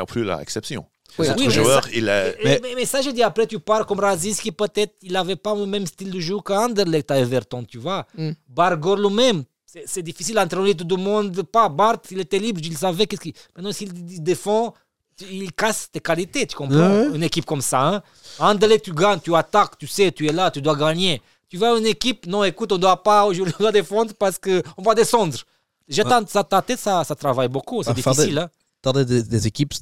[0.00, 0.84] en plus l'exception.
[1.18, 2.36] Oui, mais ça- il est...
[2.44, 5.54] Mais, mais- mais ça, je dis, après, tu pars comme Raziski, peut-être, il n'avait pas
[5.54, 8.06] le même style de jeu qu'Anderlecht à Everton, tu vois.
[8.16, 8.30] Mm.
[8.48, 11.42] Bargor lui-même, c'est c'est difficile d'entraîner tout le monde.
[11.42, 13.32] Pas Bart, il était libre, il savait qu'est-ce qu'il.
[13.54, 14.74] Maintenant, s'il il défend,
[15.30, 16.76] il casse tes qualités, tu comprends?
[17.14, 17.80] Une équipe comme ça.
[17.88, 18.02] Hein?
[18.38, 21.22] Anderlecht, tu gagnes, tu attaques, tu sais, tu es là, tu dois gagner.
[21.48, 24.38] Tu vas à une équipe, non, écoute, on doit pas aujourd'hui, on doit défendre parce
[24.38, 25.36] qu'on va descendre.
[25.88, 28.34] J'ai tant- ça, ta tête, ça, ça travaille beaucoup, c'est Ah, faire difficile.
[28.34, 28.50] des- Hein?
[28.82, 29.72] T'as des, des- des équipes,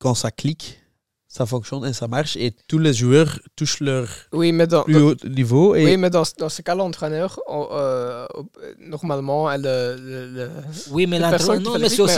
[0.00, 0.80] quand ça clique,
[1.28, 4.96] ça fonctionne et ça marche et tous les joueurs touchent leur Oui, mais dans, plus
[5.00, 5.76] haut niveau.
[5.76, 10.50] Et oui, mais dans, dans ce cas, l'entraîneur, euh, euh, normalement, elle, le, le- le-
[10.90, 12.16] Oui, mais l'entraîneur, non, mais c'est aussi,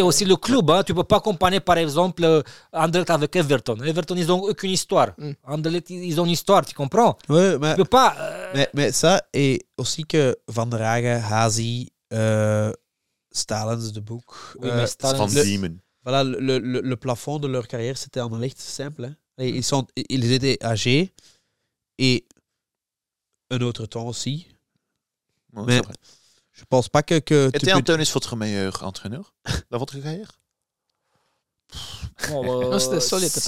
[0.00, 0.68] le- aussi club.
[0.70, 0.82] Hein.
[0.82, 2.42] Tu ne peux pas comparer, par exemple, euh,
[2.72, 3.76] Anderlecht avec Everton.
[3.84, 5.10] Everton, ils n'ont aucune histoire.
[5.16, 5.30] Mm.
[5.44, 7.16] Anderlecht, ils ont une histoire, tu comprends?
[7.28, 8.16] Ouais, mais, Tu peux pas...
[8.18, 12.72] euh, mais, mais ça, et aussi que Van der Hagen, Hazi, euh,
[13.30, 14.24] Stalins, de Boek.
[14.60, 15.78] Oui, euh, Van le- Diemen.
[16.04, 19.04] Voilà, le, le, le plafond de leur carrière, c'était en licht simple.
[19.06, 19.16] hein.
[19.38, 21.12] Et ils, sont, ils étaient âgés
[21.98, 22.24] et
[23.50, 24.46] un autre temps aussi.
[25.54, 25.94] Ouais, Mais vrai.
[26.52, 29.34] Je pense pas que, que tu Était peux- Antonis votre meilleur entraîneur
[29.70, 30.38] dans votre carrière?
[32.28, 33.40] Bon, euh, Non, c'était solide, si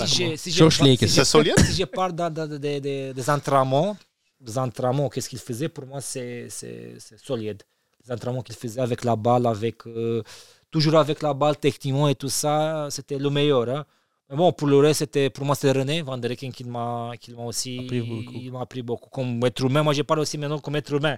[1.57, 3.97] si je parle de- de- de- des entraînements,
[4.41, 5.69] des entraînements, qu'est-ce qu'il faisait?
[5.69, 7.63] Pour moi, c'est c'est- c'est solide.
[8.05, 10.23] Les entraînements qu'il faisait avec la balle, avec, euh,
[10.71, 13.69] toujours avec la balle, techniquement et tout ça, c'était le meilleur.
[13.69, 13.85] hein.
[14.29, 17.13] Mais bon, pour le reste, c'était, pour moi, c'est René Van der Eycken qui m'a
[17.21, 18.33] qui m'a aussi Appris beaucoup.
[18.35, 19.09] il m'a appris beaucoup.
[19.11, 21.17] Comme être humain, moi, je parle aussi maintenant comme être humain.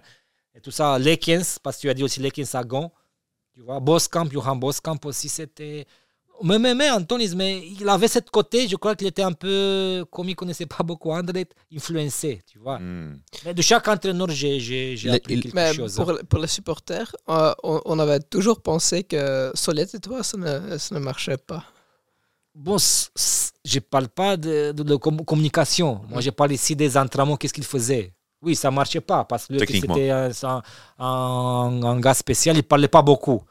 [0.54, 2.92] Et tout ça, Lekens, parce que tu as dit aussi Lekens à Gand.
[3.54, 5.86] Tu vois, Boskamp, Johan Boskamp aussi, c'était.
[6.42, 10.04] Mais, mais, mais Antonis, mais il avait cette côté, je crois qu'il était un peu,
[10.10, 12.78] comme il ne connaissait pas beaucoup André, influencé, tu vois.
[12.78, 13.18] Hmm.
[13.44, 15.96] Mais de chaque entraîneur, j'ai j'ai- j'ai Il- appris il- quelque Mais chose.
[15.96, 20.36] pour, pour les supporters, euh, on, on avait toujours pensé que Solette et toi, ça
[20.38, 21.64] ne, ça ne marchait pas.
[22.54, 26.00] Bon, je ne parle pas de, de- de com- communication.
[26.08, 28.12] Moi, je parle ici des entraînements, qu'est-ce qu'il faisait.
[28.42, 30.62] Oui, ça ne marchait pas parce que c'était un, un-
[30.98, 33.42] un- un gars spécial, il ne parlait pas beaucoup.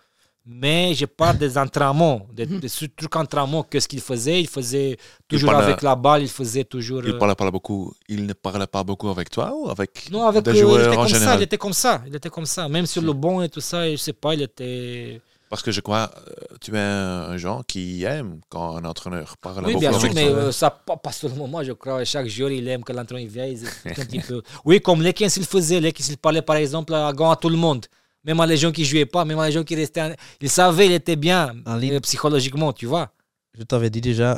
[0.49, 4.39] Mais je parle des entraînements, des, des ce trucs entraînements, qu'est-ce qu'il faisait?
[4.39, 7.03] Il faisait toujours avec la balle, il faisait toujours.
[7.03, 7.93] Il euh, parlait pas beaucoup.
[8.07, 10.79] Il ne parlait pas beaucoup avec toi ou avec Non, avec des euh, il joueurs
[10.87, 11.39] était en comme ça, général?
[11.39, 12.69] il était comme ça, il était comme ça.
[12.69, 15.19] Même sur le banc et tout ça, je sais pas, il était.
[15.49, 19.65] Parce que je crois euh, tu es un gens qui aime quand un entraîneur parle
[19.65, 22.03] Oui, beaucoup bien sûr, mais euh, ça pas, pas seulement moi, je crois.
[22.05, 24.41] Chaque joueur, il aime que l'entraîneur il un petit peu.
[24.65, 25.79] Oui, comme Lekens, il faisait.
[25.79, 27.85] Lekens, il parlait par exemple à, à tout le monde.
[28.27, 30.01] Même les gens qui jouaient pas, même les gens qui restaient.
[30.01, 31.93] en- Il savait, il était bien ligne.
[31.95, 33.09] euh, psychologiquement, tu vois.
[33.57, 34.37] Je t'avais dit déjà,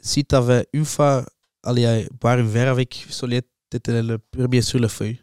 [0.00, 1.24] si tu avais une fois
[1.64, 5.18] allé boire un verre avec Soliette, tu étais le premier sur le feuille.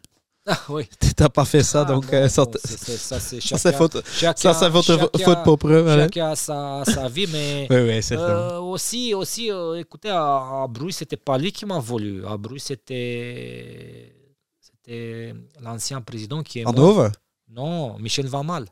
[0.50, 0.88] Ah oui.
[1.00, 3.20] Tu n'as pas fait ça, Ah, donc bon, euh, ça, c'est- c'est- ça,
[3.58, 5.68] c'est faute, ça, c'est votre chacun- faute propre.
[5.70, 6.04] Voilà.
[6.04, 7.66] Chacun a sa, sa vie, mais.
[7.70, 8.00] Oui, oui.
[8.12, 12.24] Euh, aussi, aussi euh, écoutez, à, à Bruges, c'était pas lui qui m'a voulu.
[12.26, 14.14] À Bruges, c'était
[14.60, 17.08] c'était l'ancien président qui est En mort.
[17.48, 18.66] Non, Michel Vamal.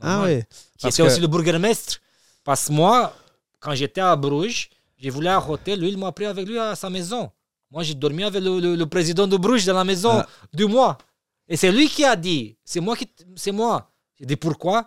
[0.00, 0.42] Ah Vamal, oui.
[0.42, 1.98] Qui Parce était que- aussi le bourgmestre.
[2.44, 3.14] Parce que moi,
[3.60, 4.68] quand j'étais à Bruges,
[4.98, 5.80] j'ai voulu un hôtel.
[5.80, 7.30] Lui, il m'a pris avec lui à sa maison.
[7.70, 10.26] Moi, j'ai dormi avec le, le- le président de Bruges dans la maison Ah.
[10.52, 10.96] du mois.
[11.48, 12.56] Et c'est lui qui a dit.
[12.64, 13.08] C'est moi qui.
[13.36, 13.90] C'est moi.
[14.18, 14.86] J'ai dit pourquoi?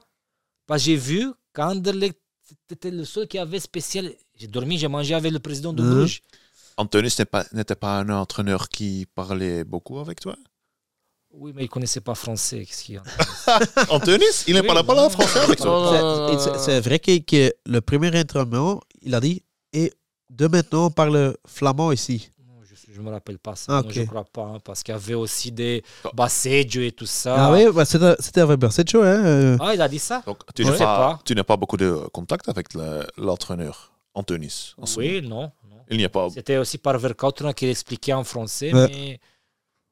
[0.68, 2.20] Parce que j'ai vu qu'Anderlecht,
[2.68, 4.12] c'était le seul qui avait spécial.
[4.36, 5.90] J'ai dormi, j'ai mangé avec le président de Mhm.
[5.94, 6.22] Bruges.
[6.78, 10.36] Antonis n'est pas- n'était pas un entraîneur qui parlait beaucoup avec toi?
[11.34, 12.66] Oui, mais il connaissait pas français.
[12.66, 13.04] Qu'est-ce qu'il y a
[13.90, 16.38] Antonis, il ne Oui, parle pas le français avec non.
[16.60, 19.94] C'est- vrai que, que le premier entraînement, il a dit Et
[20.30, 22.32] de maintenant, on parle flamand ici.
[22.48, 22.56] Non,
[22.92, 23.78] Je ne me rappelle pas ça.
[23.78, 24.42] Ah, Non, je ne crois pas.
[24.44, 26.10] hein, parce qu'il y avait aussi des Oh.
[26.14, 27.36] Basseggio et tout ça.
[27.48, 29.58] Ah, oui, bah, c'était avec Bersetcho, hein euh.
[29.62, 31.20] Ah, il a dit ça Donc, tu n'as sais pas, pas.
[31.24, 34.74] tu n'as pas beaucoup de contact avec le- l'entraîneur, Antonis.
[34.78, 34.94] en moment.
[34.98, 35.42] Oui, non.
[35.42, 35.52] non.
[35.92, 36.28] Il n'y a pas.
[36.32, 38.74] C'était aussi par Verkauteren qu'il expliquait en français.
[38.74, 38.88] Ouais.
[38.90, 39.20] Mais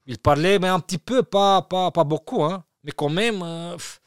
[0.07, 2.43] il parlait, mais un petit peu, pas, pas, pas beaucoup.
[2.43, 2.63] Hein.
[2.83, 3.99] Mais quand même, euh, pff,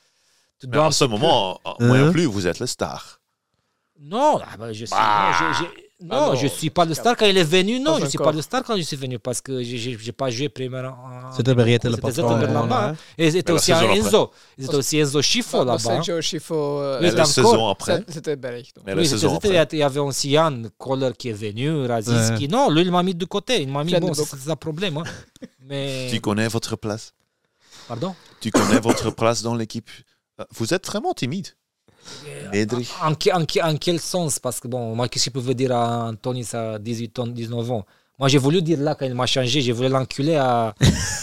[0.59, 2.12] tu Mais dois en ce petit peu- moment, moi non Hein?
[2.12, 3.20] plus, vous êtes le star.
[3.98, 5.32] Non, ah bah, je suis, Bah.
[5.61, 5.66] non,
[6.03, 6.34] non, Ah non.
[6.34, 7.78] je suis pas le star quand il est venu.
[7.78, 8.30] Non, Pas je suis encore.
[8.30, 10.78] pas le star quand je suis venu parce que j'ai- j'ai j'ai pas joué premier.
[10.86, 12.36] en- C'était Berriette, le C'était patron.
[12.36, 12.88] Là-bas.
[12.90, 12.96] hein.
[13.18, 14.30] Et ils étaient Mais la aussi Enzo.
[14.57, 15.72] Ils étaient aussi Enzo Schifo là-bas.
[15.72, 15.76] hein.
[15.98, 17.96] Basseggio, Schifo, euh, c'était la saison après.
[17.96, 18.32] c'était c'était-
[19.59, 19.66] après.
[19.76, 22.48] il y avait aussi Yann Kohler qui est venu, Raziski.
[22.48, 23.61] Non, lui, il m'a mis de côté.
[23.62, 24.96] Il m'a mis, bon, c'est un problème.
[24.96, 25.05] hein.
[25.68, 26.09] Mais.
[26.11, 27.12] Tu connais votre place?
[27.88, 28.14] Pardon?
[28.40, 29.90] Tu connais votre place dans l'équipe?
[30.40, 31.48] Euh, Vous êtes vraiment timide.
[33.03, 34.38] En, que- en que- en quel sens?
[34.38, 37.26] Parce que, bon, moi, qu'est-ce que je peux dire à Anthony, ça a 18 ans,
[37.26, 37.84] 19 ans?
[38.18, 40.74] Moi, j'ai voulu dire là, quand il m'a changé, j'ai voulu l'enculer à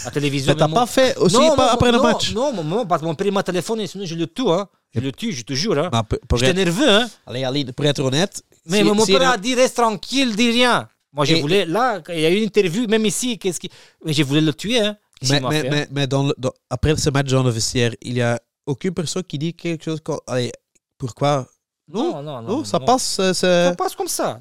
[0.04, 0.52] la télévision.
[0.54, 2.32] Mais t'as pas fait aussi Non, pas non, après le match?
[2.34, 4.48] Non, non, parce que mon père m'a téléphoné, sinon je le tue.
[4.48, 4.66] Hein.
[4.94, 5.78] Je le tue, je te jure.
[5.78, 5.90] Hein.
[5.92, 6.88] Ah, pour J'étais être- nerveux.
[6.90, 7.08] Hein.
[7.26, 8.42] Allez, allez, pour être honnête.
[8.66, 10.88] Mais si- mon si père a- dit reste tranquille, dis rien.
[11.12, 13.70] Moi, je Et- voulais, là, il y a eu une interview, même ici, qu'est-ce qui.
[14.04, 14.80] Mais je voulais le tuer.
[14.80, 14.96] Hein.
[15.28, 15.48] Mais, hein.
[15.70, 18.92] mais, mais dans le- dans- après ce match dans le vestiaire, il y a aucune
[18.92, 20.00] personne qui dit quelque chose.
[20.26, 20.50] Allez,
[20.98, 21.46] pourquoi?
[21.88, 22.84] Non, non, non, non, ça non.
[22.84, 23.18] passe.
[23.20, 24.40] euh, c'est- Ça passe comme ça.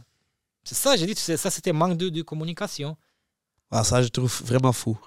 [0.63, 2.97] C'est ça, j'ai dit, ça c'était manque de, de communication.
[3.71, 4.97] Ah, ça, je trouve vraiment fou.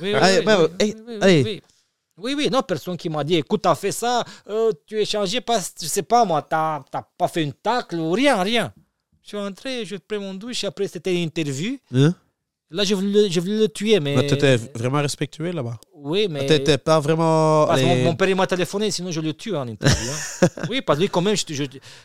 [0.00, 1.42] Oui, oui, Allez, oui, bah, oui, oui, oui, allez.
[1.44, 1.62] oui.
[2.18, 5.42] Oui, oui, non, personne qui m'a dit, écoute, t'as fait ça, euh, tu es changé
[5.42, 8.72] parce je sais pas moi, t'as t'as pas fait une tacle ou rien, rien.
[9.22, 11.76] Je suis rentré, je pris mon douche, après c'était une interview.
[11.94, 12.14] Hein?
[12.70, 14.16] Là, je voulais, le- je voulais le tuer, mais.
[14.16, 15.78] Mais t'étais vraiment respectueux là-bas?
[15.94, 16.46] Oui, mais.
[16.46, 17.64] T'étais pas vraiment.
[17.66, 20.10] Parce que allez, mon, mon père il m'a téléphoné, sinon je le tue en interview.
[20.42, 20.48] hein.
[20.70, 21.62] oui, parce que lui, quand même, je, te- je,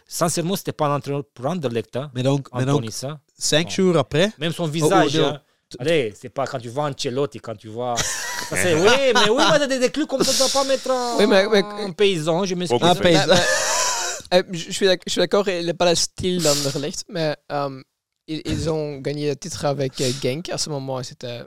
[0.08, 3.20] sincèrement, c'était pas un entraîneur pour Anderlecht, hein, Mais donc, mais donc Anthony, ça.
[3.38, 5.18] cinq jours après, Même son visage.
[5.18, 5.42] hein.
[5.80, 7.96] Allez, c'est pas quand tu vois Ancelotti, quand tu vois.
[8.50, 11.16] Ça, oui, mais oui, mais des, des clubs comme ça, tu dois pas mettre un,
[11.18, 12.80] Oui, mais- mais- un paysan, je m'excuse.
[12.84, 13.34] un paysan.
[14.34, 14.72] Euh, suis
[15.06, 17.82] je suis d'accord, il n'est pas le style d'Anderlecht, mais euh,
[18.34, 21.42] ils, ils ont gagné le titre avec euh, Genk à ce moment et c'était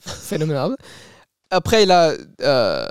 [0.00, 0.76] phénoménal.
[1.50, 2.86] Après, il a euh,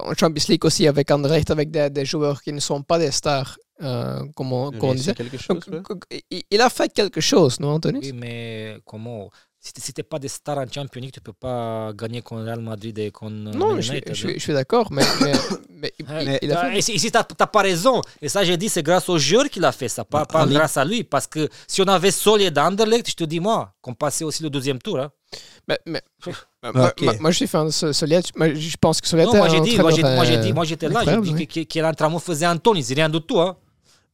[0.00, 3.10] en Champions League aussi avec Anderlecht, avec des, des joueurs qui ne sont pas des
[3.10, 5.14] stars, euh, comme on, comme on disait.
[5.14, 5.60] quelque chose.
[5.66, 9.30] Donc, il- il a fait quelque chose, non, Anthony Oui, mais comment
[9.76, 12.60] Si tu n'es pas des stars en Champions League, tu peux pas gagner contre Real
[12.60, 14.32] Madrid et contre Non, Man je, United, je- hein.
[14.34, 15.32] je suis d'accord, mais, mais,
[15.70, 16.92] mais il- Ouais, il, il a Ah, fait.
[16.94, 18.00] Ici, t'as t'as pas raison.
[18.22, 20.54] Et ça, j'ai dit, c'est grâce au joueur qu'il a fait ça, pas, pas Ali-
[20.54, 21.04] grâce à lui.
[21.04, 24.42] Parce que si on avait Sol et d'Anderlecht, je te dis, moi, qu'on passait aussi
[24.42, 24.98] le deuxième tour.
[24.98, 25.10] hein.
[25.68, 26.02] Mais, mais-
[26.74, 27.02] moi, Ok.
[27.02, 28.22] moi- moi, je suis fan de Soliet.
[28.34, 30.36] Je pense que Soliet Non, est moi, un j'ai dit, moi, j'ai entraîneur, moi, j'ai
[30.38, 31.46] dit, moi, j'étais là, j'ai dit oui.
[31.46, 33.38] que- que- quel entraînement faisait Anthony, c'est rien du tout.
[33.40, 33.56] Hein.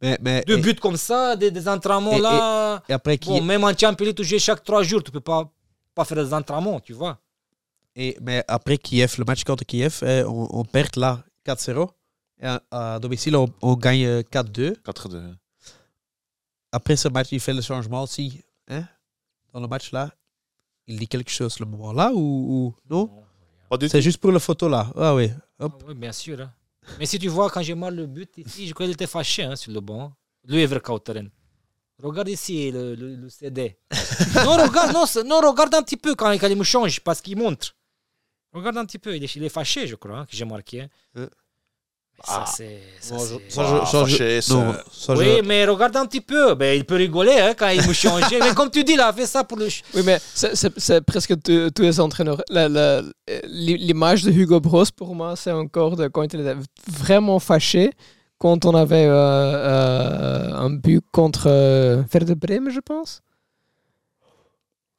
[0.02, 2.82] Mais, mais, Deux et, buts comme ça, des, des entraînements Et- là.
[2.88, 5.20] et après, qui, Bon, même en Champions League, tu joues chaque trois jours, tu peux
[5.20, 5.50] pas,
[5.94, 7.18] pas faire des entraînements, tu vois.
[7.96, 11.88] et, mais après Kiev, le match contre Kiev, eh, on, on perd là 4-0.
[12.40, 14.76] Et à, à domicile, on, on gagne euh, 4-2.
[14.82, 15.34] 4-2.
[16.72, 18.40] Après ce match, il fait le changement aussi.
[18.68, 18.84] Hein?
[19.52, 20.10] Dans le match là,
[20.86, 23.10] il dit quelque chose le moment là ou, ou- non?
[23.70, 23.92] Pas du tout.
[23.92, 24.90] C'est juste pour la photo là.
[24.96, 25.30] Ah oui.
[25.60, 25.72] Hop.
[25.80, 26.40] Ah Oui, bien sûr.
[26.40, 26.52] hein.
[26.98, 29.42] Mais si tu vois, quand j'ai mal le but ici, je crois qu'il était fâché
[29.44, 30.12] hein, sur le banc.
[30.46, 31.30] Lui, Everkauteren.
[32.02, 33.78] Regarde ici le, le- le CD.
[34.44, 37.38] non, regarde, non, non, regarde un petit peu quand, quand il me change, parce qu'il
[37.38, 37.76] montre.
[38.52, 40.82] Regarde un petit peu, il est, il est fâché, je crois, hein, que j'ai marqué.
[40.82, 40.88] hein.
[41.16, 41.28] Euh.
[42.22, 42.44] Ça, Ah.
[42.46, 42.78] c'est.
[43.00, 44.54] ça, c'est- ça, je- ça, je- fâché, ça.
[44.54, 46.54] non, ça, je- Oui, mais regarde un petit peu.
[46.54, 48.22] Ben, il peut rigoler hein, quand il me change.
[48.30, 49.64] mais comme tu dis, il a fait ça pour le.
[49.68, 52.40] ch- Oui, mais c'est- c'est c'est presque tous tous les entraîneurs.
[52.48, 53.02] La- la-
[53.46, 56.56] L'image de Hugo Bros, pour moi, c'est encore de quand il était
[56.90, 57.90] vraiment fâché
[58.38, 63.20] quand on avait euh, euh, un but contre euh, Werder Bremen, je pense.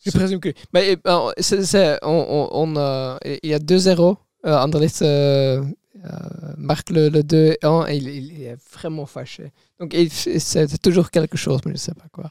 [0.06, 0.50] Je présume que.
[0.74, 4.18] Mais euh, c'est- c'est- on, on, on, euh, il y a 2-0.
[4.46, 5.64] Euh, Anderlecht euh,
[6.58, 9.52] marque le, le 2-1 et il, il est vraiment fâché.
[9.80, 12.30] Donc il- c'est toujours quelque chose, mais je ne sais pas quoi.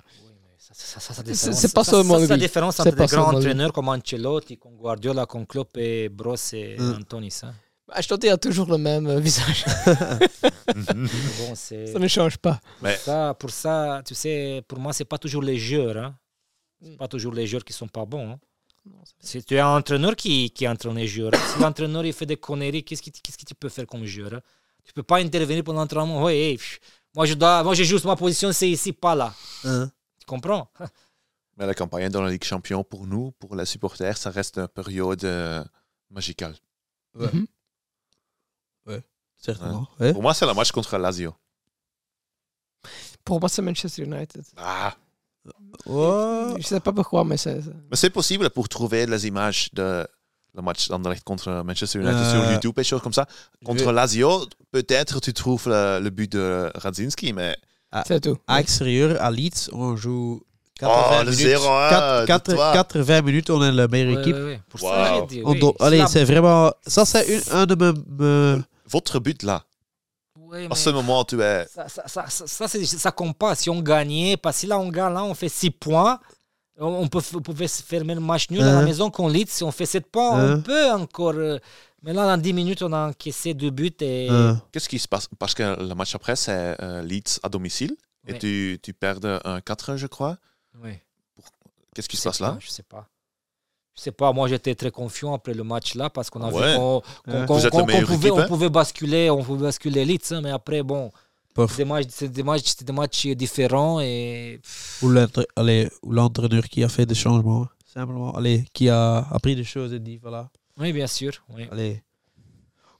[0.58, 3.72] Ça, ça, ça, ça, C'est- pas seulement ça, c'est la différence entre des grands entraîneurs
[3.72, 6.94] comme Ancelotti, comme Guardiola, comme Klopp et Bros et Mm.
[7.00, 7.30] Anthony.
[7.30, 7.52] Ça.
[7.86, 9.64] Bah, je a toujours le même euh, visage.
[10.74, 11.54] Bon.
[11.54, 12.60] Ça ne change pas.
[12.82, 15.96] Mais Ça, pour ça, tu sais, pour moi, c'est pas toujours les joueurs.
[15.98, 16.16] Hein.
[16.80, 16.96] Mm.
[16.96, 18.30] Pas toujours les joueurs qui sont pas bons.
[18.32, 18.38] Hein.
[19.20, 22.36] Si tu es un entraîneur qui, qui entraîne les joueurs, si l'entraîneur il fait des
[22.36, 24.40] conneries, qu'est-ce que qu'est-ce que tu peux faire comme joueur?
[24.84, 26.22] Tu peux pas intervenir pendant l'entraînement.
[26.22, 26.80] Ouais, hey, pff,
[27.14, 29.32] moi, je dois, moi, je juste ma position, c'est ici, pas là.
[29.64, 29.90] Hein?
[30.18, 30.68] Tu comprends?
[31.56, 34.68] Mais la campagne dans la Ligue Champion, pour nous, pour les supporters, ça reste une
[34.68, 35.64] période euh,
[36.10, 36.54] magical.
[37.14, 37.30] Ouais.
[37.32, 37.46] Mhm.
[39.36, 39.86] Certainement.
[40.00, 40.12] Ouais.
[40.14, 41.34] Pour moi, c'est le match contre Lazio.
[43.24, 44.42] Pour moi, c'est Manchester United.
[44.56, 44.96] Ah,
[45.86, 47.60] Je sais pas pourquoi, mais c'est.
[47.62, 50.06] c'est- mais c'est possible pour trouver les images de
[50.56, 53.26] le match d'Anderlecht contre Manchester United Euh, sur YouTube et choses comme ça.
[53.64, 57.56] Contre je- Lazio, peut-être tu trouves le, le but de Radzinski, mais
[58.06, 58.36] C'est tout.
[58.46, 61.46] À extérieur, à Leeds, on joue Oh, 80 le minutes.
[61.46, 62.72] 0-1 Quatre- de quatre- toi.
[62.72, 64.36] 80 minutes, on est la meilleure équipe.
[64.80, 65.26] Wow.
[65.28, 65.58] dit, On oui.
[65.60, 66.72] doit- allez, c'est vraiment.
[66.86, 69.64] Ça, c'est un de mes- Votre but là,
[70.70, 71.66] En ce moment, tu es.
[71.66, 73.54] ça, ça, ça, ça, ça, compte pas.
[73.54, 76.18] Si on gagnait, parce que là, on gagne, là, on fait 6 points.
[76.78, 78.84] On, peut, on pouvait se fermer le match nul à la Hein?
[78.84, 79.46] maison qu'on lit.
[79.48, 80.54] Si on fait 7 points, Hein?
[80.58, 81.34] on peut encore.
[81.34, 81.58] euh,
[82.02, 83.94] Mais là, dans 10 minutes, on a encaissé deux buts.
[84.00, 84.28] Et...
[84.30, 85.28] euh, Qu'est-ce qui se passe?
[85.38, 87.96] Parce que le match après, c'est euh, Leeds à domicile
[88.26, 90.36] et tu, tu perds un 4, je crois.
[90.82, 91.00] Ouais.
[91.94, 92.56] Qu'est-ce qui se passe là?
[92.60, 93.06] Je sais pas.
[93.96, 96.72] Je sais pas, moi j'étais très confiant après le match là parce qu'on a Ouais.
[96.72, 97.46] vu qu'on Hein.
[97.46, 97.68] pouvait,
[98.00, 98.46] équipe, on hein?
[98.48, 101.10] pouvait basculer, on pouvait basculer Leeds, hein, mais après bon,
[101.76, 104.60] des matchs, c'est des matchs, c'est des matchs différents et
[105.02, 107.66] ou l'entra- allez, ou l'entraîneur qui a fait des changements.
[107.86, 110.50] Simplement, allez, qui a appris des choses et dit voilà.
[110.80, 111.68] oui bien sûr, oui.
[111.70, 112.02] Allez.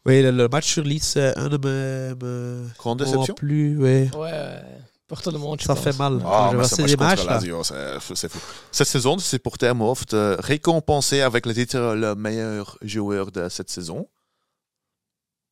[0.06, 2.14] Oui, le, le match sur Leeds, c'est un de mes.
[2.22, 3.34] mes Grande déception?
[3.34, 3.76] plus.
[3.78, 4.60] Ouais, ouais.
[5.06, 5.60] Pour tout le monde.
[5.60, 5.84] Ça pense.
[5.84, 6.20] fait mal.
[6.24, 8.38] Ah, je c'est c'est fou.
[8.70, 13.70] Cette saison, les supporters m'offrent de récompenser avec le titre le meilleur joueur de cette
[13.70, 14.08] saison.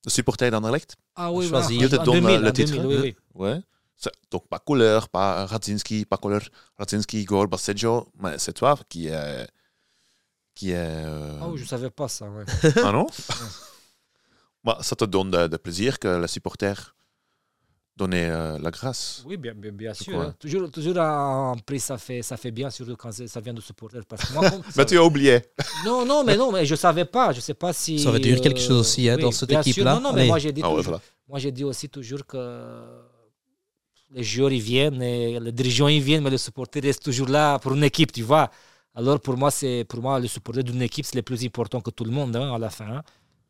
[0.05, 1.75] Le supporter d'Anderlecht Ah oui, Choisi.
[1.79, 3.17] voilà, Il te donne 2000, le titre, 2000, oui, oui.
[3.35, 3.61] Ouais.
[3.97, 6.43] C'est- Donc, pas couleur, pas Radzinski, pas couleur
[6.79, 9.47] Radzinski, Igor Basseggio, mais c'est toi qui est.
[10.55, 10.77] Qui est.
[10.77, 12.29] euh, Ah oui, je savais pas ça.
[12.29, 12.45] ouais.
[12.85, 13.07] Ah non?
[14.65, 16.95] Bah, Ça te donne de, de plaisir que le supporter
[17.97, 19.23] donne euh, la grâce.
[19.27, 20.19] Oui, bien, bien, bien sûr.
[20.21, 20.35] hein.
[20.39, 24.05] Toujours, toujours en prix, ça fait, ça fait bien, surtout quand ça vient de supporters.
[24.07, 25.41] Parce que moi, comme- Mais tu as oublié.
[25.85, 27.33] Non, non, mais non, mais je savais pas.
[27.33, 27.99] Je sais pas si.
[27.99, 29.71] Ça veut dire quelque chose aussi, hein, oui, dans cette bien sûr.
[29.73, 29.95] équipe-là.
[29.97, 30.29] Non, non, mais Allez.
[30.29, 31.03] moi j'ai dit, Ah ouais, toujours- voilà.
[31.29, 32.39] moi j'ai dit aussi toujours que
[34.11, 37.59] les joueurs ils viennent, et les dirigeants ils viennent, mais le supporter reste toujours là
[37.59, 38.51] pour une équipe, tu vois.
[38.95, 41.91] Alors pour moi, c'est pour moi le supporter d'une équipe c'est le plus important que
[41.91, 43.03] tout le monde hein, à la fin.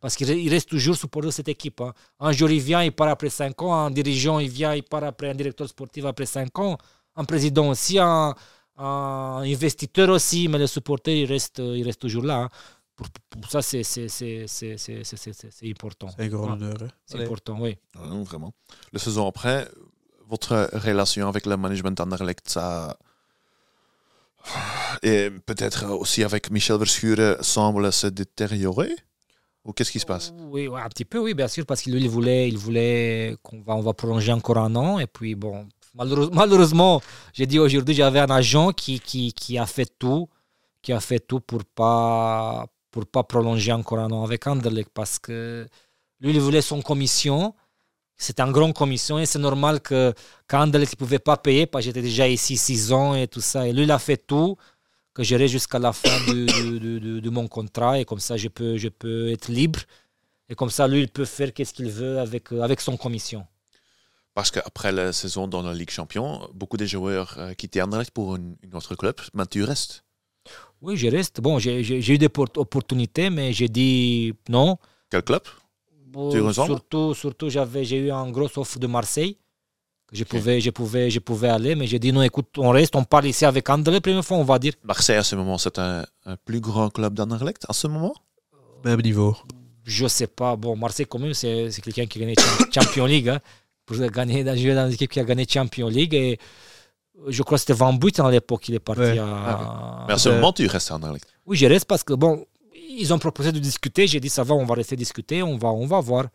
[0.03, 1.81] Parce qu'il re- il reste toujours supporter de cette équipe.
[1.81, 1.93] hein.
[2.21, 3.73] Un joueur il vient, il part après 5 ans.
[3.87, 6.77] Un dirigeant il vient, il part après un directeur sportif après 5 ans.
[7.17, 8.35] Un président aussi, un,
[8.77, 12.37] un investisseur aussi, mais le supporter il reste, il reste toujours là.
[12.45, 12.49] hein.
[12.97, 13.81] Pour, pour ça, c'est
[15.65, 16.09] important.
[16.17, 16.77] C'est un grand Ouais, honneur.
[16.83, 17.21] hein.
[17.23, 17.77] Important, oui.
[17.99, 18.53] Ah non, vraiment.
[18.93, 19.69] La saison après,
[20.29, 22.97] votre relation avec le management d'Anderlecht, ça.
[25.03, 28.95] Et peut-être aussi avec Michel Verschuren semble se détériorer?
[29.65, 30.33] Ou qu'est-ce qui se passe?
[30.51, 33.81] Oui, un petit peu, oui, bien sûr, parce qu'il voulait, il voulait qu'on va, on
[33.81, 34.99] va prolonger encore un an.
[34.99, 37.01] Et puis, bon, malheureusement,
[37.33, 40.29] j'ai dit aujourd'hui, j'avais un agent qui, qui, qui a fait tout,
[40.83, 45.19] qui a fait tout pour pas pour pas prolonger encore un an avec Anderlecht, parce
[45.19, 45.67] que
[46.21, 47.55] lui, il voulait son commission.
[48.17, 50.15] C'était un grand commission et c'est normal que
[50.47, 53.67] qu'Anderlecht ne pouvait pas payer parce que j'étais déjà ici six ans et tout ça.
[53.67, 54.57] Et lui, il a fait tout
[55.15, 58.77] que j'irai jusqu'à la fin de, de, de- mon contrat et comme ça je peux,
[58.79, 59.81] je peux être libre
[60.49, 63.47] et comme ça lui il peut faire qu'est-ce qu'il veut avec, euh, avec son commission.
[64.35, 68.37] Parce qu'après la saison dans la Ligue Champion, beaucoup de joueurs euh, quittent Anderlecht pour
[68.37, 69.17] une, une autre club.
[69.35, 70.05] Mais tu restes?
[70.81, 71.41] Oui, je reste.
[71.41, 74.79] Bon, j'ai eu des por- opportunités mais j'ai dit non.
[75.11, 75.43] Quel club?
[76.07, 79.39] Bon, Tu surtout, surtout j'ai eu un gros offre de Marseille
[80.13, 83.05] je pouvais, je pouvais, je pouvais aller mais j'ai dit non, écoute, on reste, on
[83.05, 84.75] parle ici avec Anderlecht, première fois on va dire.
[84.85, 88.15] Marseille, à ce moment, c'est un, un plus grand club d'Anderlecht à ce moment?
[88.85, 89.37] Même niveau.
[89.85, 90.55] Je sais pas.
[90.57, 93.29] Bon, Marseille, quand même, c'est c'est quelqu'un qui a gagné Cham- Champions League.
[93.29, 93.41] hein.
[93.87, 96.15] pour gagner, dans- jouer dans une équipe qui a gagné Champions League.
[96.15, 96.39] Et
[97.29, 99.19] je crois que c'était Van Buiten à l'époque, il est parti Ouais.
[99.19, 100.05] à.
[100.07, 101.27] Mais à ce Euh, moment, tu restes à Anderlecht?
[101.47, 102.47] Oui, je reste parce que, bon,
[102.99, 104.07] ils ont proposé de discuter.
[104.07, 106.27] J'ai dit, ça va, on va rester discuter, on va, on va voir.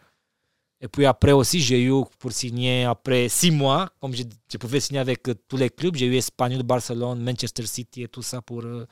[0.80, 4.80] Et puis après aussi, j'ai eu pour signer, après six mois, comme je, je pouvais
[4.80, 8.41] signer avec euh, tous les clubs, j'ai eu Espagnol, Barcelone, Manchester City et tout ça
[8.41, 8.86] pour, euh,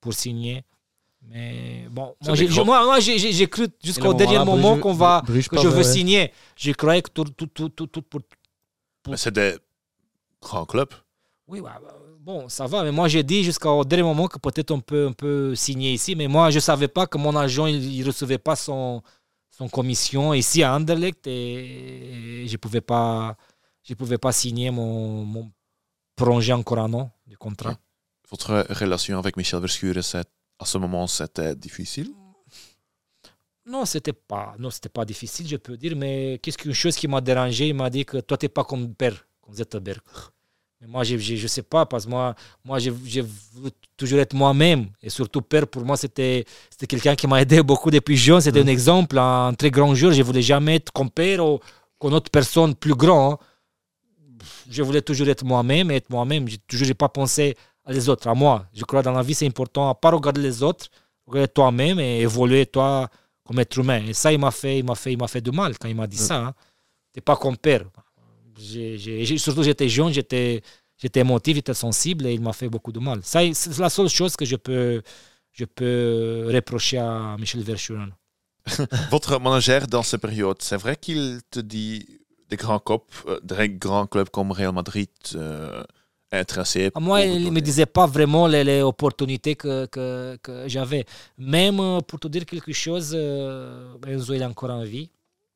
[0.00, 0.64] pour signer.
[1.28, 4.94] Mais bon, moi, j'ai, moi, moi, j'ai, j'ai- cru jusqu'au dernier moment-là, moment Bruges- qu'on
[4.94, 6.32] va, Bruges que pas je veux signer.
[6.56, 8.20] Je croyais que tout, tout, tout, tout, tout pour,
[9.08, 9.56] Mais c'est des
[10.40, 10.92] grands clubs.
[11.48, 14.70] oui, ouais, bah, bon, ça va, mais moi j'ai dit jusqu'au dernier moment que peut-être
[14.70, 17.66] on peut, on peut signer ici, mais moi je ne savais pas que mon agent
[17.66, 19.02] il ne recevait pas son,
[19.58, 23.36] son commission ici à Anderlecht et je ne pouvais, pas-
[23.82, 25.50] je pouvais pas signer mon, mon
[26.14, 27.76] prolonger encore un an du contrat.
[28.30, 30.02] Votre relation avec Michel Verschuren,
[30.60, 32.10] à ce moment, c'était difficile?
[33.66, 37.08] Non, c'était pas, non, c'était pas difficile, je peux dire, mais qu'est-ce qu'une chose qui
[37.08, 40.00] m'a dérangé, il m'a dit que toi, tu n'es pas comme père, comme Zetterberg.
[40.80, 42.34] Mais moi, je ne sais pas, parce que moi,
[42.64, 44.86] moi j'ai j'ai voulu toujours être moi-même.
[45.02, 46.44] Et surtout, père, pour moi, c'était
[46.88, 48.40] quelqu'un qui m'a aidé beaucoup depuis jeune.
[48.40, 50.12] C'était un exemple, un très grand joueur.
[50.12, 51.58] Je ne voulais jamais être comme père ou
[52.00, 53.32] qu'une autre personne plus grand.
[53.32, 53.38] hein.
[54.70, 56.46] Je voulais toujours être moi-même et être moi-même.
[56.48, 58.66] J'ai toujours j'ai pas pensé à les autres, à moi.
[58.72, 60.86] Je crois que dans la vie, c'est important à pas regarder les autres,
[61.26, 63.08] regarder toi-même et évoluer toi
[63.44, 64.02] comme être humain.
[64.06, 65.96] Et ça, il m'a fait, il m'a fait, il m'a fait du mal quand il
[65.96, 66.36] m'a dit ça.
[66.36, 66.54] Hein.
[67.12, 67.84] T'es pas comme père.
[68.58, 70.62] J'ai- surtout, j'étais jeune, j'étais,
[70.96, 73.20] j'étais émotif, j'étais sensible et il m'a fait beaucoup de mal.
[73.22, 75.02] Ça, c'est la seule chose que je peux,
[75.52, 78.12] je peux reprocher à Michel Verschuren.
[79.10, 82.06] Votre manager dans cette période, c'est vrai qu'il te dit
[82.48, 85.82] des grands clubs, euh, des grands clubs comme Real Madrid euh,
[86.32, 90.68] intéressés À moi, il ne me disait pas vraiment les, les opportunités que, que, que
[90.68, 91.04] j'avais.
[91.38, 95.10] Même euh, pour te dire quelque chose, euh, Enzo il est encore en vie.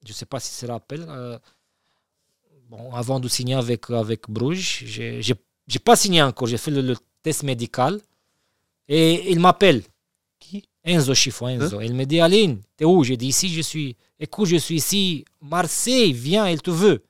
[0.05, 1.05] Je ne sais pas si se rappelle.
[1.09, 1.39] euh,
[2.73, 6.49] bon, avant de signer avec, avec Bruges, j'ai n'ai pas signé encore.
[6.49, 8.01] J'ai fait le, le test médical.
[8.89, 9.83] Et il m'appelle.
[10.41, 10.65] Qui?
[10.85, 11.81] Enzo Chiffon, Enzo.
[11.81, 13.05] Il me dit Aline, t'es où?
[13.05, 13.97] J'ai dit ici, je suis.
[14.19, 15.25] Écoute, je suis ici.
[15.41, 17.05] Marseille, viens, il te veut.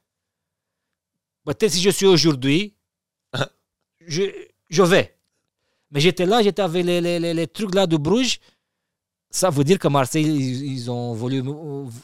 [1.44, 2.74] Peut-être si je suis aujourd'hui,
[4.06, 4.22] je,
[4.68, 5.16] je vais.
[5.90, 8.38] Mais j'étais là, j'étais avec les, les, les, les trucs là de Bruges.
[9.30, 11.40] Ça veut dire que Marseille, ils, ils ont voulu,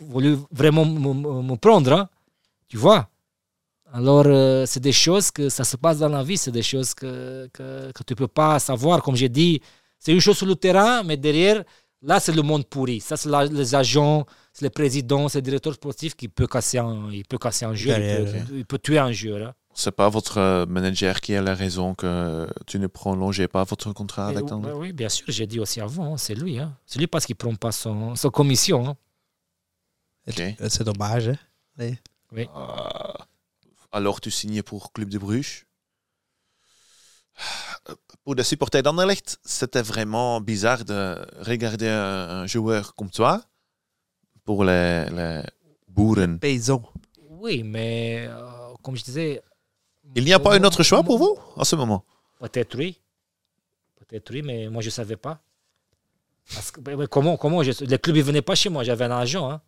[0.01, 1.93] voulu vraiment me, me- me prendre.
[1.93, 2.09] hein.
[2.69, 3.09] Tu vois?
[3.93, 6.93] Alors, euh, c'est des choses que ça se passe dans la vie, c'est des choses
[6.95, 9.03] que, que, que tu ne peux pas savoir.
[9.03, 9.61] Comme j'ai dit,
[9.99, 11.65] c'est une chose sur le terrain, mais derrière,
[12.03, 13.01] là, c'est le monde pourri.
[13.01, 16.79] Ça, c'est la- les agents, c'est les présidents, c'est le directeur sportif qui peut casser
[16.79, 17.95] un, il peut casser un jeu, il
[18.25, 19.49] peut, il peut tuer un joueur.
[19.49, 19.55] hein.
[19.73, 23.93] C'est pas votre euh, manager qui a la raison que tu ne prolongeais pas votre
[23.93, 26.59] contrat avec ouais, oui, bien sûr, j'ai dit aussi avant, hein, c'est lui.
[26.59, 26.77] Hein.
[26.85, 28.87] C'est lui parce qu'il ne prend pas son, son commission.
[28.89, 28.97] hein.
[30.29, 30.43] Ok.
[30.69, 31.29] C'est dommage.
[31.29, 31.37] Hein?
[32.55, 33.13] Euh,
[33.93, 35.67] alors tu signais pour Club de Bruges?
[38.25, 43.43] Pour des supporters d'Anderlecht, c'était vraiment bizarre de regarder un, un joueur comme toi.
[44.45, 45.43] Pour les, les
[45.87, 46.39] boeren.
[46.39, 46.83] Payson.
[47.31, 49.41] Oui, mais euh, comme je disais.
[50.15, 52.05] Il n'y a pas un autre choix pour vous en ce moment?
[52.41, 53.01] Peut-être oui.
[53.97, 55.41] Peut-être oui, mais moi je ne savais pas.
[56.55, 59.11] Parce que, ben, comment, comment je- Le club ne venait pas chez moi, j'avais un
[59.11, 59.51] agent.
[59.51, 59.61] hein.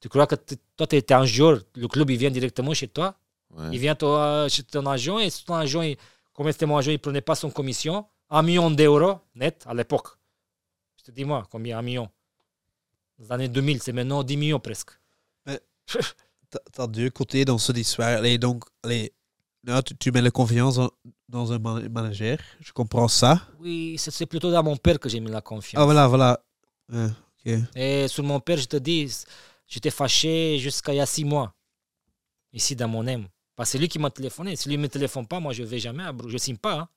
[0.00, 0.36] Tu crois que
[0.76, 3.16] toi, tu étais un joueur, le club il vient directement chez toi?
[3.50, 3.68] Ouais.
[3.72, 5.96] Il vient toi, chez ton agent et ton agent, il-
[6.34, 8.06] comme c'était mon agent, il ne prenait pas son commission.
[8.30, 10.08] Un million d'euros net à l'époque.
[10.98, 11.78] Je te dis moi, combien?
[11.78, 12.08] Un million
[13.18, 14.90] Dans les années 2000, c'est maintenant 10 millions presque.
[16.50, 18.08] T'as t'as deux côtés dans cette histoire.
[18.18, 19.12] Allez, donc, allez,
[19.64, 20.90] là, tu, tu mets la confiance dans,
[21.28, 22.38] dans un man- manager.
[22.60, 23.42] Je comprends ça.
[23.58, 25.80] Oui, c'est plutôt dans mon père que j'ai mis la confiance.
[25.80, 26.40] Ah, voilà, voilà.
[26.90, 27.08] Ouais,
[27.44, 27.52] ok.
[27.74, 29.12] Et sur mon père, je te dis,
[29.66, 31.52] j'étais fâché jusqu'à il y a six mois,
[32.52, 33.26] ici dans mon aime.
[33.58, 34.54] Parce que c'est lui qui m'a téléphoné.
[34.54, 36.30] Si lui ne me téléphone pas, moi je ne vais jamais à Bruges.
[36.30, 36.74] Je ne signe pas.
[36.74, 36.88] hein.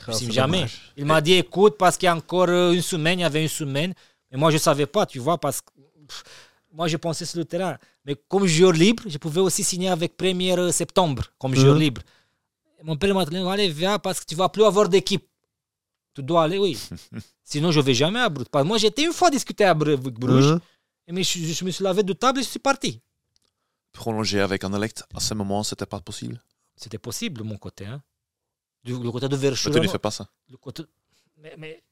[0.00, 0.56] Je Ah, signe jamais.
[0.58, 0.92] dommage.
[0.96, 3.42] Il m'a dit, écoute, parce qu'il y a encore euh, une semaine, il y avait
[3.42, 3.94] une semaine.
[4.32, 5.70] Mais moi, je ne savais pas, tu vois, parce que
[6.08, 6.24] pff,
[6.72, 7.78] moi, je pensais sur le terrain.
[8.04, 11.80] Mais comme joueur libre, je pouvais aussi signer avec 1er septembre, comme joueur Mhm.
[11.80, 12.02] libre.
[12.80, 15.24] Et mon père m'a dit, allez, viens, parce que tu ne vas plus avoir d'équipe.
[16.12, 16.76] Tu dois aller, oui.
[17.44, 18.48] Sinon, je ne vais jamais à Bruges.
[18.50, 19.96] Parce que Moi, j'étais une fois discuté à Bruges.
[20.50, 20.60] Hein?
[21.08, 23.00] Mais je, je me suis lavé de table et je suis parti.
[23.94, 26.42] Prolonger avec Anderlecht, à ce moment, c'était pas possible?
[26.76, 27.86] C'était possible de mon côté.
[27.86, 28.02] Hein.
[28.84, 29.82] Du le côté de Mais tu Verschuren.
[29.82, 30.28] ne fais pas ça.
[30.50, 30.82] le côté...
[31.40, 31.82] Mais, mais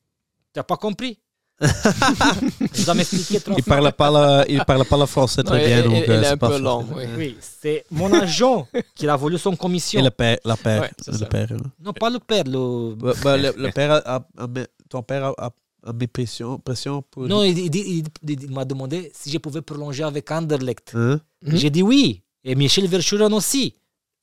[0.52, 1.18] tu n'as pas compris.
[1.62, 5.78] je dois m'expliquer trois Il parle pas le, il parle pas le français très bien.
[5.78, 7.04] il- donc, il- euh, il est c'est un pas peu lent, oui.
[7.16, 8.66] Oui, c'est mon agent
[8.96, 10.00] qui a voulu son commission.
[10.00, 11.52] Et le père, la père, Ouais, le père.
[11.52, 11.70] hein.
[11.78, 12.44] Non, pas le père.
[12.44, 12.94] Le...
[12.96, 14.48] Bah, bah, le, le père a, a-
[14.88, 15.50] ton père a, a,
[15.86, 17.28] a mis pression, pression pour.
[17.28, 20.92] Non, il, il dit- il- il- il m'a demandé si je pouvais prolonger avec Anderlecht.
[20.96, 21.20] Hein?
[21.42, 21.56] Mhm.
[21.56, 22.22] J'ai dit oui.
[22.44, 23.74] Et Michel Verschuren aussi.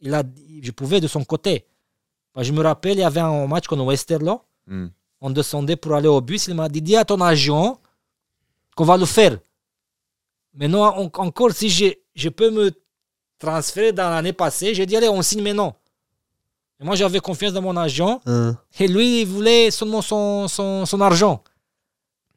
[0.01, 0.23] Il a,
[0.61, 1.65] je pouvais de son côté.
[2.37, 4.41] Je me rappelle, il y avait un match contre Westerlo.
[4.67, 4.87] Hmm.
[5.19, 6.47] On descendait pour aller au bus.
[6.47, 7.79] Il m'a dit dis à ton agent
[8.75, 9.37] qu'on va le faire.
[10.53, 11.85] Maintenant, en- encore, si je,
[12.15, 12.71] je peux me
[13.37, 15.75] transférer dans l'année passée, j'ai dit allez, on signe maintenant.
[16.79, 18.21] Et moi, j'avais confiance dans mon agent.
[18.25, 18.57] Hein?
[18.79, 21.43] Et lui, il voulait seulement son, son, son argent.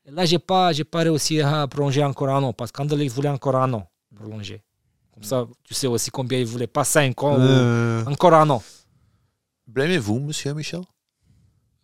[0.05, 3.29] Et là, je n'ai pas, pas réussi à prolonger encore un an, parce qu'Anderlecht voulait
[3.29, 4.61] encore un an prolonger.
[5.13, 8.49] Comme ça, tu sais aussi combien il voulait, pas cinq ans, ou Euh, encore un
[8.51, 8.63] an.
[9.67, 10.81] Blâmez-vous, monsieur Michel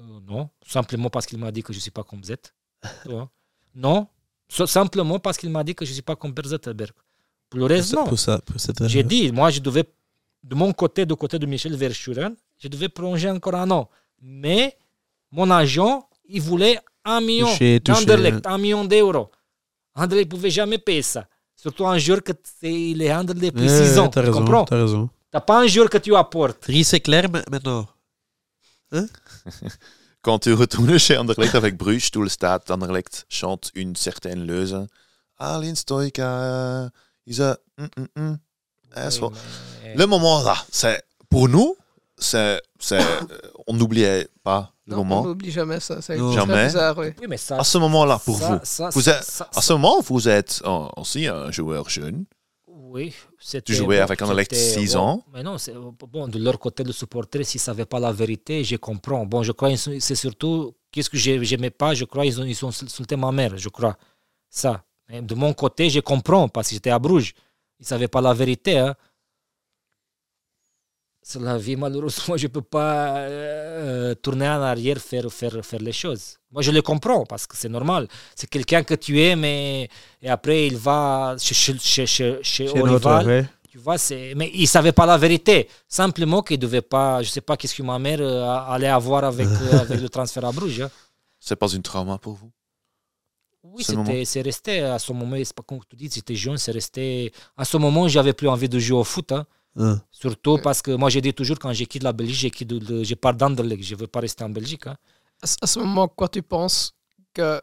[0.01, 2.35] Euh, non, simplement parce qu'il m'a dit que je ne suis pas comme Z.
[3.75, 4.07] Non,
[4.49, 6.93] simplement parce qu'il m'a dit que je ne suis pas comme Per Zetterberg.
[7.51, 8.05] Pour le reste, non.
[8.07, 9.85] pour ça, pour cette J'ai dit, moi, je devais,
[10.43, 13.89] de mon côté, du côté de Michel Verschuren, je devais prolonger encore un an.
[14.21, 14.77] Mais
[15.31, 19.31] mon agent, il voulait un million d'euros.
[19.95, 21.27] Anderlecht ne pouvait jamais payer ça.
[21.61, 22.33] Surtout un joueur que
[22.63, 24.09] il est Anderlecht depuis Ouais, six ans.
[24.09, 24.65] T'as Tu raison, comprends?
[24.65, 25.11] t'as raison.
[25.31, 26.63] T'as pas un joueur que tu apportes.
[26.63, 27.87] Drie, c'est clair ma- maintenant.
[30.23, 34.87] Quand tu retournes chez Anderlecht avec Bruges, tout le stade Anderlecht chante une certaine leuze.
[35.39, 36.91] Alin Stoika
[37.27, 37.57] is a...
[37.79, 38.39] mm, mm, mm.
[38.97, 41.77] Eh, Le moment là, c'est pour nous,
[42.17, 45.25] c'est, c'est, euh, on n'oubliait pas le Non, on moment.
[45.25, 46.01] n'oublie jamais ça.
[46.01, 46.65] C'est Jamais.
[46.67, 47.09] bizarre, oui.
[47.21, 47.59] Oui, mais ça.
[47.59, 50.29] À ce moment-là, pour ça- vous, ça- vous ça- êtes- ça- à ce moment, vous
[50.29, 50.63] êtes
[50.97, 52.25] aussi un joueur jeune.
[52.67, 53.73] Oui, c'était.
[53.73, 55.25] Tu jouais avec Anderlecht c'était- 6 bon, ans.
[55.35, 55.75] Mais non, c'est-
[56.11, 59.27] bon, de leur côté, le supporter, s'ils ne savaient pas la vérité, je comprends.
[59.27, 62.65] Bon, je crois, c'est surtout, qu'est-ce que j'ai- j'aimais pas, je crois, ils ont, ils
[62.65, 63.97] ont insulté ma mère, je crois.
[64.49, 64.83] Ça.
[65.11, 67.35] De mon côté, je comprends, parce que j'étais à Bruges.
[67.79, 68.79] Ils ne savaient pas la vérité.
[68.79, 68.95] Hein.
[71.31, 75.81] C'est la vie, malheureusement, je ne peux pas euh, tourner en arrière, faire, faire, faire
[75.81, 76.39] les choses.
[76.51, 78.09] Moi, je le comprends, parce que c'est normal.
[78.35, 79.91] C'est quelqu'un que tu aimes et,
[80.23, 83.27] et après, il va chez, chez, chez, chez, rival.
[83.27, 83.47] ouais.
[83.71, 84.33] Tu vois, c'est...
[84.35, 85.69] Mais il ne savait pas la vérité.
[85.87, 87.23] Simplement qu'il ne devait pas...
[87.23, 90.09] Je ne sais pas qu'est-ce que ma mère euh, allait avoir avec, euh, avec le
[90.09, 90.81] transfert à Bruges.
[90.81, 90.91] hein.
[91.39, 92.51] C'est pas une trauma pour vous?
[93.63, 93.85] Oui,
[94.25, 95.37] c'est resté à ce moment.
[95.45, 97.31] C'est pas comme tu dis, j'étais jeune, c'est resté...
[97.55, 99.31] À ce moment, j'avais plus envie de jouer au foot.
[99.33, 99.45] hein.
[99.79, 100.01] Hein.
[100.11, 103.05] Surtout parce que moi, j'ai dit toujours, quand je quitte la Belgique, je, quitte le-
[103.05, 103.83] je pars d'Anderlecht.
[103.83, 104.87] Je ne veux pas rester en Belgique.
[104.87, 104.97] hein.
[105.43, 106.95] À, ce- moment, quoi tu penses
[107.33, 107.61] que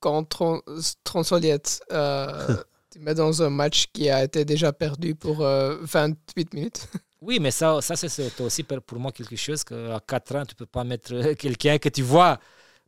[0.00, 0.60] quand Tron,
[1.04, 2.56] Tronsoliette, euh,
[2.92, 6.88] tu mets dans un match qui a été déjà perdu pour euh, 28 minutes?
[7.22, 10.58] Oui, mais ça, ça c'est, aussi pour moi quelque chose qu'à 4 ans, tu ne
[10.58, 12.38] peux pas mettre euh, quelqu'un que tu vois.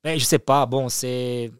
[0.04, 1.50] Mais je sais pas, bon, c'est.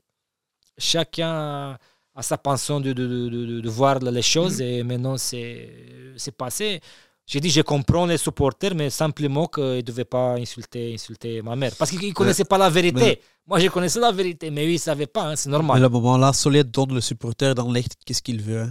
[0.77, 1.78] Chacun
[2.15, 6.32] a sa pension de, de, de, de- de voir les choses et maintenant c'est, c'est
[6.36, 6.81] passé.
[7.30, 11.55] J'ai dit, je comprends les supporters, mais simplement qu'ils ne devaient pas insulter, insulter ma
[11.56, 11.72] mère.
[11.78, 12.98] Parce qu'ils ne connaissaient pas la vérité.
[12.98, 15.52] mais- Moi, je connaissais la vérité, mais eux, ils ne savaient pas, hein, c'est Mais
[15.59, 15.80] normal.
[15.82, 18.62] le moment là, Solid donne le supporter dans l'Est, qu'est-ce qu'il veut.
[18.62, 18.70] hein?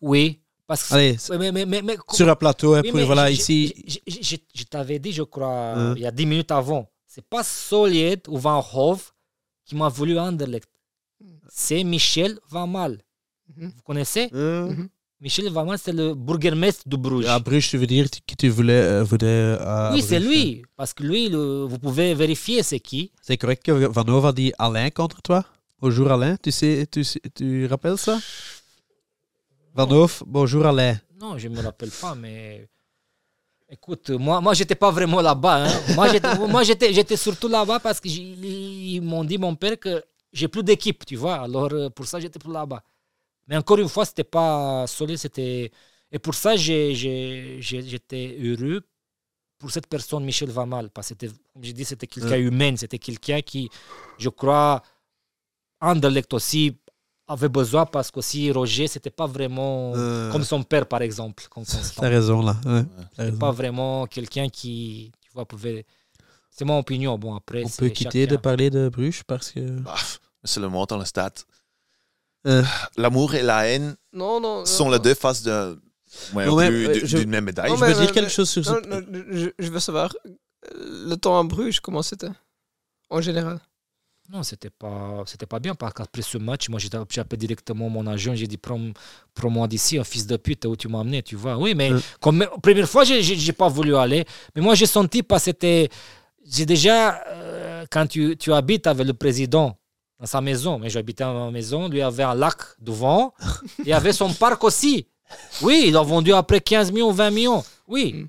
[0.00, 0.94] Oui, parce que.
[0.94, 3.72] Allez, mais, mais, mais, mais- sur un plateau, hein, Oui, pour, mais voilà, je- ici.
[3.86, 5.94] Je, je- je- je t'avais dit, je crois, Hein?
[5.96, 6.88] il y a 10 minutes avant.
[7.06, 9.04] C'est pas Soliet ou Van Hove
[9.64, 10.68] qui m'a voulu Anderlecht.
[11.48, 13.00] C'est Michel Van Mal.
[13.56, 13.72] Mhm.
[13.76, 14.28] Vous connaissez?
[14.32, 14.88] Mhm.
[15.20, 17.26] Michel Van Mal, c'est le bourgmestre de Bruges.
[17.26, 18.72] À Bruges, tu veux dire que tu voulais.
[18.74, 20.62] euh, voulais, à oui, c'est lui.
[20.76, 23.12] Parce que lui, le- vous pouvez vérifier c'est qui.
[23.22, 25.44] C'est correct que Van Hove a dit Alain contre toi?
[25.80, 27.02] Bonjour Alain, tu sais, tu,
[27.34, 28.18] tu rappelles ça?
[29.74, 30.98] Van Hove, bonjour Alain.
[31.20, 32.68] Non, je ne me rappelle pas, mais.
[33.70, 35.64] Écoute, moi, moi j'étais pas vraiment là-bas.
[35.66, 35.80] hein.
[36.48, 41.16] Moi, j'étais surtout là-bas parce qu'ils m'ont dit, mon père, que j'ai plus d'équipe, tu
[41.16, 41.36] vois.
[41.36, 42.82] Alors, euh, pour ça, j'étais plus là-bas.
[43.46, 45.70] Mais encore une fois, c'était pas solide, c'était.
[46.10, 48.80] Et pour ça, j'ai, j'ai- j'ai- j'étais heureux
[49.58, 50.90] pour cette personne, Michel Vamal.
[50.90, 52.74] Parce que, c'était, comme j'ai dit, c'était quelqu'un humain.
[52.76, 53.68] C'était quelqu'un qui,
[54.18, 54.82] je crois,
[55.80, 56.76] Anderlecht aussi
[57.26, 61.46] avait besoin parce qu'aussi Roger, c'était pas vraiment Euh, comme son père, par exemple.
[61.50, 61.64] Comme.
[61.64, 62.56] T'as raison là.
[62.66, 62.84] ouais,
[63.16, 63.38] raison.
[63.38, 65.84] pas vraiment quelqu'un qui, tu vois, pouvait.
[66.50, 67.18] C'est mon opinion.
[67.18, 69.60] Bon, après, On c'est peut quitter de parler de Bruges parce que.
[69.80, 69.96] Bah,
[70.44, 71.38] c'est le moment dans le stade.
[72.46, 72.62] Euh.
[72.96, 74.64] L'amour et la haine Non, non.
[74.66, 74.90] sont non.
[74.92, 75.80] les deux faces de,
[76.34, 77.70] ouais, Non, mais, plus euh, je- d'une même médaille.
[77.70, 78.88] Non, je veux dire mais- quelque chose sur Non, ce.
[78.88, 79.00] non,
[79.32, 80.14] je, je veux savoir,
[80.74, 82.28] euh, le temps à Bruges, comment c'était
[83.10, 83.58] En général?
[84.32, 86.88] Non, c'était pas, c'était pas bien parce qu'après ce match, moi, j'ai
[87.20, 88.34] appelé directement mon agent.
[88.34, 88.80] J'ai dit, prends,
[89.34, 91.58] prends-moi d'ici, un fils de pute, où tu m'as amené, tu vois.
[91.58, 92.00] Oui, mais Euh.
[92.22, 94.24] comme première fois, j'ai, j'ai, j'ai pas voulu aller.
[94.56, 95.90] Mais moi, j'ai senti parce que c'était,
[96.42, 99.78] j'ai déjà, euh, quand tu, tu habites avec le président
[100.20, 103.34] dans sa maison, mais j'habitais dans ma maison, lui avait un lac devant,
[103.84, 105.06] il avait son parc aussi.
[105.62, 107.64] Oui, ils l'ont vendu après 15 millions, 20 millions.
[107.88, 108.12] Oui.
[108.12, 108.28] Mm.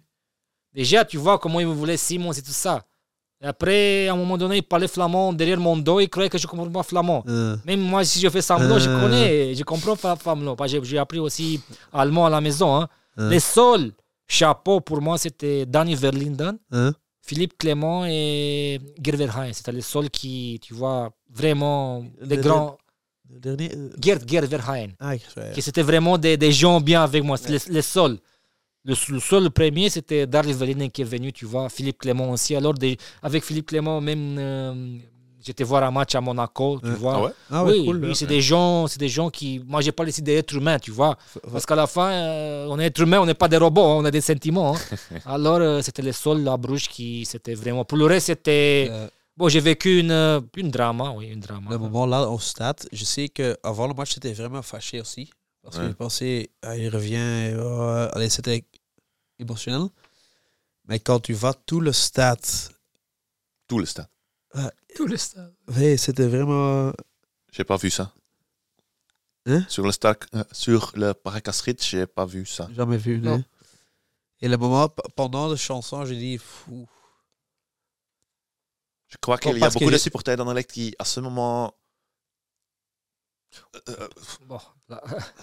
[0.74, 2.84] Déjà, tu vois comment il me voulait Simon et tout ça.
[3.42, 6.38] Et après, à un moment donné, il parlait flamand derrière mon dos, il croyait que
[6.38, 7.24] je ne comprends pas flamand.
[7.28, 9.00] Euh, Même moi, si je fais semblant, je Euh.
[9.02, 10.56] connais, je comprends pas flamand.
[10.84, 11.62] J'ai appris aussi
[11.94, 12.76] allemand à la maison.
[12.76, 12.88] hein.
[13.20, 13.30] Euh.
[13.30, 13.92] Les seuls
[14.28, 16.94] chapeaux pour moi, c'était Danny Verlinden, hein?
[17.26, 19.52] Philippe Clément et Gerverheim.
[19.54, 22.78] C'était les seuls qui, tu vois, vraiment des Le- grands.
[23.34, 23.72] Le dernier.
[23.76, 25.14] euh, Gerd Gerverheim Ah,
[25.54, 27.38] qui c'était vraiment des, des gens bien avec moi.
[27.38, 28.18] C'est les, les seuls.
[28.84, 31.68] Le, le seul premier, c'était Darly Verlinen qui est venu, tu vois.
[31.70, 32.56] Philippe Clément aussi.
[32.56, 34.98] Alors, des- avec Philippe Clément, même, euh,
[35.46, 36.96] j'étais voir un match à Monaco, tu Ouais.
[36.96, 37.14] vois.
[37.16, 37.32] Ah ouais?
[37.52, 38.06] Ah ouais, oui, cool.
[38.06, 39.62] oui, c'est des gens, c'est des gens qui.
[39.66, 41.18] Moi, j'ai pas décidé d'être humain, tu vois.
[41.52, 43.98] Parce qu'à la fin, euh, on est être humain, on n'est pas des robots, hein,
[44.00, 44.76] on a des sentiments.
[44.76, 44.80] hein.
[45.26, 47.86] Alors, euh, c'était les seuls à Bruges qui, c'était vraiment.
[47.86, 48.88] Pour le reste, c'était.
[48.90, 49.08] Euh,
[49.38, 51.70] Bon, j'ai vécu une, une drama, oui, une drama.
[51.70, 55.30] le moment là au stade, je sais qu'avant le match, c'était vraiment fâché aussi.
[55.62, 55.90] Parce que Ouais.
[55.90, 57.54] je pensais, ah, il revient,
[58.14, 58.64] allez, c'était
[59.38, 59.90] émotionnel.
[60.88, 62.40] Mais quand tu vas tout le stade,
[63.68, 64.08] Tout le stade.
[64.98, 65.54] Tout le stade.
[65.76, 66.94] ouais, c'était vraiment.
[67.52, 68.14] J'ai pas vu ça.
[69.46, 69.64] Hein?
[69.70, 72.68] Sur le stade, euh, sur le Parc Astrid, j'ai pas vu ça.
[72.74, 73.20] Jamais vu.
[73.20, 73.38] Non.
[73.38, 73.44] non.
[74.42, 76.88] Et le moment, pendant la chanson, j'ai dit, fou.
[79.08, 81.74] Je crois qu'il y a beaucoup de supporters d'Anderlecht qui, à ce moment,
[84.48, 84.58] Bon,
[84.90, 85.02] la-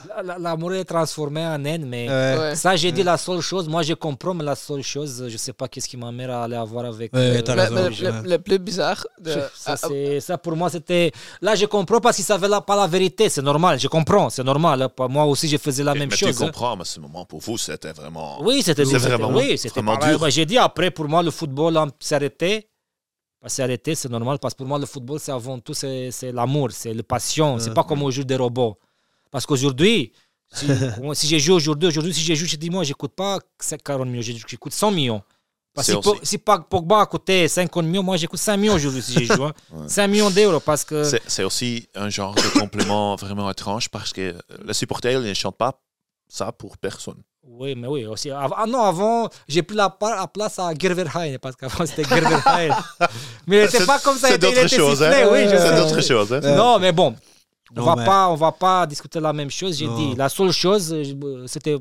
[0.08, 2.54] la- la- l'amour est transformé en haine, mais Ouais.
[2.56, 3.68] Ça, j'ai dit la seule chose.
[3.68, 6.56] Moi, je comprends, mais la seule chose, je sais pas qu'est-ce qui ma mère allait
[6.56, 7.12] avoir avec.
[7.14, 11.12] Ouais, raison, je- le, le plus bizarre, de, Ça, c'est- ça, pour moi, c'était.
[11.40, 13.28] Là, je comprends parce qu'ils savaient la- pas la vérité.
[13.28, 14.88] C'est normal, je comprends, c'est normal.
[15.08, 16.36] Moi aussi, je faisais la même mais chose.
[16.36, 16.46] tu hein.
[16.46, 18.42] comprends, mais à ce moment, pour vous, c'était vraiment.
[18.42, 20.30] Oui, c'était vraiment- oui, c'était vraiment dur.
[20.30, 21.88] J'ai dit après, pour moi, le football hein,
[23.42, 26.10] Pas s'est arrêté, c'est normal parce que pour moi, le football, c'est avant tout c'est
[26.12, 27.58] c'est l'amour, c'est la passion.
[27.58, 28.78] C'est pas comme on joue des robots.
[29.32, 30.12] Parce qu'aujourd'hui,
[30.52, 33.40] si, j'ai joué aujourd'hui, aujourd'hui, si j'ai joué, je dis moi, j'écoute pas
[33.84, 35.22] 40 millions, j'écoute 100 millions.
[35.74, 39.00] Parce que C'est si, si Pogba a coûté 50 millions, moi j'écoute 5 millions aujourd'hui
[39.02, 39.46] si j'ai joué.
[39.46, 39.52] hein.
[39.72, 39.88] Ouais.
[39.88, 41.02] 5 millions d'euros parce que.
[41.02, 45.34] C'est c'est aussi un genre de complément vraiment étrange parce que les supporters ils ne
[45.34, 45.80] chantent pas
[46.28, 47.22] ça pour personne.
[47.44, 48.30] Oui, mais oui, aussi.
[48.30, 52.72] Ah non, avant, j'ai pris la, place à Gerverheim, parce qu'avant c'était Gerverheim.
[53.46, 55.28] mais C'est- c'est pas comme ça, c'est il était- choses, hein.
[55.32, 55.76] oui, je C'est sais.
[55.76, 56.32] d'autres choses.
[56.32, 56.40] hein.
[56.56, 57.14] Non, mais bon,
[57.76, 59.76] on Non, va mais- pas, on va pas discuter la même chose.
[59.76, 61.76] J'ai dit, la seule chose, euh, c'était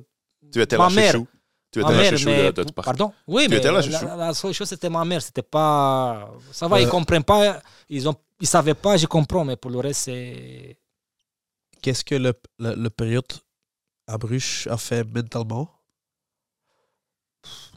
[0.51, 1.11] Tu étais Ma la mère.
[1.11, 1.27] chouchou.
[1.71, 2.83] Tu étais la mère, chouchou mais de, de part.
[2.85, 3.13] pardon?
[3.27, 4.05] Oui, Tu mais étais la la, chouchou.
[4.17, 5.21] la seule chose c'était ma mère.
[5.21, 6.89] C'était pas, ça va, ils Euh.
[6.89, 10.75] comprennent pas, ils ont, ils savaient pas, je comprends, mais pour le reste c'est.
[11.81, 13.25] Qu'est-ce que le, le, le période
[14.07, 15.69] à Bruges a fait mentalement?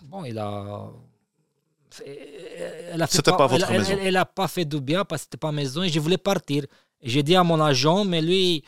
[0.04, 0.90] Bon, il a.
[2.06, 3.92] Elle a, fait C'était pas votre elle, maison.
[3.92, 6.18] Elle, elle a pas fait du bien parce que c'était pas maison et je voulais
[6.18, 6.64] partir.
[7.02, 8.64] J'ai dit à mon agent, mais lui,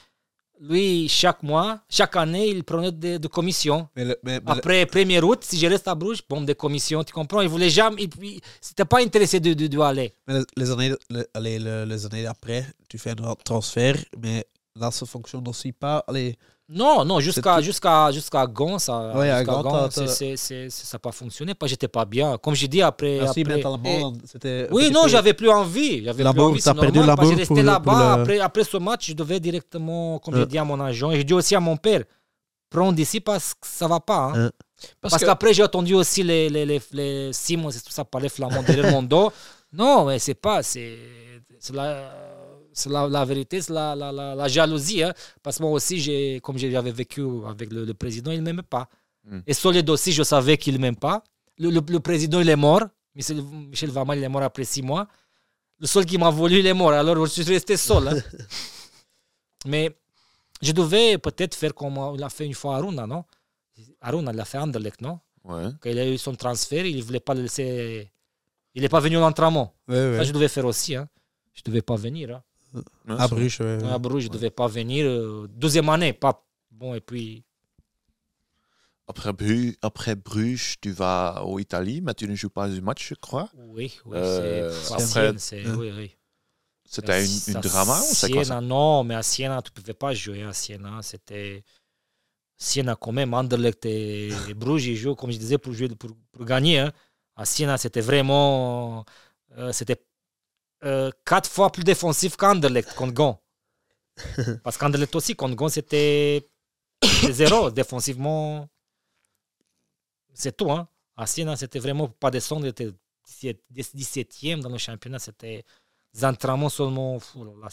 [0.61, 3.89] lui chaque mois, chaque année, il prenait des de commissions.
[3.97, 6.55] mais le- mais- mais le- Après 1er août, si je reste à Bruges, bon, des
[6.55, 7.41] commissions, tu comprends?
[7.41, 8.05] Il voulait jamais.
[8.05, 10.13] Il, il- c'était pas intéressé de, de, de aller.
[10.29, 14.47] mais les, les années, le- allez, le- les années après, tu fais un transfert, mais
[14.77, 16.05] là, ça fonctionne aussi pas.
[16.07, 16.37] Allez,
[16.69, 21.55] Non, non, jusqu'à jusqu'à jusqu'à Gand, ça Ouais, Gand, Gand, ça n'a pas fonctionné.
[21.55, 22.37] Pas, j'étais pas bien.
[22.39, 23.21] Comme j'ai dit après.
[23.21, 26.05] aussi après- un Oui, non, peu- j'avais plus envie.
[26.05, 26.99] J'avais plus envie, t'as perdu
[27.37, 28.17] restais le- pour là-bas.
[28.17, 30.41] le- Après, après ce match, je devais directement, comme Euh.
[30.41, 32.03] j'ai dit à mon agent, et j'ai dit aussi à mon père,
[32.69, 34.33] prends d'ici parce que ça va pas.
[34.35, 34.37] hein.
[34.37, 34.51] Euh.
[35.01, 38.05] parce, Parce que, qu'après, j'ai entendu aussi les, les, les, les Simons et tout ça
[38.05, 39.31] parler flamand derrière mon dos.
[39.73, 40.63] Non, mais c'est pas.
[40.63, 40.97] C'est
[41.59, 42.36] c'est la, c'est
[42.87, 45.03] la, la vérité, c'est la, la, la, la jalousie.
[45.03, 45.13] hein.
[45.43, 48.63] Parce que moi aussi, j'ai, comme j'avais vécu avec le, le président, il ne m'aimait
[48.63, 48.89] pas.
[49.25, 49.41] Mm.
[49.47, 51.25] Et Solid aussi, je savais qu'il ne m'aime pas.
[51.59, 52.83] Le, le, le président, il est mort.
[53.15, 55.09] Michel, Michel Vamal, il est mort après six mois.
[55.79, 56.93] Le seul qui m'a voulu, il est mort.
[56.93, 58.09] Alors, je suis resté seul.
[58.09, 58.17] hein.
[59.67, 59.91] mais
[60.63, 63.25] je devais peut-être faire comme il a fait une fois Aruna, non?
[64.01, 65.19] Aruna, il a fait Anderlecht, non?
[65.45, 65.67] Ouais.
[65.81, 68.11] quand il a eu son transfert, il ne voulait pas le laisser.
[68.75, 69.75] Il n'est pas venu à l'entraînement.
[69.89, 70.17] Ouais, ouais.
[70.19, 70.97] Ça, je devais faire aussi.
[70.97, 71.09] Hein.
[71.55, 72.35] Je ne devais pas venir.
[72.35, 72.43] Hein.
[72.77, 73.83] Ouais, À Bruges, ouais.
[73.85, 75.07] À Bruges, je ne devais pas venir.
[75.07, 76.45] euh, deuxième année, pas.
[76.71, 77.45] Bon, et puis.
[79.09, 83.09] Après, Bru- après Bruges, tu vas en Italie, mais tu ne joues pas du match,
[83.11, 83.49] je crois.
[83.55, 84.17] Oui, oui.
[84.17, 84.81] Euh,
[85.39, 85.65] c'est.
[85.67, 85.77] Euh.
[85.77, 86.17] Oui, oui.
[86.89, 88.61] C'était une, une À drama ou c'est quoi ça?
[88.61, 91.03] Non, mais à Siena, tu ne pouvais pas jouer à Siena.
[91.03, 91.63] C'était.
[92.57, 96.11] Siena, quand même, Anderlecht et, et Bruges, ils jouent, comme je disais, pour, jouer, pour,
[96.33, 96.79] pour gagner.
[96.81, 96.93] hein.
[97.37, 99.05] À Siena, c'était vraiment.
[99.59, 100.03] euh, c'était
[100.87, 103.43] euh, quatre fois plus défensif qu'Anderlecht contre Gand.
[104.65, 106.49] Parce qu'Anderlecht aussi, contre Gand, c'était
[107.31, 107.71] zéro.
[107.71, 108.69] Défensivement,
[110.33, 110.71] c'est tout.
[110.71, 110.89] Hein.
[111.17, 112.67] À Siena, c'était vraiment pas descendre.
[113.25, 115.19] C'était 17e dans le championnat.
[115.19, 115.65] C'était
[116.15, 117.19] des entraînements seulement.
[117.19, 117.69] Fou, là.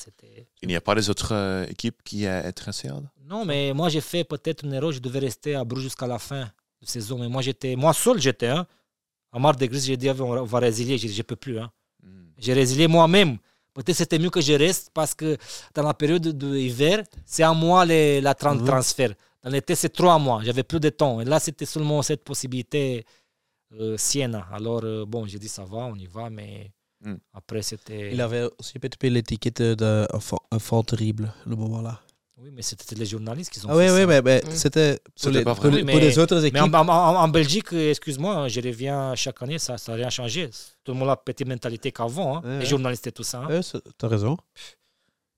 [0.62, 2.90] Il n'y a pas des autres euh, équipes qui sont intéressées
[3.26, 4.92] Non, mais moi, j'ai fait peut-être une erreur.
[4.92, 7.18] Je devais rester à Bruges jusqu'à la fin de saison.
[7.20, 8.48] Mais moi, j'étais, moi seul, j'étais.
[8.48, 8.66] Hein.
[9.32, 10.98] À marre de grise, j'ai dit, on va- résilier.
[10.98, 11.60] Je ne peux plus.
[11.60, 11.72] Hein.
[12.04, 12.26] Hmm.
[12.38, 13.38] J'ai résilié moi-même.
[13.74, 15.36] Peut-être c'était mieux que je reste parce que
[15.74, 18.66] dans la période de hiver, c'est à moi les, la Mhm.
[18.66, 19.14] transfert.
[19.42, 20.42] Dans l'été, c'est trois mois.
[20.44, 21.20] J'avais plus de temps.
[21.22, 23.04] Et là, c'était seulement cette possibilité
[23.80, 24.46] euh, Siena.
[24.52, 26.30] Alors, euh, bon, j'ai dit, ça va, on y va.
[26.30, 26.72] Mais
[27.02, 27.18] Mhm.
[27.34, 28.12] après, c'était.
[28.14, 30.06] Il avait aussi peut-être l'étiquette d'un
[30.60, 32.00] fond terrible, le moment-là.
[32.44, 34.06] Oui, mais c'était les journalistes qui ont Ah oui, fait oui, ça.
[34.08, 34.52] mais, mais Mm.
[34.52, 36.58] c'était pour, les, pour, pour mais- autres Mais équipes.
[36.62, 40.50] en, en- en- en Belgique, excuse-moi, je reviens chaque année, ça n'a rien changé.
[40.84, 42.66] Tout le monde a la petite mentalité qu'avant, hein, Ouais, les ouais.
[42.66, 43.40] journalistes et tout ça.
[43.40, 43.48] hein.
[43.48, 44.36] Ouais, c'est- t'as raison.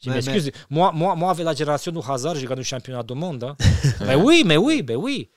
[0.02, 0.52] Je mais- m'excuse.
[0.70, 3.44] Moi, moi, moi, avec la génération du Hazard, j'ai gagné le championnat du monde.
[3.44, 3.56] hein.
[4.02, 5.30] mais oui, mais oui, mais oui.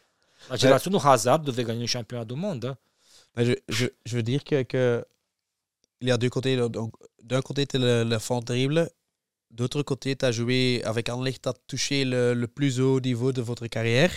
[0.49, 2.65] La génération du Hazard devait gagner le championnat du monde.
[2.65, 2.77] hein.
[3.37, 5.05] Mais je, je, je veux dire que, que
[6.01, 6.57] il y a deux côtés.
[6.57, 6.93] Donc,
[7.23, 8.89] d'un côté, tu le, le fond terrible.
[9.51, 13.33] D'autre côté, tu as joué avec Anderlecht, tu as touché le, le plus haut niveau
[13.33, 14.13] de votre carrière.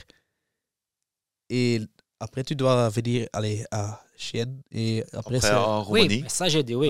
[1.49, 1.81] Et
[2.19, 4.61] après, tu dois venir aller à Chienne.
[4.71, 6.21] Et après, Après, en Oui, Roumanie.
[6.23, 6.89] mais ça, j'ai dit oui.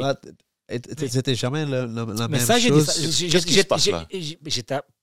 [0.70, 3.26] T- C'était jamais le- le- la Mais même ça, j'ai dit chose.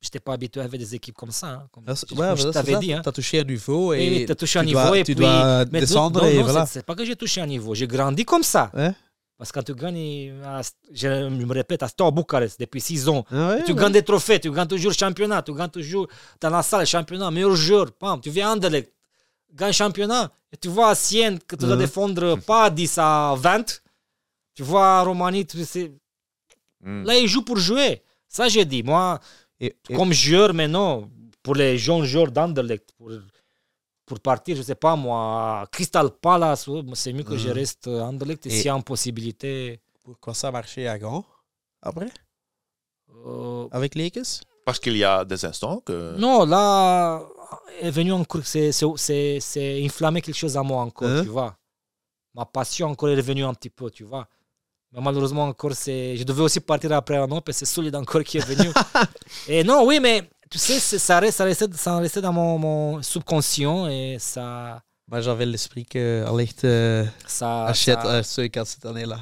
[0.01, 1.47] J'étais pas habitué avec des équipes comme ça.
[1.49, 2.93] hein, comme- Ah, ouais, je t'avais dit.
[2.95, 3.03] hein.
[3.05, 5.15] T'as touché un niveau et Oui, oui, t'as touché un tu niveau dois- et tu
[5.15, 5.21] puis.
[5.21, 6.65] dois mais descendre non, et non, voilà.
[6.67, 7.75] c'est- C'est pas que j'ai touché un niveau.
[7.75, 8.71] J'ai grandi comme ça.
[8.75, 8.93] Ouais.
[9.39, 10.35] Parce que quand tu gagnes,
[10.93, 13.79] je me répète, à Steaua Bucarest depuis 6 ans, Ah ouais, tu ouais.
[13.81, 16.09] gagnes des trophées, tu gagnes toujours le championnat, tu gagnes toujours
[16.41, 17.93] dans la salle championnat, meilleur joueur.
[17.93, 18.93] Pam, tu viens à Anderlecht,
[19.55, 23.81] gagne championnat, et tu vois à Sienne que tu dois défendre pas 10 à 20.
[24.55, 25.93] Tu vois à Roumanie, tu sais,
[26.81, 27.05] Hmm.
[27.05, 28.03] là, ils jouent pour jouer.
[28.29, 28.83] Ça, j'ai dit.
[28.85, 29.19] Moi,
[29.61, 31.09] Et- et- comme joueur maintenant,
[31.43, 33.11] pour les jeunes joueurs d'Anderlecht, pour,
[34.09, 37.55] pour partir, je sais pas moi, à Crystal Palace, c'est mieux que je Mhm.
[37.55, 38.47] reste à Anderlecht.
[38.47, 39.81] Et, Et- s'il y a une possibilité.
[40.05, 41.25] Pourquoi ça a marché à Grand
[41.83, 42.11] après?
[43.27, 44.41] Euh, avec Lakers?
[44.65, 46.17] Parce qu'il y a des instants que.
[46.19, 47.23] non, là,
[47.81, 51.23] est venu encore, c'est, c'est, c'est, c'est inflammé quelque chose à moi encore, Hein?
[51.23, 51.57] tu vois.
[52.35, 54.27] Ma passion encore est revenue un petit peu, tu vois.
[54.93, 56.17] Mais malheureusement, encore, c'est...
[56.17, 58.71] je devais aussi partir après un an, parce que c'est solide encore qui est venu.
[59.49, 62.59] et non, oui, mais tu sais, c'est- ça, reste, ça, restait, ça restait dans mon,
[62.59, 64.83] mon subconscient et ça.
[65.11, 69.21] Moi, j'avais l'esprit que Allicht euh, ça, achète ça- euh, cette année-là.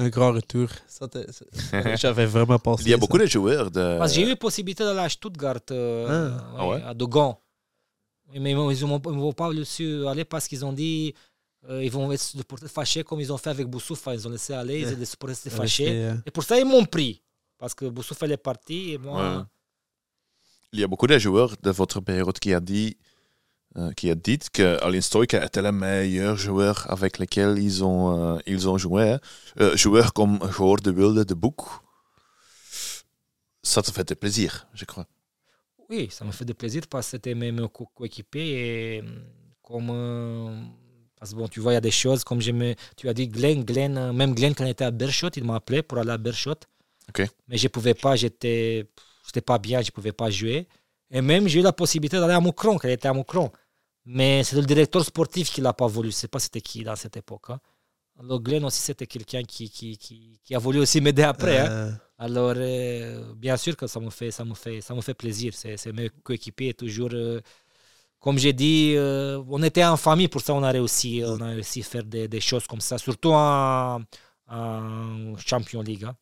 [0.00, 0.68] Un grand retour.
[1.96, 2.84] J'avais vraiment pensé.
[2.84, 3.00] Il y a ça.
[3.00, 3.98] beaucoup de joueurs de.
[3.98, 6.34] Parce que j'ai eu la possibilité d'aller à Stuttgart, euh, Ah.
[6.34, 6.82] ouais, Ah ouais?
[6.90, 7.36] à Dogon.
[8.32, 11.14] Mais ils ne vont pas laisser aller parce qu'ils ont dit
[11.68, 14.14] euh, ils vont être supporters fâchés comme ils ont fait avec Boussoufa.
[14.14, 15.88] Ils ont laissé aller, ils ont les supporters fâchés.
[15.90, 17.20] euh, Et pour ça, ils m'ont pris.
[17.58, 19.38] Parce que Boussoufa est parti et moi.
[19.38, 19.42] Ouais.
[20.72, 22.96] Il y a beaucoup de joueurs de votre période qui a dit,
[23.78, 28.36] euh, qui a dit que Alin Stoica était le meilleur joueur avec lequel ils ont,
[28.36, 29.12] euh, ils ont joué.
[29.12, 29.20] hein.
[29.60, 31.60] Euh, joueur comme de Wilde, de Boek.
[33.62, 35.06] Ça te fait plaisir, je crois.
[35.88, 39.04] Oui, ça me fait de plaisir parce que c'était mes, mes co- coéquipiers et euh,
[39.62, 39.88] comme.
[39.90, 40.62] euh,
[41.18, 43.14] parce que bon, tu vois, il y a des choses comme je me, tu as
[43.14, 45.98] dit Glenn, Glenn, euh, même Glenn quand il était à Berchot, il m'a appelé pour
[45.98, 46.54] aller à Berchot.
[47.48, 48.88] Mais je pouvais pas, j'étais,
[49.28, 50.68] j'étais pas bien, je pouvais pas jouer.
[51.10, 53.50] Et même j'ai eu la possibilité d'aller à Moucron, quand il était à Moucron.
[54.06, 56.10] Mais c'est le directeur sportif qui l'a pas voulu.
[56.10, 57.50] Je sais pas c'était qui dans cette époque.
[57.50, 57.60] hein.
[58.20, 61.58] Alors Glenn aussi c'était quelqu'un qui, qui, qui, qui a voulu aussi m'aider après.
[61.60, 61.70] hein.
[61.70, 65.14] euh, Alors, euh, bien sûr que ça me fait, ça me fait, ça me fait
[65.14, 65.52] plaisir.
[65.54, 67.10] C'est, mes coéquipiers toujours.
[67.12, 67.40] euh,
[68.20, 71.80] comme j'ai dit, on était en famille, pour ça on a réussi, on a réussi
[71.80, 74.00] à faire des, des choses comme ça, surtout en,
[74.48, 76.04] en Champions League.
[76.04, 76.16] hein.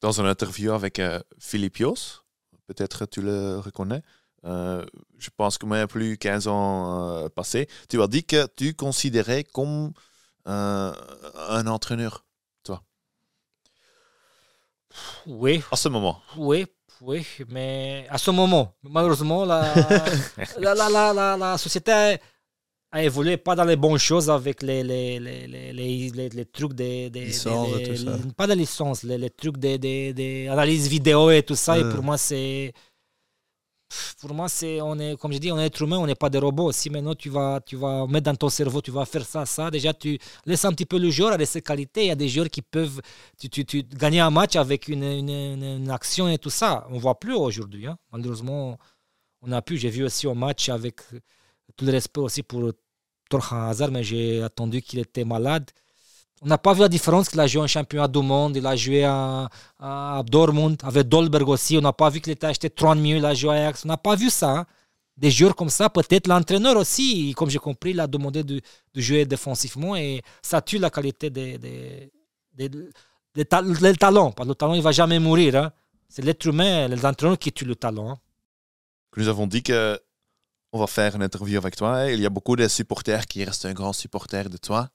[0.00, 2.22] Dans une interview avec euh, Philippe Jos,
[2.66, 4.02] peut-être tu le reconnais,
[4.44, 4.84] euh,
[5.18, 9.42] je pense que même plus 15 ans euh, passés, tu as dit que tu considérais
[9.44, 9.92] comme
[10.46, 10.92] euh,
[11.48, 12.24] un entraîneur
[15.26, 16.22] Oui, à ce moment.
[16.36, 16.66] oui,
[17.02, 19.74] oui, mais à ce moment, malheureusement, la,
[20.58, 22.18] la, la- la société
[22.92, 27.10] a, évolué pas dans les bonnes choses avec les, les, les, les, les, trucs des.
[27.10, 28.16] Licences des- et tout ça.
[28.16, 29.56] les- Pas de licence, les, trucs
[30.50, 31.78] analyses vidéo et tout ça.
[31.78, 32.72] Et pour moi, c'est.
[34.20, 36.28] Pour moi, c'est, on est, comme je dis, on est être humain, on n'est pas
[36.28, 36.72] des robots.
[36.72, 39.70] Si maintenant tu vas, tu vas mettre dans ton cerveau, tu vas faire ça, ça,
[39.70, 42.02] déjà tu laisses un petit peu le joueur à ses qualités.
[42.04, 43.00] Il y a des joueurs qui peuvent
[43.38, 46.86] tu, tu, tu gagner un match avec une, une, action et tout ça.
[46.90, 47.86] On ne voit plus aujourd'hui.
[47.86, 47.96] hein.
[48.12, 48.76] Malheureusement,
[49.40, 49.78] on a pu.
[49.78, 51.00] J'ai vu aussi un match avec
[51.76, 52.72] tout le respect aussi pour
[53.30, 55.70] Torhan Hazard, mais j'ai attendu qu'il était malade.
[56.40, 58.76] On n'a pas vu la différence qu'il a joué en championnat du monde, il a
[58.76, 61.76] joué à, à Dortmund, avec Dolberg aussi.
[61.76, 63.84] On n'a pas vu qu'il était acheté 30 millions, il a joué à Ajax.
[63.84, 64.50] On n'a pas vu ça.
[64.58, 64.66] hein.
[65.16, 68.60] Des joueurs comme ça, peut-être l'entraîneur aussi, comme j'ai compris, il a demandé de,
[68.94, 72.12] de jouer défensivement et ça tue la qualité des, des,
[72.54, 72.88] des, des
[73.34, 74.30] le talent.
[74.30, 75.56] Parce que le talent, il va jamais mourir.
[75.56, 75.72] hein.
[76.08, 78.10] C'est l'être humain, les entraîneurs qui tuent le talent.
[78.12, 78.18] hein.
[79.16, 79.98] Nous avons dit que
[80.72, 82.10] on va faire une interview avec toi.
[82.10, 84.88] Il y a beaucoup de supporters qui restent un grand supporter de toi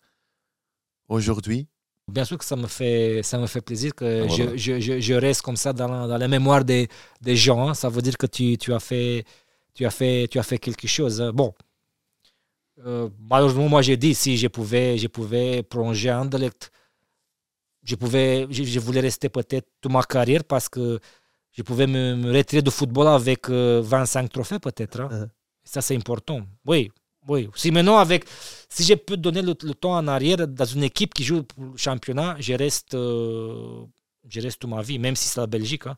[1.07, 1.67] aujourd'hui.
[2.07, 4.57] Bien sûr que ça me fait, ça me fait plaisir que Ah, voilà.
[4.57, 6.89] je, je, reste comme ça dans, la- dans la mémoire des,
[7.21, 7.69] des gens.
[7.69, 7.73] hein.
[7.73, 9.23] Ça veut dire que tu, tu, as fait,
[9.73, 11.21] tu, as fait, tu as fait quelque chose.
[11.21, 11.31] hein.
[11.33, 11.53] Bon,
[12.85, 16.71] Euh, malheureusement, moi j'ai dit si je pouvais, je pouvais prolonger Anderlecht,
[17.83, 20.99] je, pouvais, je, je voulais rester peut-être toute ma carrière parce que
[21.51, 25.01] je pouvais me, me retirer du football avec euh, 25 trophées peut-être.
[25.01, 25.09] hein.
[25.11, 25.29] Uh-huh.
[25.63, 26.41] Ça c'est important.
[26.65, 26.91] Oui,
[27.27, 27.49] oui.
[27.55, 28.25] Si maintenant avec,
[28.69, 31.63] si je peux donner le, le temps en arrière dans une équipe qui joue pour
[31.65, 33.83] le championnat, je reste, euh,
[34.27, 35.87] je reste toute ma vie, même si c'est la Belgique.
[35.87, 35.95] hein.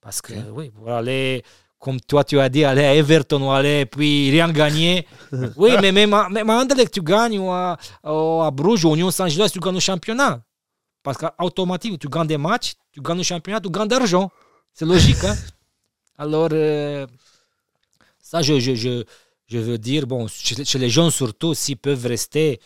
[0.00, 1.42] Parce que oui, pour aller,
[1.78, 5.06] comme toi tu as dit, aller à Everton ou aller puis rien gagner.
[5.56, 8.90] oui, mais même à, même à Anderlecht, tu gagnes ou à, ou à Bruges ou
[8.90, 10.42] à Union Saint-Gilloise, tu gagnes le championnat.
[11.02, 14.30] Parce qu'automatiquement, tu gagnes des matchs, tu gagnes le championnat, tu gagnes d'argent.
[14.74, 15.22] C'est logique.
[15.24, 15.36] hein.
[16.18, 17.06] Alors, euh,
[18.32, 18.92] ça, je, je, je,
[19.52, 22.60] je veux dire, bon, chez, chez les jeunes surtout, s'ils peuvent rester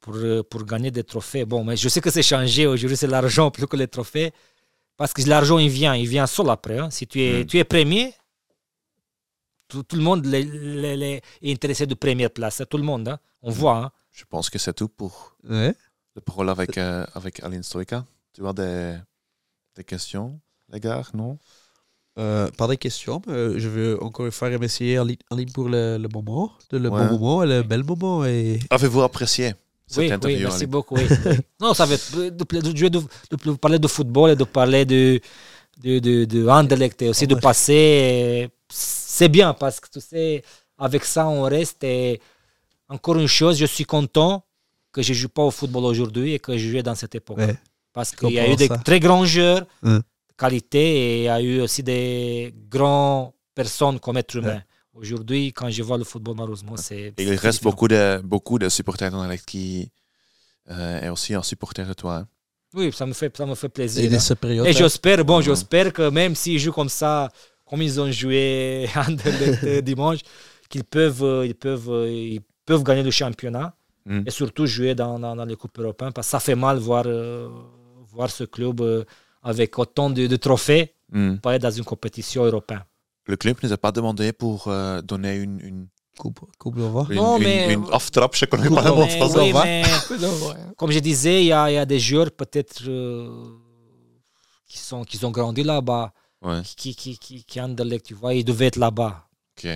[0.00, 1.44] pour, euh, pour gagner des trophées.
[1.52, 2.66] Bon, mais je sais que c'est changé.
[2.66, 4.30] Aujourd'hui, c'est l'argent plus que les trophées.
[4.96, 5.94] Parce que l'argent, il vient.
[6.04, 6.78] Il vient seul après.
[6.82, 6.90] hein.
[6.90, 7.46] Si tu es, Mm.
[7.46, 8.12] tu es premier,
[9.68, 10.42] tout, tout le monde les-
[10.82, 12.60] les- les- est intéressé de première place.
[12.60, 12.66] hein.
[12.68, 13.08] Tout le monde.
[13.08, 13.18] hein.
[13.42, 13.76] On voit.
[13.84, 13.90] hein.
[14.10, 15.74] Je pense que c'est tout pour Ouais.
[16.16, 18.04] le parole avec, euh, avec Aline Stoika.
[18.34, 18.96] Tu as des,
[19.76, 20.38] des questions,
[20.72, 21.38] les gars, non?
[22.18, 25.68] Euh, pas de questions, mais euh, je veux encore une fois remercier Aline Aline pour
[25.70, 27.00] le, le moment, de le Ouais.
[27.08, 28.24] bon moment, et le bel moment.
[28.26, 28.58] Et...
[28.68, 29.54] Avez-vous apprécié
[29.86, 30.96] cette Oui, oui, interview merci Aline beaucoup.
[30.96, 31.06] oui.
[31.60, 33.00] non, ça va être de, de, de de, de-
[33.46, 35.20] de parler de football et de parler de,
[35.82, 37.40] de, de, de Anderlecht et aussi de Ouais.
[37.40, 37.72] passer.
[37.72, 40.42] et C'est bien parce que tu sais,
[40.78, 41.82] avec ça, on reste.
[41.82, 42.20] Et
[42.90, 44.44] encore une chose, je suis content
[44.92, 47.38] que je ne joue pas au football aujourd'hui et que je joue dans cette époque.
[47.38, 47.56] Ouais.
[47.94, 49.64] Parce qu'il y a eu des très grands joueurs.
[50.36, 54.62] Qualité et il y a eu aussi des grandes personnes comme être humain.
[54.94, 57.14] Aujourd'hui, quand je vois le football, malheureusement, c'est.
[57.18, 57.70] Il reste différent.
[57.70, 59.90] beaucoup de, beaucoup de supporters d'Anderlecht qui
[60.70, 62.16] euh, est aussi un supporter de toi.
[62.16, 62.28] hein.
[62.74, 64.04] Oui, ça me fait, ça me fait plaisir.
[64.04, 64.18] Et de hein.
[64.18, 64.66] cette période.
[64.66, 67.28] Et j'espère, bon, j'espère que même s'ils jouent comme ça,
[67.66, 70.20] comme ils ont joué Anderlecht, dimanche,
[70.68, 74.24] qu'ils peuvent, euh, ils peuvent, euh, ils peuvent gagner le championnat Mhm.
[74.26, 77.04] et surtout jouer dans, dans, dans les coupes européennes parce que ça fait mal voir,
[77.06, 77.48] euh,
[78.10, 79.04] voir ce club euh,
[79.42, 80.94] avec autant de, de trophées
[81.42, 82.84] pas être dans une compétition européenne.
[83.26, 85.86] Le club ne nous a pas demandé pour euh, donner une, une,
[86.18, 89.38] Coupe, coupe une, Non, une- mais- une aftrap, je connais pas le mot français.
[89.40, 89.64] oui, va.
[89.64, 90.54] mais ouais.
[90.76, 93.30] comme je disais, il y a, il y a des joueurs peut-être euh,
[94.66, 96.12] qui, sont, qui ont grandi là-bas,
[96.42, 99.26] Ouais, qui, qui, qui, qui Anderlecht, tu vois, ils devaient être là-bas.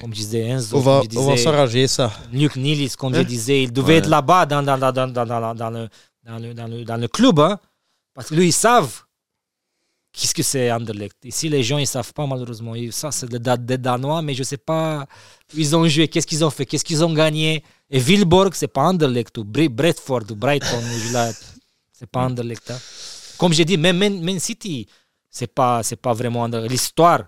[0.00, 2.10] Comme je disais Enzo, On va, je on va disais s'arranger ça.
[2.32, 3.18] Luc Nilis, comme Hein?
[3.18, 3.98] je disais, il devait Ouais.
[4.00, 5.88] être là-bas dans, dans, dans, dans, dans, dans, dans le,
[6.24, 7.38] dans, le, dans, le, dans le club.
[7.40, 7.58] hein.
[8.14, 9.04] parce que lui, ils savent
[10.18, 11.16] qu'est-ce que c'est Anderlecht?
[11.24, 12.72] Ici, les gens, ils savent pas, malheureusement.
[12.90, 15.06] Ça, c'est des Da- des Danois, mais je sais pas
[15.54, 17.62] où ils ont joué, qu'est-ce qu'ils ont fait, qu'est-ce qu'ils ont gagné.
[17.90, 20.82] Et Vilborg, c'est pas Anderlecht, ou Bradford, ou Brighton,
[21.12, 21.32] la-
[21.92, 22.70] c'est pas Anderlecht.
[22.70, 22.78] hein.
[23.38, 24.86] Comme j'ai dit, même Man, City,
[25.30, 26.70] c'est pas, c'est pas vraiment Anderlecht.
[26.72, 27.22] L'histoire,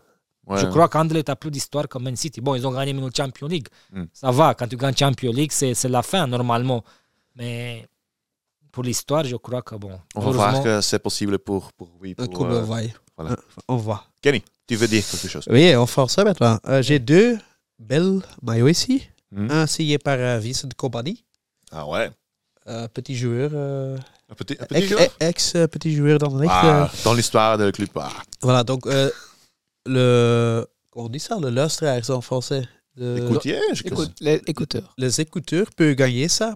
[0.46, 0.58] Ouais.
[0.62, 2.40] je crois qu'Anderlecht a plus d'histoire que Man City.
[2.40, 3.68] Bon, ils ont gagné le Champions League.
[3.92, 4.04] Mm.
[4.14, 6.82] Ça va, quand tu gagnes Champions League, c'est c'est la fin normalement.
[7.36, 7.86] Mais
[8.78, 9.90] pour l'histoire, je crois que bon.
[10.14, 13.32] On va voir que c'est possible pour, pour, oui, pour, coupe euh, le voilà.
[13.32, 13.36] Euh,
[13.66, 14.04] On va.
[14.22, 15.42] Kenny, tu veux dire quelque chose?
[15.50, 16.60] Oui, on faire ça maintenant.
[16.68, 17.36] Euh, J'ai deux
[17.76, 19.08] belles maillots ici.
[19.32, 19.50] Hmm.
[19.50, 21.24] Un signé par euh, Vincent Company,
[21.72, 22.08] Ah ouais?
[22.66, 23.96] un petit joueur, euh,
[24.30, 25.08] Un petit, un petit ex, joueur?
[25.18, 27.88] ex, euh, petit joueur dans le Ah, Dans l'histoire du club.
[27.96, 28.10] Ah,
[28.42, 29.10] Voilà, donc euh,
[29.86, 30.64] le.
[30.90, 31.36] Comment on dit ça?
[31.40, 32.62] Le luisteraars en français.
[32.94, 34.94] Le- écoutier, je Écoute, les écouteurs.
[34.96, 36.54] les écouteurs peuvent gagner ça.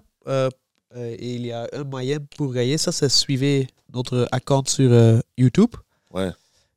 [0.95, 4.91] Euh, et il y a un moyen pour gagner ça, c'est suivre notre account sur
[4.91, 5.71] euh, YouTube.
[6.11, 6.29] Ouais.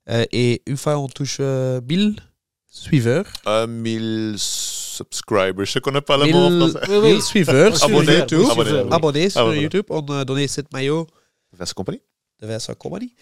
[0.09, 2.17] Euh, et une fois on touche euh, 1000
[2.69, 6.87] suiveurs, Un 1000 subscribers, je connais pas le 1000, mot en français.
[6.89, 7.13] Oui, oui.
[7.15, 8.89] 1000 suiveurs sur Abonnés, YouTube, oui, abonnés, oui.
[8.91, 9.55] abonnés sur.
[9.55, 11.07] YouTube, on a donné cette maillot
[11.53, 12.03] Vincent Compagnie.
[12.41, 13.13] de Vincent Company.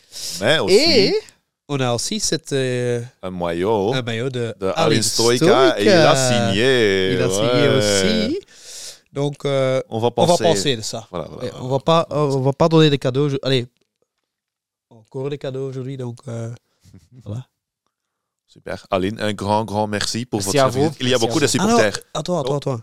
[0.40, 1.14] Mais aussi Et
[1.68, 5.76] on a aussi cette, euh, un maillot un maillot de, de Stoika.
[5.78, 7.12] Et il a signé.
[7.14, 7.68] Il a signé
[8.28, 8.40] aussi.
[9.14, 10.42] Donc, euh, On va on penser.
[10.42, 11.06] va penser de ça.
[11.10, 11.64] Voilà, voilà, Ouais, voilà.
[11.64, 13.28] on va pas, on va pas donner des cadeaux.
[13.42, 13.66] Allez,
[14.90, 16.50] encore des cadeaux aujourd'hui, donc euh,
[17.24, 17.46] voilà.
[18.46, 18.86] Super.
[18.90, 20.96] Aline, un grand, grand merci pour Merci votre service.
[21.00, 21.96] Il y a Merci beaucoup de supporters.
[22.12, 22.80] Ah attends, attends, attends.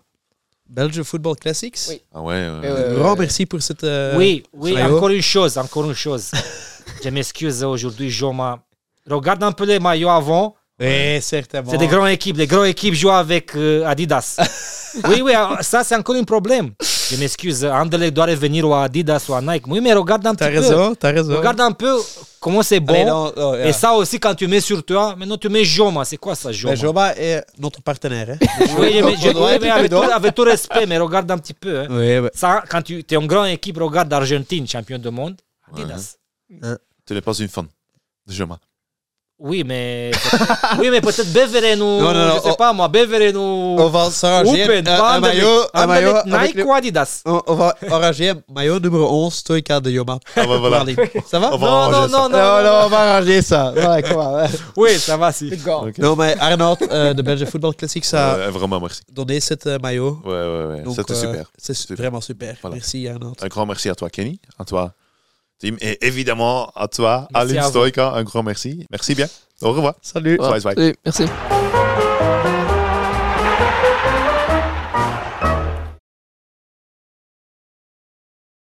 [0.69, 1.77] Belge Football Classics.
[1.89, 2.01] Oui.
[2.13, 2.95] Ah ouais, ouais.
[2.95, 3.83] Grand merci pour cette.
[3.83, 6.31] euh, Oui, oui, encore une chose, encore une chose.
[7.03, 8.63] je m'excuse aujourd'hui, Joma.
[9.09, 10.55] Regarde un peu les maillots avant.
[10.79, 11.69] Oui, certainement.
[11.69, 12.37] C'est des grandes équipes.
[12.37, 14.39] Les grandes équipes jouent avec euh, Adidas.
[15.09, 16.71] oui, oui, ah, ça c'est encore un problème.
[17.09, 17.65] Je m'excuse.
[17.65, 19.65] Anderlecht doit revenir au Adidas ou à Nike.
[19.67, 20.61] Oui, mais regarde un T'as petit peu.
[20.61, 21.35] raison, t'as raison.
[21.37, 21.97] Regarde un peu
[22.39, 22.93] comment c'est bon.
[22.93, 26.05] Allez, non, non, Et ça aussi, quand tu mets sur toi, maintenant tu mets Joma.
[26.05, 26.73] C'est quoi ça, Joma?
[26.75, 28.29] Ben, Joba est notre partenaire.
[28.31, 28.37] Hein.
[28.79, 30.15] Oui, mais, je- oui, mais avec, tout, prudent.
[30.15, 31.81] avec tout respect, mais regarde un petit peu.
[31.81, 31.87] hein.
[31.89, 32.31] Oui, ouais.
[32.33, 35.35] Ça, quand tu es une grande équipe, regarde l'Argentine, champion du monde.
[35.73, 36.15] Adidas.
[37.05, 37.65] Tu n'es pas une fan
[38.27, 38.57] de Joma.
[39.43, 42.73] Oui, mais peut-être- oui, mais peut-être Beveren ou Non, non, non, je sais on- pas
[42.73, 47.21] moi, Beveren ou On va s'arranger un, un maillot, un maillot Nike le- ou Adidas.
[47.25, 50.19] on, on va arranger un maillot numéro 11, Stoika de Yoma.
[50.35, 50.85] Ah bah voilà.
[51.25, 51.49] Ça va?
[51.53, 52.07] On va Non, non, ça.
[52.07, 53.73] non, non, non, non, on va arranger ça.
[53.73, 54.43] Ouais, comment.
[54.77, 55.51] Oui, ça va si.
[55.65, 55.97] Ok.
[55.97, 59.01] Non, mais Arnaud euh, de Belgian Football Classics a Ouais, vraiment merci.
[59.11, 60.19] donné cette euh, maillot.
[60.23, 60.93] Ouais, ouais, ouais.
[60.95, 61.45] C'était euh, super.
[61.57, 61.97] C'est Super.
[61.97, 62.55] vraiment super.
[62.61, 62.75] Voilà.
[62.75, 63.33] Merci Arnaud.
[63.41, 64.93] Un grand merci à toi, Kenny, à toi,
[65.61, 67.69] Tim, et évidemment à toi, Merci Aline à vous.
[67.69, 68.11] Stoika.
[68.13, 68.87] Un grand merci.
[68.91, 69.27] Merci bien.
[69.61, 69.95] Au revoir.
[70.01, 70.37] Salut.
[70.37, 71.25] Bye, merci.